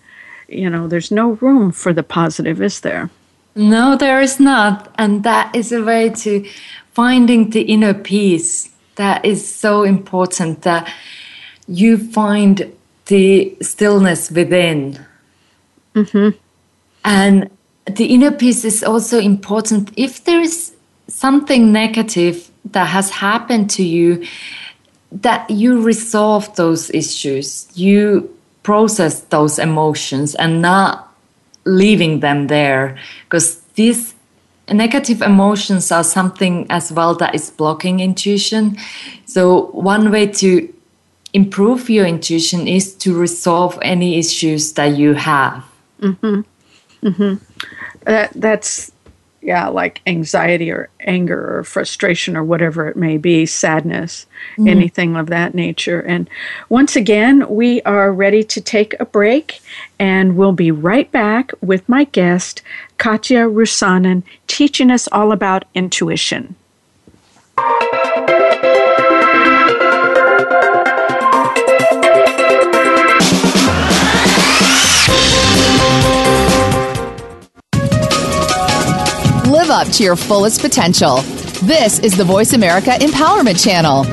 you 0.47 0.69
know, 0.69 0.87
there's 0.87 1.11
no 1.11 1.31
room 1.33 1.71
for 1.71 1.93
the 1.93 2.03
positive, 2.03 2.61
is 2.61 2.81
there? 2.81 3.09
No, 3.55 3.95
there 3.95 4.21
is 4.21 4.39
not, 4.39 4.93
and 4.97 5.23
that 5.23 5.55
is 5.55 5.71
a 5.71 5.83
way 5.83 6.09
to 6.09 6.45
finding 6.93 7.51
the 7.51 7.61
inner 7.61 7.93
peace. 7.93 8.69
That 8.95 9.23
is 9.25 9.47
so 9.47 9.83
important 9.83 10.63
that 10.63 10.91
you 11.67 11.97
find 11.97 12.75
the 13.05 13.55
stillness 13.61 14.29
within 14.29 15.03
Mm-hmm. 15.95 16.29
And 17.05 17.49
the 17.85 18.05
inner 18.05 18.31
peace 18.31 18.63
is 18.63 18.83
also 18.83 19.19
important. 19.19 19.91
If 19.97 20.23
there 20.23 20.41
is 20.41 20.73
something 21.07 21.71
negative 21.71 22.49
that 22.71 22.87
has 22.87 23.09
happened 23.09 23.69
to 23.71 23.83
you, 23.83 24.25
that 25.11 25.49
you 25.49 25.81
resolve 25.81 26.55
those 26.55 26.89
issues, 26.91 27.67
you 27.75 28.35
process 28.63 29.21
those 29.21 29.59
emotions 29.59 30.33
and 30.35 30.61
not 30.61 31.13
leaving 31.65 32.21
them 32.21 32.47
there. 32.47 32.97
Because 33.25 33.59
these 33.75 34.15
negative 34.71 35.21
emotions 35.21 35.91
are 35.91 36.03
something 36.03 36.65
as 36.69 36.91
well 36.91 37.13
that 37.15 37.35
is 37.35 37.51
blocking 37.51 37.99
intuition. 37.99 38.77
So, 39.25 39.67
one 39.71 40.09
way 40.11 40.27
to 40.27 40.73
improve 41.33 41.89
your 41.89 42.05
intuition 42.05 42.67
is 42.67 42.93
to 42.95 43.17
resolve 43.17 43.77
any 43.81 44.17
issues 44.17 44.73
that 44.73 44.97
you 44.97 45.13
have. 45.13 45.63
Mm-hmm. 46.01 46.41
Mm-hmm. 47.03 47.43
That 48.05 48.31
that's 48.33 48.91
yeah, 49.43 49.67
like 49.67 50.01
anxiety 50.07 50.71
or 50.71 50.89
anger 51.01 51.57
or 51.59 51.63
frustration 51.65 52.37
or 52.37 52.43
whatever 52.43 52.87
it 52.87 52.95
may 52.95 53.17
be, 53.17 53.45
sadness, 53.45 54.25
mm-hmm. 54.53 54.69
anything 54.69 55.17
of 55.17 55.27
that 55.27 55.53
nature. 55.53 55.99
And 55.99 56.29
once 56.69 56.95
again, 56.95 57.47
we 57.49 57.81
are 57.81 58.11
ready 58.13 58.43
to 58.43 58.61
take 58.61 58.95
a 58.99 59.05
break, 59.05 59.61
and 59.99 60.37
we'll 60.37 60.53
be 60.53 60.71
right 60.71 61.11
back 61.11 61.51
with 61.61 61.87
my 61.89 62.05
guest, 62.05 62.61
Katja 62.97 63.49
Rusanen, 63.49 64.23
teaching 64.47 64.89
us 64.89 65.09
all 65.11 65.33
about 65.33 65.65
intuition. 65.75 66.55
Up 79.83 79.91
to 79.91 80.03
your 80.03 80.15
fullest 80.15 80.61
potential. 80.61 81.17
This 81.63 81.99
is 81.99 82.15
the 82.15 82.23
Voice 82.23 82.53
America 82.53 82.91
Empowerment 82.91 83.61
Channel. 83.61 84.05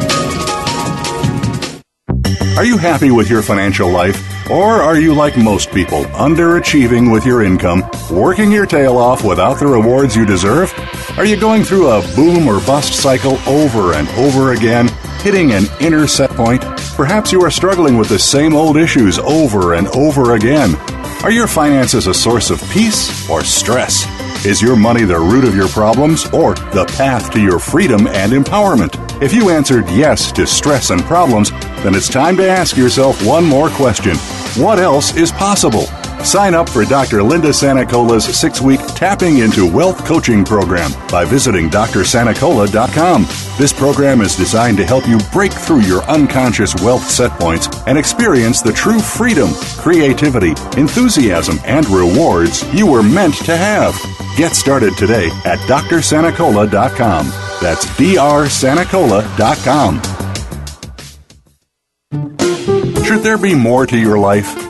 Are 2.59 2.65
you 2.65 2.77
happy 2.77 3.13
with 3.13 3.31
your 3.31 3.41
financial 3.41 3.89
life? 3.89 4.51
Or 4.51 4.83
are 4.83 4.99
you 4.99 5.15
like 5.15 5.37
most 5.37 5.71
people, 5.71 6.03
underachieving 6.07 7.13
with 7.13 7.25
your 7.25 7.45
income, 7.45 7.89
working 8.11 8.51
your 8.51 8.67
tail 8.67 8.99
off 8.99 9.23
without 9.23 9.61
the 9.61 9.69
rewards 9.69 10.17
you 10.17 10.27
deserve? 10.27 10.75
Are 11.17 11.25
you 11.25 11.39
going 11.39 11.63
through 11.63 11.89
a 11.89 12.03
boom 12.17 12.49
or 12.49 12.59
bust 12.67 12.95
cycle 12.95 13.39
over 13.47 13.93
and 13.93 14.09
over 14.11 14.53
again, 14.53 14.89
hitting 15.21 15.53
an 15.53 15.67
inner 15.81 16.09
set 16.09 16.31
point? 16.31 16.63
Perhaps 16.97 17.31
you 17.31 17.41
are 17.45 17.51
struggling 17.51 17.97
with 17.97 18.09
the 18.09 18.19
same 18.19 18.57
old 18.57 18.77
issues 18.77 19.21
over 19.21 19.75
and 19.75 19.87
over 19.89 20.35
again. 20.35 20.75
Are 21.23 21.31
your 21.31 21.47
finances 21.47 22.09
a 22.09 22.15
source 22.15 22.51
of 22.51 22.61
peace 22.71 23.31
or 23.31 23.45
stress? 23.45 24.05
Is 24.43 24.63
your 24.63 24.75
money 24.75 25.05
the 25.05 25.21
root 25.21 25.45
of 25.45 25.55
your 25.55 25.69
problems 25.69 26.25
or 26.33 26.55
the 26.55 26.87
path 26.97 27.31
to 27.33 27.41
your 27.41 27.59
freedom 27.59 28.07
and 28.07 28.33
empowerment? 28.33 29.23
If 29.23 29.35
you 29.35 29.51
answered 29.51 29.87
yes 29.91 30.33
to 30.33 30.47
stress 30.47 30.89
and 30.89 31.03
problems, 31.03 31.51
then 31.83 31.95
it's 31.95 32.09
time 32.09 32.39
to 32.39 32.49
ask 32.49 32.75
yourself 32.75 33.23
one 33.23 33.45
more 33.45 33.69
question 33.69 34.17
What 34.57 34.79
else 34.79 35.15
is 35.15 35.31
possible? 35.31 35.89
Sign 36.25 36.55
up 36.55 36.69
for 36.69 36.85
Dr. 36.85 37.23
Linda 37.23 37.49
Sanicola's 37.49 38.25
six 38.39 38.61
week 38.61 38.81
Tapping 38.95 39.39
into 39.39 39.67
Wealth 39.71 40.05
coaching 40.05 40.45
program 40.45 40.93
by 41.11 41.25
visiting 41.25 41.69
drsanicola.com. 41.71 43.23
This 43.59 43.73
program 43.73 44.21
is 44.21 44.37
designed 44.37 44.77
to 44.77 44.85
help 44.85 45.09
you 45.09 45.19
break 45.33 45.53
through 45.53 45.81
your 45.81 46.03
unconscious 46.05 46.75
wealth 46.83 47.03
set 47.03 47.31
points 47.41 47.69
and 47.87 47.97
experience 47.99 48.61
the 48.61 48.73
true 48.73 49.01
freedom, 49.01 49.51
creativity, 49.79 50.51
enthusiasm, 50.79 51.59
and 51.65 51.89
rewards 51.89 52.63
you 52.75 52.87
were 52.87 53.03
meant 53.03 53.35
to 53.47 53.57
have. 53.57 53.99
Get 54.37 54.55
started 54.55 54.97
today 54.97 55.31
at 55.45 55.59
drsanicola.com. 55.61 57.27
That's 57.61 57.87
drsanicola.com. 57.87 60.03
Should 63.05 63.23
there 63.23 63.39
be 63.39 63.55
more 63.57 63.87
to 63.87 63.99
your 63.99 64.19
life? 64.19 64.70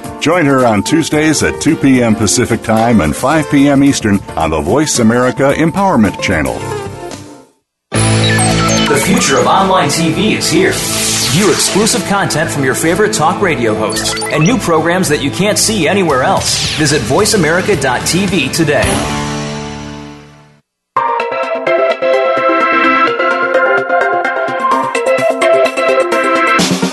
Join 0.21 0.45
her 0.45 0.67
on 0.67 0.83
Tuesdays 0.83 1.41
at 1.41 1.59
2 1.61 1.75
p.m. 1.77 2.13
Pacific 2.13 2.61
Time 2.61 3.01
and 3.01 3.15
5 3.15 3.49
p.m. 3.49 3.83
Eastern 3.83 4.19
on 4.37 4.51
the 4.51 4.61
Voice 4.61 4.99
America 4.99 5.51
Empowerment 5.57 6.21
Channel. 6.21 6.53
The 7.89 9.01
future 9.03 9.39
of 9.39 9.47
online 9.47 9.89
TV 9.89 10.37
is 10.37 10.47
here. 10.47 10.73
View 11.31 11.49
exclusive 11.49 12.03
content 12.03 12.51
from 12.51 12.63
your 12.63 12.75
favorite 12.75 13.13
talk 13.15 13.41
radio 13.41 13.73
hosts 13.73 14.13
and 14.25 14.43
new 14.43 14.59
programs 14.59 15.09
that 15.09 15.23
you 15.23 15.31
can't 15.31 15.57
see 15.57 15.87
anywhere 15.87 16.21
else. 16.21 16.69
Visit 16.77 17.01
VoiceAmerica.tv 17.01 18.55
today. 18.55 19.20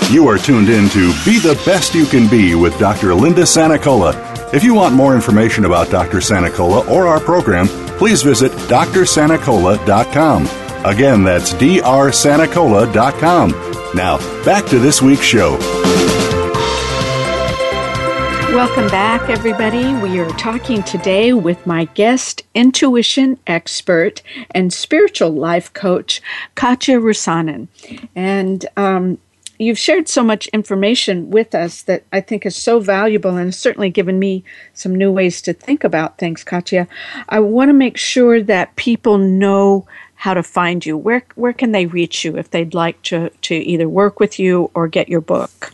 You 0.09 0.27
are 0.27 0.39
tuned 0.39 0.69
in 0.69 0.89
to 0.89 1.13
Be 1.23 1.37
the 1.37 1.53
Best 1.67 1.93
You 1.93 2.07
Can 2.07 2.27
Be 2.27 2.55
with 2.55 2.79
Dr. 2.79 3.13
Linda 3.13 3.43
Sanicola. 3.43 4.15
If 4.51 4.63
you 4.63 4.73
want 4.73 4.95
more 4.95 5.13
information 5.13 5.65
about 5.65 5.91
Dr. 5.91 6.17
Sanicola 6.17 6.87
or 6.89 7.05
our 7.05 7.19
program, 7.19 7.67
please 7.99 8.23
visit 8.23 8.51
drsanicola.com. 8.51 10.47
Again, 10.83 11.23
that's 11.23 11.53
drsanicola.com. 11.53 13.51
Now, 13.93 14.17
back 14.43 14.65
to 14.69 14.79
this 14.79 14.99
week's 14.99 15.25
show. 15.25 15.59
Welcome 18.55 18.87
back, 18.87 19.29
everybody. 19.29 19.93
We 19.93 20.19
are 20.19 20.29
talking 20.31 20.81
today 20.81 21.33
with 21.33 21.67
my 21.67 21.85
guest, 21.85 22.41
intuition 22.55 23.37
expert 23.45 24.23
and 24.51 24.73
spiritual 24.73 25.29
life 25.29 25.71
coach, 25.73 26.19
Katja 26.55 26.93
Rusanen. 26.93 27.67
And 28.15 28.65
um, 28.75 29.19
you've 29.59 29.77
shared 29.77 30.07
so 30.07 30.23
much 30.23 30.47
information 30.47 31.29
with 31.29 31.53
us 31.53 31.83
that 31.83 32.03
I 32.11 32.21
think 32.21 32.45
is 32.45 32.55
so 32.55 32.79
valuable 32.79 33.35
and 33.35 33.47
has 33.47 33.59
certainly 33.59 33.89
given 33.89 34.17
me 34.17 34.43
some 34.73 34.95
new 34.95 35.11
ways 35.11 35.41
to 35.43 35.53
think 35.53 35.83
about 35.83 36.17
things, 36.17 36.43
Katja. 36.43 36.87
I 37.27 37.41
want 37.41 37.69
to 37.69 37.73
make 37.73 37.97
sure 37.97 38.41
that 38.41 38.75
people 38.77 39.17
know 39.17 39.85
how 40.15 40.33
to 40.33 40.43
find 40.43 40.85
you. 40.85 40.97
Where 40.97 41.23
where 41.35 41.53
can 41.53 41.71
they 41.71 41.85
reach 41.85 42.25
you 42.25 42.37
if 42.37 42.49
they'd 42.49 42.73
like 42.73 43.01
to, 43.03 43.29
to 43.29 43.55
either 43.55 43.87
work 43.87 44.19
with 44.19 44.39
you 44.39 44.71
or 44.73 44.87
get 44.87 45.09
your 45.09 45.21
book? 45.21 45.73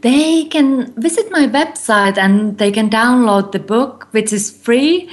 They 0.00 0.44
can 0.44 0.92
visit 0.94 1.30
my 1.30 1.48
website 1.48 2.16
and 2.16 2.56
they 2.58 2.70
can 2.70 2.88
download 2.88 3.50
the 3.50 3.58
book, 3.58 4.06
which 4.12 4.32
is 4.32 4.50
free 4.50 5.10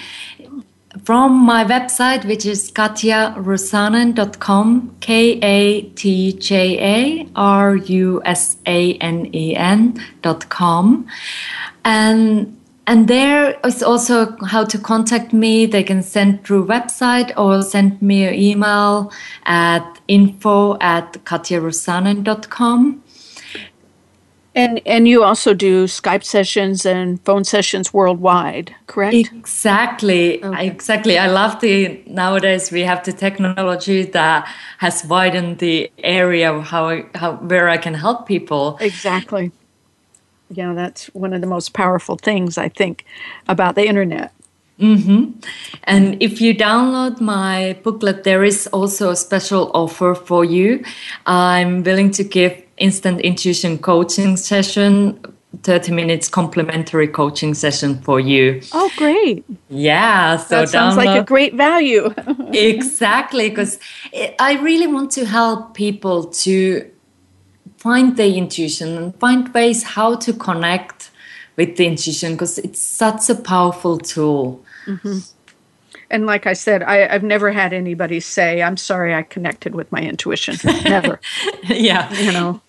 from 1.03 1.33
my 1.33 1.65
website, 1.65 2.25
which 2.25 2.45
is 2.45 2.71
katjarusanen.com, 2.71 4.95
K 5.01 5.39
A 5.41 5.81
T 5.81 6.31
J 6.33 6.79
A 6.79 7.27
R 7.35 7.75
U 7.75 8.21
S 8.25 8.57
A 8.65 8.93
N 8.95 9.29
E 9.33 9.55
N.com. 9.55 11.07
And 11.83 12.57
and 12.87 13.07
there 13.07 13.59
is 13.65 13.81
also 13.81 14.37
how 14.45 14.63
to 14.65 14.77
contact 14.77 15.33
me. 15.33 15.65
They 15.65 15.81
can 15.83 16.03
send 16.03 16.45
through 16.45 16.67
website 16.67 17.33
or 17.35 17.63
send 17.63 17.99
me 18.01 18.25
an 18.25 18.35
email 18.35 19.11
at 19.45 19.99
info 20.07 20.77
at 20.79 21.13
katjarusanen.com. 21.25 23.03
And 24.55 24.81
and 24.85 25.05
you 25.05 25.21
also 25.21 25.53
do 25.53 25.83
Skype 25.83 26.23
sessions 26.23 26.85
and 26.85 27.21
phone 27.25 27.43
sessions 27.43 27.93
worldwide, 27.93 28.73
correct? 28.87 29.13
Exactly, 29.13 30.41
okay. 30.41 30.67
exactly. 30.67 31.17
I 31.17 31.27
love 31.27 31.59
the 31.59 32.01
nowadays 32.07 32.71
we 32.71 32.81
have 32.81 33.03
the 33.03 33.11
technology 33.11 34.03
that 34.03 34.47
has 34.77 35.05
widened 35.05 35.59
the 35.59 35.91
area 35.97 36.53
of 36.53 36.63
how 36.63 37.03
how 37.15 37.33
where 37.33 37.67
I 37.67 37.77
can 37.77 37.93
help 37.93 38.27
people. 38.27 38.77
Exactly. 38.79 39.51
Yeah, 40.49 40.73
that's 40.73 41.07
one 41.07 41.33
of 41.33 41.41
the 41.41 41.47
most 41.47 41.73
powerful 41.73 42.15
things 42.15 42.57
I 42.57 42.69
think 42.69 43.05
about 43.49 43.75
the 43.75 43.85
internet. 43.85 44.31
Mm-hmm. 44.79 45.31
And 45.85 46.21
if 46.21 46.41
you 46.41 46.53
download 46.53 47.19
my 47.19 47.77
booklet, 47.83 48.23
there 48.23 48.43
is 48.43 48.67
also 48.67 49.09
a 49.09 49.15
special 49.15 49.71
offer 49.73 50.13
for 50.13 50.45
you. 50.45 50.83
I'm 51.25 51.83
willing 51.83 52.11
to 52.11 52.23
give 52.23 52.64
instant 52.77 53.21
intuition 53.21 53.77
coaching 53.77 54.37
session 54.37 55.19
30 55.63 55.91
minutes 55.91 56.27
complimentary 56.29 57.07
coaching 57.07 57.53
session 57.53 58.01
for 58.01 58.19
you. 58.19 58.61
Oh, 58.73 58.91
great. 58.97 59.45
Yeah. 59.69 60.37
So 60.37 60.61
that 60.61 60.69
sounds 60.69 60.95
download. 60.95 61.05
like 61.05 61.21
a 61.21 61.23
great 61.23 61.55
value. 61.55 62.13
exactly. 62.53 63.49
Because 63.49 63.79
I 64.39 64.59
really 64.61 64.87
want 64.87 65.11
to 65.11 65.25
help 65.25 65.73
people 65.73 66.25
to 66.25 66.89
find 67.77 68.17
their 68.17 68.29
intuition 68.29 68.97
and 68.97 69.15
find 69.19 69.53
ways 69.53 69.83
how 69.83 70.15
to 70.15 70.33
connect 70.33 71.11
with 71.55 71.77
the 71.77 71.85
intuition 71.85 72.33
because 72.33 72.57
it's 72.57 72.79
such 72.79 73.29
a 73.29 73.35
powerful 73.35 73.97
tool. 73.97 74.63
Mm-hmm. 74.85 75.19
And 76.09 76.25
like 76.25 76.45
I 76.45 76.53
said, 76.53 76.83
I, 76.83 77.11
have 77.11 77.23
never 77.23 77.51
had 77.51 77.73
anybody 77.73 78.19
say, 78.19 78.61
I'm 78.61 78.77
sorry 78.77 79.13
I 79.15 79.23
connected 79.23 79.73
with 79.73 79.91
my 79.91 80.01
intuition. 80.01 80.55
Never. 80.83 81.19
yeah. 81.63 82.13
You 82.13 82.31
know, 82.31 82.61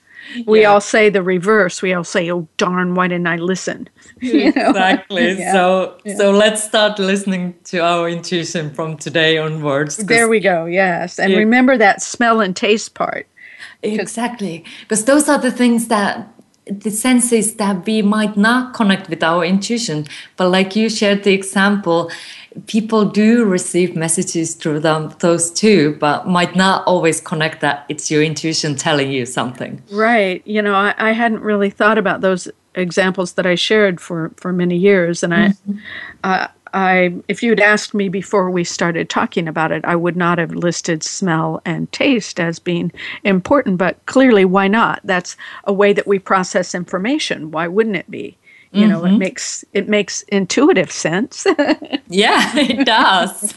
we 0.46 0.62
yeah. 0.62 0.70
all 0.70 0.80
say 0.80 1.08
the 1.10 1.22
reverse. 1.22 1.82
We 1.82 1.92
all 1.92 2.04
say, 2.04 2.30
"Oh 2.30 2.48
darn, 2.56 2.94
why 2.94 3.08
didn't 3.08 3.26
I 3.26 3.36
listen?" 3.36 3.88
Exactly. 4.20 5.32
yeah. 5.38 5.52
So 5.52 5.98
yeah. 6.04 6.16
so 6.16 6.30
let's 6.30 6.62
start 6.62 6.98
listening 6.98 7.54
to 7.64 7.78
our 7.78 8.08
intuition 8.08 8.72
from 8.74 8.96
today 8.96 9.38
onwards. 9.38 9.96
There 9.96 10.28
we 10.28 10.40
go. 10.40 10.66
Yes, 10.66 11.18
and 11.18 11.34
remember 11.34 11.76
that 11.78 12.02
smell 12.02 12.40
and 12.40 12.54
taste 12.54 12.94
part. 12.94 13.26
Exactly, 13.82 14.64
because 14.80 15.04
those 15.04 15.28
are 15.28 15.38
the 15.38 15.50
things 15.50 15.88
that 15.88 16.28
the 16.66 16.90
senses 16.90 17.54
that 17.54 17.86
we 17.86 18.02
might 18.02 18.36
not 18.36 18.74
connect 18.74 19.08
with 19.08 19.22
our 19.22 19.44
intuition. 19.44 20.06
But 20.36 20.48
like 20.48 20.74
you 20.74 20.88
shared 20.88 21.22
the 21.22 21.32
example, 21.32 22.10
people 22.66 23.04
do 23.04 23.44
receive 23.44 23.96
messages 23.96 24.54
through 24.54 24.80
them 24.80 25.14
those 25.20 25.50
too 25.50 25.96
but 26.00 26.26
might 26.26 26.56
not 26.56 26.84
always 26.86 27.20
connect 27.20 27.60
that 27.60 27.84
it's 27.88 28.10
your 28.10 28.22
intuition 28.22 28.74
telling 28.74 29.10
you 29.10 29.26
something 29.26 29.82
right 29.90 30.42
you 30.46 30.62
know 30.62 30.74
i, 30.74 30.94
I 30.98 31.12
hadn't 31.12 31.40
really 31.40 31.70
thought 31.70 31.98
about 31.98 32.20
those 32.20 32.48
examples 32.74 33.34
that 33.34 33.46
i 33.46 33.54
shared 33.54 34.00
for 34.00 34.32
for 34.36 34.52
many 34.52 34.76
years 34.76 35.22
and 35.22 35.32
mm-hmm. 35.32 35.72
i 36.24 36.44
uh, 36.44 36.48
I, 36.76 37.14
if 37.26 37.42
you'd 37.42 37.60
asked 37.60 37.94
me 37.94 38.10
before 38.10 38.50
we 38.50 38.62
started 38.62 39.08
talking 39.08 39.48
about 39.48 39.72
it, 39.72 39.82
I 39.86 39.96
would 39.96 40.16
not 40.16 40.36
have 40.36 40.50
listed 40.50 41.02
smell 41.02 41.62
and 41.64 41.90
taste 41.90 42.38
as 42.38 42.58
being 42.58 42.92
important. 43.24 43.78
But 43.78 44.04
clearly, 44.04 44.44
why 44.44 44.68
not? 44.68 45.00
That's 45.02 45.38
a 45.64 45.72
way 45.72 45.94
that 45.94 46.06
we 46.06 46.18
process 46.18 46.74
information. 46.74 47.50
Why 47.50 47.66
wouldn't 47.66 47.96
it 47.96 48.10
be? 48.10 48.36
You 48.72 48.82
mm-hmm. 48.82 48.90
know, 48.90 49.04
it 49.04 49.08
mm-hmm. 49.08 49.18
makes 49.18 49.64
it 49.72 49.88
makes 49.88 50.22
intuitive 50.22 50.90
sense. 50.90 51.46
yeah, 52.08 52.56
it 52.56 52.84
does. 52.84 53.54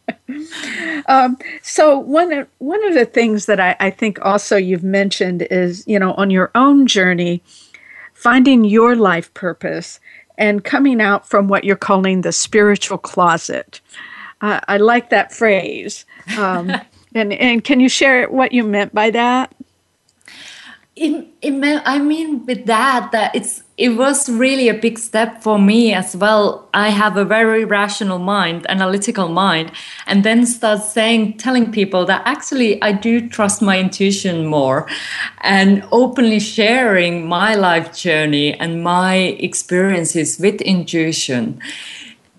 um, 1.06 1.38
so 1.62 1.98
one 1.98 2.32
of, 2.32 2.48
one 2.58 2.86
of 2.86 2.94
the 2.94 3.06
things 3.06 3.46
that 3.46 3.60
I, 3.60 3.76
I 3.80 3.90
think 3.90 4.18
also 4.24 4.56
you've 4.56 4.84
mentioned 4.84 5.42
is 5.50 5.84
you 5.86 5.98
know 5.98 6.12
on 6.14 6.30
your 6.30 6.50
own 6.54 6.86
journey, 6.86 7.42
finding 8.14 8.64
your 8.64 8.96
life 8.96 9.32
purpose 9.34 10.00
and 10.38 10.64
coming 10.64 11.00
out 11.00 11.28
from 11.28 11.48
what 11.48 11.64
you're 11.64 11.76
calling 11.76 12.20
the 12.20 12.32
spiritual 12.32 12.98
closet. 12.98 13.80
Uh, 14.40 14.60
I 14.68 14.76
like 14.76 15.10
that 15.10 15.32
phrase. 15.32 16.04
Um, 16.36 16.70
and, 17.14 17.32
and 17.32 17.64
can 17.64 17.80
you 17.80 17.88
share 17.88 18.28
what 18.28 18.52
you 18.52 18.62
meant 18.64 18.94
by 18.94 19.10
that? 19.10 19.54
It, 20.96 21.28
it 21.42 21.82
I 21.84 21.98
mean, 21.98 22.46
with 22.46 22.64
that, 22.66 23.12
that 23.12 23.34
it's 23.34 23.62
it 23.76 23.90
was 23.90 24.30
really 24.30 24.70
a 24.70 24.74
big 24.74 24.98
step 24.98 25.42
for 25.42 25.58
me 25.58 25.92
as 25.92 26.16
well. 26.16 26.66
I 26.72 26.88
have 26.88 27.18
a 27.18 27.24
very 27.26 27.66
rational 27.66 28.18
mind, 28.18 28.64
analytical 28.70 29.28
mind, 29.28 29.72
and 30.06 30.24
then 30.24 30.46
start 30.46 30.82
saying, 30.82 31.36
telling 31.36 31.70
people 31.70 32.06
that 32.06 32.22
actually 32.24 32.80
I 32.80 32.92
do 32.92 33.28
trust 33.28 33.60
my 33.60 33.78
intuition 33.78 34.46
more 34.46 34.88
and 35.42 35.86
openly 35.92 36.40
sharing 36.40 37.26
my 37.26 37.54
life 37.54 37.94
journey 37.94 38.54
and 38.54 38.82
my 38.82 39.16
experiences 39.16 40.38
with 40.38 40.62
intuition. 40.62 41.60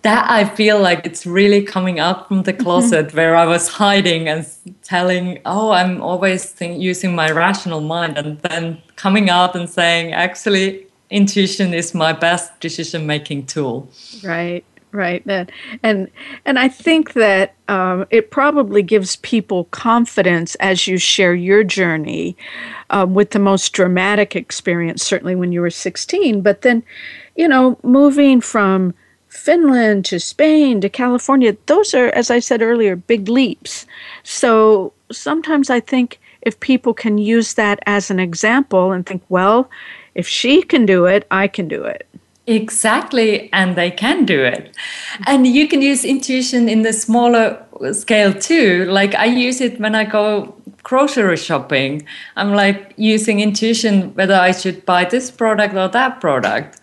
That 0.03 0.29
I 0.29 0.45
feel 0.45 0.79
like 0.79 1.05
it's 1.05 1.25
really 1.25 1.63
coming 1.63 1.99
out 1.99 2.27
from 2.27 2.43
the 2.43 2.53
mm-hmm. 2.53 2.63
closet 2.63 3.13
where 3.13 3.35
I 3.35 3.45
was 3.45 3.67
hiding 3.67 4.27
and 4.27 4.47
telling, 4.83 5.39
oh, 5.45 5.71
I'm 5.71 6.01
always 6.01 6.45
think, 6.45 6.81
using 6.81 7.15
my 7.15 7.31
rational 7.31 7.81
mind, 7.81 8.17
and 8.17 8.39
then 8.41 8.81
coming 8.95 9.29
out 9.29 9.55
and 9.55 9.69
saying, 9.69 10.13
actually, 10.13 10.87
intuition 11.09 11.73
is 11.73 11.93
my 11.93 12.13
best 12.13 12.59
decision 12.59 13.05
making 13.07 13.45
tool. 13.45 13.89
Right, 14.23 14.63
right. 14.91 15.23
And 15.25 15.51
and, 15.83 16.09
and 16.45 16.59
I 16.59 16.67
think 16.67 17.13
that 17.13 17.55
um, 17.67 18.05
it 18.09 18.31
probably 18.31 18.83
gives 18.83 19.15
people 19.17 19.65
confidence 19.65 20.55
as 20.55 20.87
you 20.87 20.97
share 20.97 21.33
your 21.33 21.63
journey 21.63 22.37
um, 22.89 23.13
with 23.13 23.31
the 23.31 23.39
most 23.39 23.73
dramatic 23.73 24.35
experience, 24.35 25.03
certainly 25.03 25.35
when 25.35 25.51
you 25.51 25.61
were 25.61 25.69
16. 25.69 26.41
But 26.41 26.61
then, 26.61 26.83
you 27.35 27.47
know, 27.47 27.79
moving 27.83 28.41
from 28.41 28.93
Finland 29.37 30.03
to 30.05 30.19
Spain 30.19 30.81
to 30.81 30.89
California, 30.89 31.55
those 31.67 31.93
are, 31.93 32.07
as 32.07 32.31
I 32.31 32.39
said 32.39 32.61
earlier, 32.61 32.95
big 32.95 33.29
leaps. 33.29 33.85
So 34.23 34.93
sometimes 35.11 35.69
I 35.69 35.79
think 35.79 36.19
if 36.41 36.59
people 36.59 36.93
can 36.93 37.17
use 37.17 37.53
that 37.53 37.79
as 37.85 38.09
an 38.09 38.19
example 38.19 38.91
and 38.91 39.05
think, 39.05 39.21
well, 39.29 39.69
if 40.15 40.27
she 40.27 40.63
can 40.63 40.85
do 40.85 41.05
it, 41.05 41.27
I 41.29 41.47
can 41.47 41.67
do 41.67 41.83
it. 41.83 42.07
Exactly, 42.47 43.49
and 43.53 43.75
they 43.75 43.91
can 43.91 44.25
do 44.25 44.41
it. 44.41 44.73
And 45.27 45.45
you 45.45 45.67
can 45.67 45.81
use 45.81 46.05
intuition 46.05 46.69
in 46.69 46.81
the 46.81 46.93
smaller 46.93 47.61
scale 47.91 48.33
too. 48.33 48.85
Like 48.85 49.13
I 49.15 49.25
use 49.25 49.61
it 49.61 49.79
when 49.79 49.95
I 49.95 50.05
go 50.05 50.55
grocery 50.87 51.35
shopping. 51.35 52.07
I'm 52.37 52.53
like 52.53 52.93
using 52.95 53.41
intuition 53.41 54.15
whether 54.15 54.35
I 54.35 54.53
should 54.53 54.85
buy 54.85 55.03
this 55.03 55.29
product 55.29 55.75
or 55.75 55.89
that 55.89 56.21
product. 56.21 56.79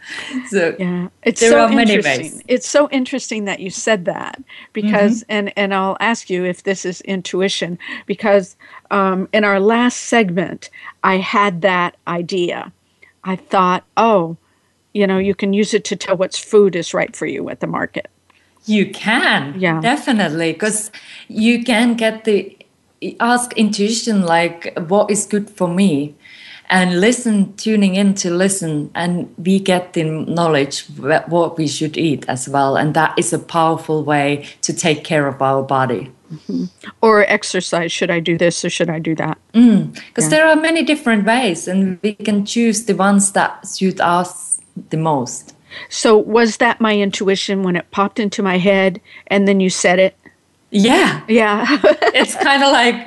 So 0.51 0.77
yeah, 0.79 1.09
it's 1.23 1.41
there 1.41 1.53
so 1.53 1.61
are 1.61 1.69
many 1.69 1.99
ways. 2.01 2.43
It's 2.47 2.69
so 2.69 2.89
interesting 2.91 3.47
that 3.47 3.61
you 3.61 3.71
said 3.71 4.05
that 4.05 4.43
because, 4.75 5.23
mm-hmm. 5.23 5.33
and 5.37 5.53
and 5.57 5.75
I'll 5.75 5.97
ask 6.01 6.29
you 6.29 6.45
if 6.45 6.65
this 6.65 6.85
is 6.85 7.01
intuition 7.01 7.79
because 8.05 8.57
um, 8.91 9.29
in 9.33 9.43
our 9.43 9.59
last 9.59 10.03
segment 10.03 10.71
I 11.03 11.17
had 11.17 11.63
that 11.63 11.97
idea 12.07 12.73
I 13.25 13.37
thought, 13.37 13.85
oh, 13.97 14.37
you 14.93 15.07
know, 15.07 15.19
you 15.19 15.35
can 15.35 15.53
use 15.53 15.75
it 15.75 15.85
to 15.87 15.97
tell 15.97 16.17
what's 16.17 16.39
food 16.39 16.77
is 16.77 16.95
right 16.95 17.15
for 17.17 17.27
you 17.27 17.49
at 17.49 17.61
the 17.61 17.67
market. 17.67 18.11
You 18.67 18.91
can, 18.91 19.55
yeah, 19.59 19.81
definitely, 19.81 20.53
because 20.53 20.91
you 21.29 21.65
can 21.65 21.95
get 21.95 22.25
the 22.25 22.57
ask 23.21 23.53
intuition 23.55 24.23
like 24.23 24.77
what 24.89 25.11
is 25.11 25.27
good 25.27 25.51
for 25.51 25.69
me, 25.69 26.15
and 26.71 27.01
listen, 27.01 27.55
tuning 27.57 27.95
in 27.95 28.15
to 28.15 28.31
listen, 28.31 28.91
and 28.95 29.33
we 29.39 29.61
get 29.61 29.93
the 29.93 30.05
knowledge 30.05 30.87
what 30.97 31.59
we 31.59 31.69
should 31.69 31.97
eat 31.97 32.25
as 32.29 32.49
well, 32.49 32.77
and 32.77 32.95
that 32.95 33.19
is 33.19 33.33
a 33.33 33.39
powerful 33.39 34.03
way 34.03 34.47
to 34.63 34.73
take 34.73 35.05
care 35.05 35.27
of 35.27 35.43
our 35.43 35.63
body. 35.63 36.11
Mm-hmm. 36.33 36.65
Or 37.01 37.25
exercise. 37.27 37.93
Should 37.93 38.11
I 38.11 38.19
do 38.19 38.37
this 38.39 38.65
or 38.65 38.71
should 38.71 38.91
I 38.91 38.99
do 38.99 39.15
that? 39.17 39.39
Because 39.53 39.65
mm. 39.65 40.01
yeah. 40.19 40.29
there 40.29 40.47
are 40.47 40.57
many 40.57 40.83
different 40.83 41.27
ways, 41.27 41.69
and 41.69 41.99
we 42.03 42.15
can 42.15 42.47
choose 42.47 42.87
the 42.87 42.95
ones 42.97 43.33
that 43.33 43.67
suit 43.67 44.01
us 44.01 44.61
the 44.91 44.97
most. 44.97 45.55
So, 45.89 46.17
was 46.17 46.59
that 46.59 46.81
my 46.81 46.97
intuition 46.97 47.63
when 47.63 47.77
it 47.77 47.91
popped 47.91 48.19
into 48.19 48.43
my 48.43 48.59
head 48.59 49.01
and 49.27 49.47
then 49.47 49.61
you 49.61 49.71
said 49.71 49.99
it? 49.99 50.17
Yeah. 50.75 51.23
Yeah. 51.29 51.79
it's 52.15 52.35
kind 52.35 52.63
of 52.63 52.73
like, 52.73 53.07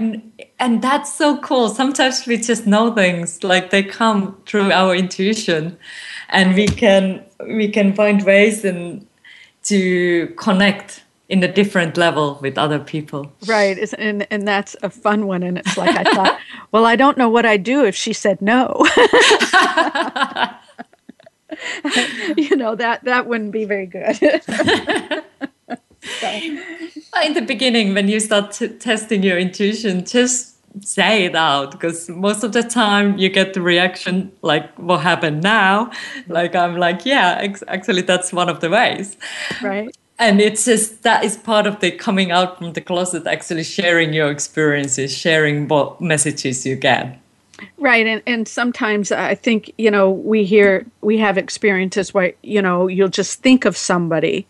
and 0.58 0.82
that's 0.82 1.14
so 1.14 1.38
cool. 1.40 1.70
Sometimes 1.70 2.26
we 2.26 2.38
just 2.38 2.66
know 2.66 2.94
things 2.94 3.44
like 3.44 3.70
they 3.72 3.84
come 3.84 4.38
through 4.46 4.72
our 4.72 4.96
intuition 4.96 5.78
and 6.30 6.56
we 6.56 6.68
can 6.68 7.24
we 7.46 7.70
can 7.70 7.94
find 7.94 8.24
ways 8.24 8.64
and 8.64 9.06
to 9.64 10.28
connect 10.38 11.04
in 11.28 11.44
a 11.44 11.52
different 11.52 11.98
level 11.98 12.40
with 12.42 12.58
other 12.58 12.80
people. 12.80 13.34
Right. 13.46 13.78
And, 13.98 14.26
and 14.32 14.48
that's 14.48 14.78
a 14.82 14.90
fun 14.90 15.28
one. 15.28 15.44
And 15.44 15.58
it's 15.58 15.78
like, 15.78 15.94
I 15.96 16.04
thought, 16.04 16.40
well, 16.72 16.86
I 16.86 16.96
don't 16.96 17.18
know 17.18 17.28
what 17.28 17.46
I'd 17.46 17.64
do 17.64 17.84
if 17.84 17.96
she 17.96 18.14
said 18.14 18.42
no. 18.42 18.86
you 22.38 22.56
know, 22.56 22.76
that, 22.76 23.02
that 23.04 23.28
wouldn't 23.28 23.52
be 23.52 23.66
very 23.66 23.88
good. 23.88 24.18
So. 26.02 26.28
In 27.24 27.34
the 27.34 27.42
beginning, 27.42 27.94
when 27.94 28.08
you 28.08 28.20
start 28.20 28.52
t- 28.52 28.68
testing 28.68 29.24
your 29.24 29.38
intuition, 29.38 30.06
just 30.06 30.58
say 30.82 31.26
it 31.26 31.36
out 31.36 31.72
because 31.72 32.10
most 32.10 32.44
of 32.44 32.54
the 32.54 32.64
time 32.64 33.18
you 33.18 33.30
get 33.30 33.54
the 33.54 33.62
reaction 33.62 34.32
like 34.42 34.74
what 34.78 35.02
happened 35.02 35.42
now. 35.42 35.92
Like 36.28 36.56
i'm 36.56 36.78
like 36.78 37.06
yeah 37.06 37.38
ex- 37.42 37.64
actually 37.68 38.02
that's 38.02 38.32
one 38.32 38.50
of 38.50 38.60
the 38.60 38.70
ways. 38.70 39.18
Right. 39.62 39.96
And 40.20 40.42
it's 40.42 40.66
just 40.66 41.04
that 41.04 41.24
is 41.24 41.38
part 41.38 41.68
of 41.68 41.80
the 41.80 41.92
coming 41.92 42.32
out 42.32 42.58
from 42.58 42.74
the 42.74 42.82
closet 42.82 43.28
actually 43.28 43.64
sharing 43.64 44.14
your 44.14 44.32
experiences 44.32 45.16
sharing 45.16 45.68
what 45.68 46.02
messages 46.02 46.66
you 46.66 46.76
get 46.76 47.20
right 47.78 48.06
and 48.06 48.22
and 48.28 48.48
sometimes 48.48 49.12
i 49.12 49.34
think 49.36 49.72
you 49.78 49.90
know 49.90 50.10
we 50.12 50.44
hear 50.44 50.86
we 51.02 51.18
have 51.18 51.38
experiences 51.38 52.14
where 52.14 52.34
you 52.44 52.62
know 52.62 52.88
you'll 52.88 53.08
just 53.08 53.42
think 53.42 53.66
of 53.66 53.76
somebody 53.76 54.46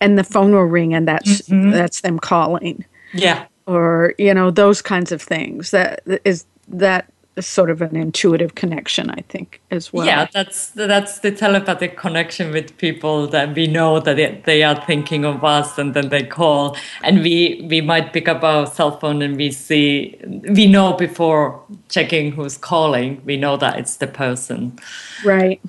and 0.00 0.18
the 0.18 0.24
phone 0.24 0.52
will 0.52 0.62
ring 0.62 0.94
and 0.94 1.06
that's 1.06 1.42
mm-hmm. 1.42 1.70
that's 1.70 2.00
them 2.00 2.18
calling 2.18 2.84
yeah 3.12 3.46
or 3.66 4.14
you 4.18 4.32
know 4.32 4.50
those 4.50 4.82
kinds 4.82 5.12
of 5.12 5.20
things 5.20 5.70
that 5.70 6.02
is 6.24 6.44
that 6.68 7.11
sort 7.40 7.70
of 7.70 7.80
an 7.80 7.96
intuitive 7.96 8.54
connection 8.54 9.10
i 9.10 9.22
think 9.28 9.62
as 9.70 9.92
well. 9.92 10.06
Yeah 10.06 10.28
that's 10.32 10.68
that's 10.68 11.20
the 11.20 11.32
telepathic 11.32 11.96
connection 11.96 12.52
with 12.52 12.76
people 12.76 13.26
that 13.28 13.54
we 13.54 13.66
know 13.66 14.00
that 14.00 14.16
they, 14.16 14.40
they 14.44 14.62
are 14.62 14.78
thinking 14.84 15.24
of 15.24 15.42
us 15.42 15.78
and 15.78 15.94
then 15.94 16.10
they 16.10 16.24
call. 16.24 16.76
And 17.02 17.22
we 17.22 17.66
we 17.68 17.80
might 17.80 18.12
pick 18.12 18.28
up 18.28 18.42
our 18.44 18.66
cell 18.66 18.98
phone 18.98 19.22
and 19.22 19.36
we 19.36 19.50
see 19.50 20.18
we 20.58 20.66
know 20.66 20.92
before 20.92 21.62
checking 21.88 22.32
who's 22.32 22.58
calling 22.58 23.22
we 23.24 23.36
know 23.36 23.56
that 23.56 23.78
it's 23.78 23.96
the 23.96 24.06
person. 24.06 24.78
Right 25.24 25.60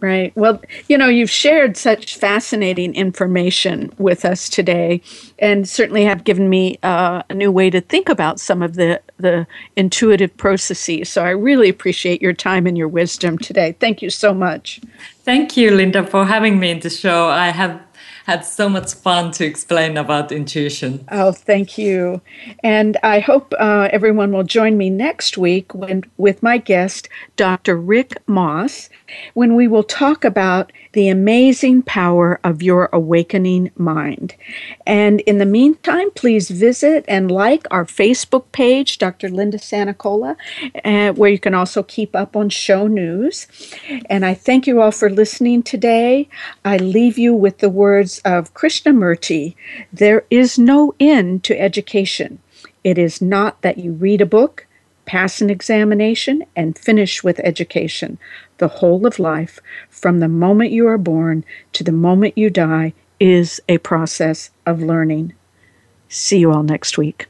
Right. 0.00 0.32
Well, 0.34 0.62
you 0.88 0.96
know, 0.96 1.08
you've 1.08 1.30
shared 1.30 1.76
such 1.76 2.16
fascinating 2.16 2.94
information 2.94 3.92
with 3.98 4.24
us 4.24 4.48
today, 4.48 5.02
and 5.38 5.68
certainly 5.68 6.04
have 6.04 6.24
given 6.24 6.48
me 6.48 6.78
uh, 6.82 7.22
a 7.28 7.34
new 7.34 7.52
way 7.52 7.68
to 7.68 7.82
think 7.82 8.08
about 8.08 8.40
some 8.40 8.62
of 8.62 8.76
the 8.76 9.00
the 9.18 9.46
intuitive 9.76 10.34
processes. 10.38 11.10
So 11.10 11.22
I 11.22 11.30
really 11.30 11.68
appreciate 11.68 12.22
your 12.22 12.32
time 12.32 12.66
and 12.66 12.78
your 12.78 12.88
wisdom 12.88 13.36
today. 13.36 13.76
Thank 13.78 14.00
you 14.00 14.08
so 14.08 14.32
much. 14.32 14.80
Thank 15.22 15.58
you, 15.58 15.70
Linda, 15.70 16.06
for 16.06 16.24
having 16.24 16.58
me 16.58 16.70
in 16.70 16.80
the 16.80 16.90
show. 16.90 17.28
I 17.28 17.48
have 17.48 17.78
had 18.30 18.44
so 18.44 18.68
much 18.68 18.94
fun 18.94 19.32
to 19.32 19.44
explain 19.44 19.96
about 19.96 20.30
intuition. 20.30 21.04
Oh, 21.10 21.32
thank 21.32 21.76
you. 21.76 22.20
And 22.62 22.96
I 23.02 23.18
hope 23.18 23.52
uh, 23.58 23.88
everyone 23.90 24.30
will 24.30 24.44
join 24.44 24.78
me 24.78 24.88
next 24.88 25.36
week 25.36 25.74
when, 25.74 26.04
with 26.16 26.40
my 26.40 26.58
guest, 26.58 27.08
Dr. 27.34 27.76
Rick 27.76 28.22
Moss, 28.28 28.88
when 29.34 29.56
we 29.56 29.66
will 29.66 29.82
talk 29.82 30.24
about 30.24 30.70
the 30.92 31.08
amazing 31.08 31.82
power 31.82 32.40
of 32.42 32.62
your 32.62 32.88
awakening 32.92 33.70
mind. 33.76 34.34
And 34.86 35.20
in 35.20 35.38
the 35.38 35.46
meantime, 35.46 36.10
please 36.12 36.50
visit 36.50 37.04
and 37.06 37.30
like 37.30 37.66
our 37.70 37.84
Facebook 37.84 38.50
page, 38.52 38.98
Dr. 38.98 39.28
Linda 39.28 39.58
Sanicola, 39.58 40.36
uh, 40.84 41.12
where 41.12 41.30
you 41.30 41.38
can 41.38 41.54
also 41.54 41.82
keep 41.82 42.16
up 42.16 42.36
on 42.36 42.48
show 42.48 42.86
news. 42.86 43.46
And 44.08 44.24
I 44.24 44.34
thank 44.34 44.66
you 44.66 44.80
all 44.80 44.90
for 44.90 45.10
listening 45.10 45.62
today. 45.62 46.28
I 46.64 46.76
leave 46.76 47.18
you 47.18 47.34
with 47.34 47.58
the 47.58 47.70
words 47.70 48.20
of 48.24 48.54
Krishnamurti 48.54 49.54
There 49.92 50.24
is 50.30 50.58
no 50.58 50.94
end 50.98 51.44
to 51.44 51.60
education. 51.60 52.40
It 52.82 52.98
is 52.98 53.20
not 53.20 53.62
that 53.62 53.78
you 53.78 53.92
read 53.92 54.20
a 54.20 54.26
book, 54.26 54.66
pass 55.04 55.40
an 55.40 55.50
examination, 55.50 56.44
and 56.56 56.78
finish 56.78 57.22
with 57.22 57.38
education. 57.40 58.18
The 58.60 58.68
whole 58.68 59.06
of 59.06 59.18
life, 59.18 59.58
from 59.88 60.20
the 60.20 60.28
moment 60.28 60.70
you 60.70 60.86
are 60.86 60.98
born 60.98 61.46
to 61.72 61.82
the 61.82 61.92
moment 61.92 62.36
you 62.36 62.50
die, 62.50 62.92
is 63.18 63.58
a 63.70 63.78
process 63.78 64.50
of 64.66 64.82
learning. 64.82 65.32
See 66.10 66.40
you 66.40 66.52
all 66.52 66.62
next 66.62 66.98
week. 66.98 67.29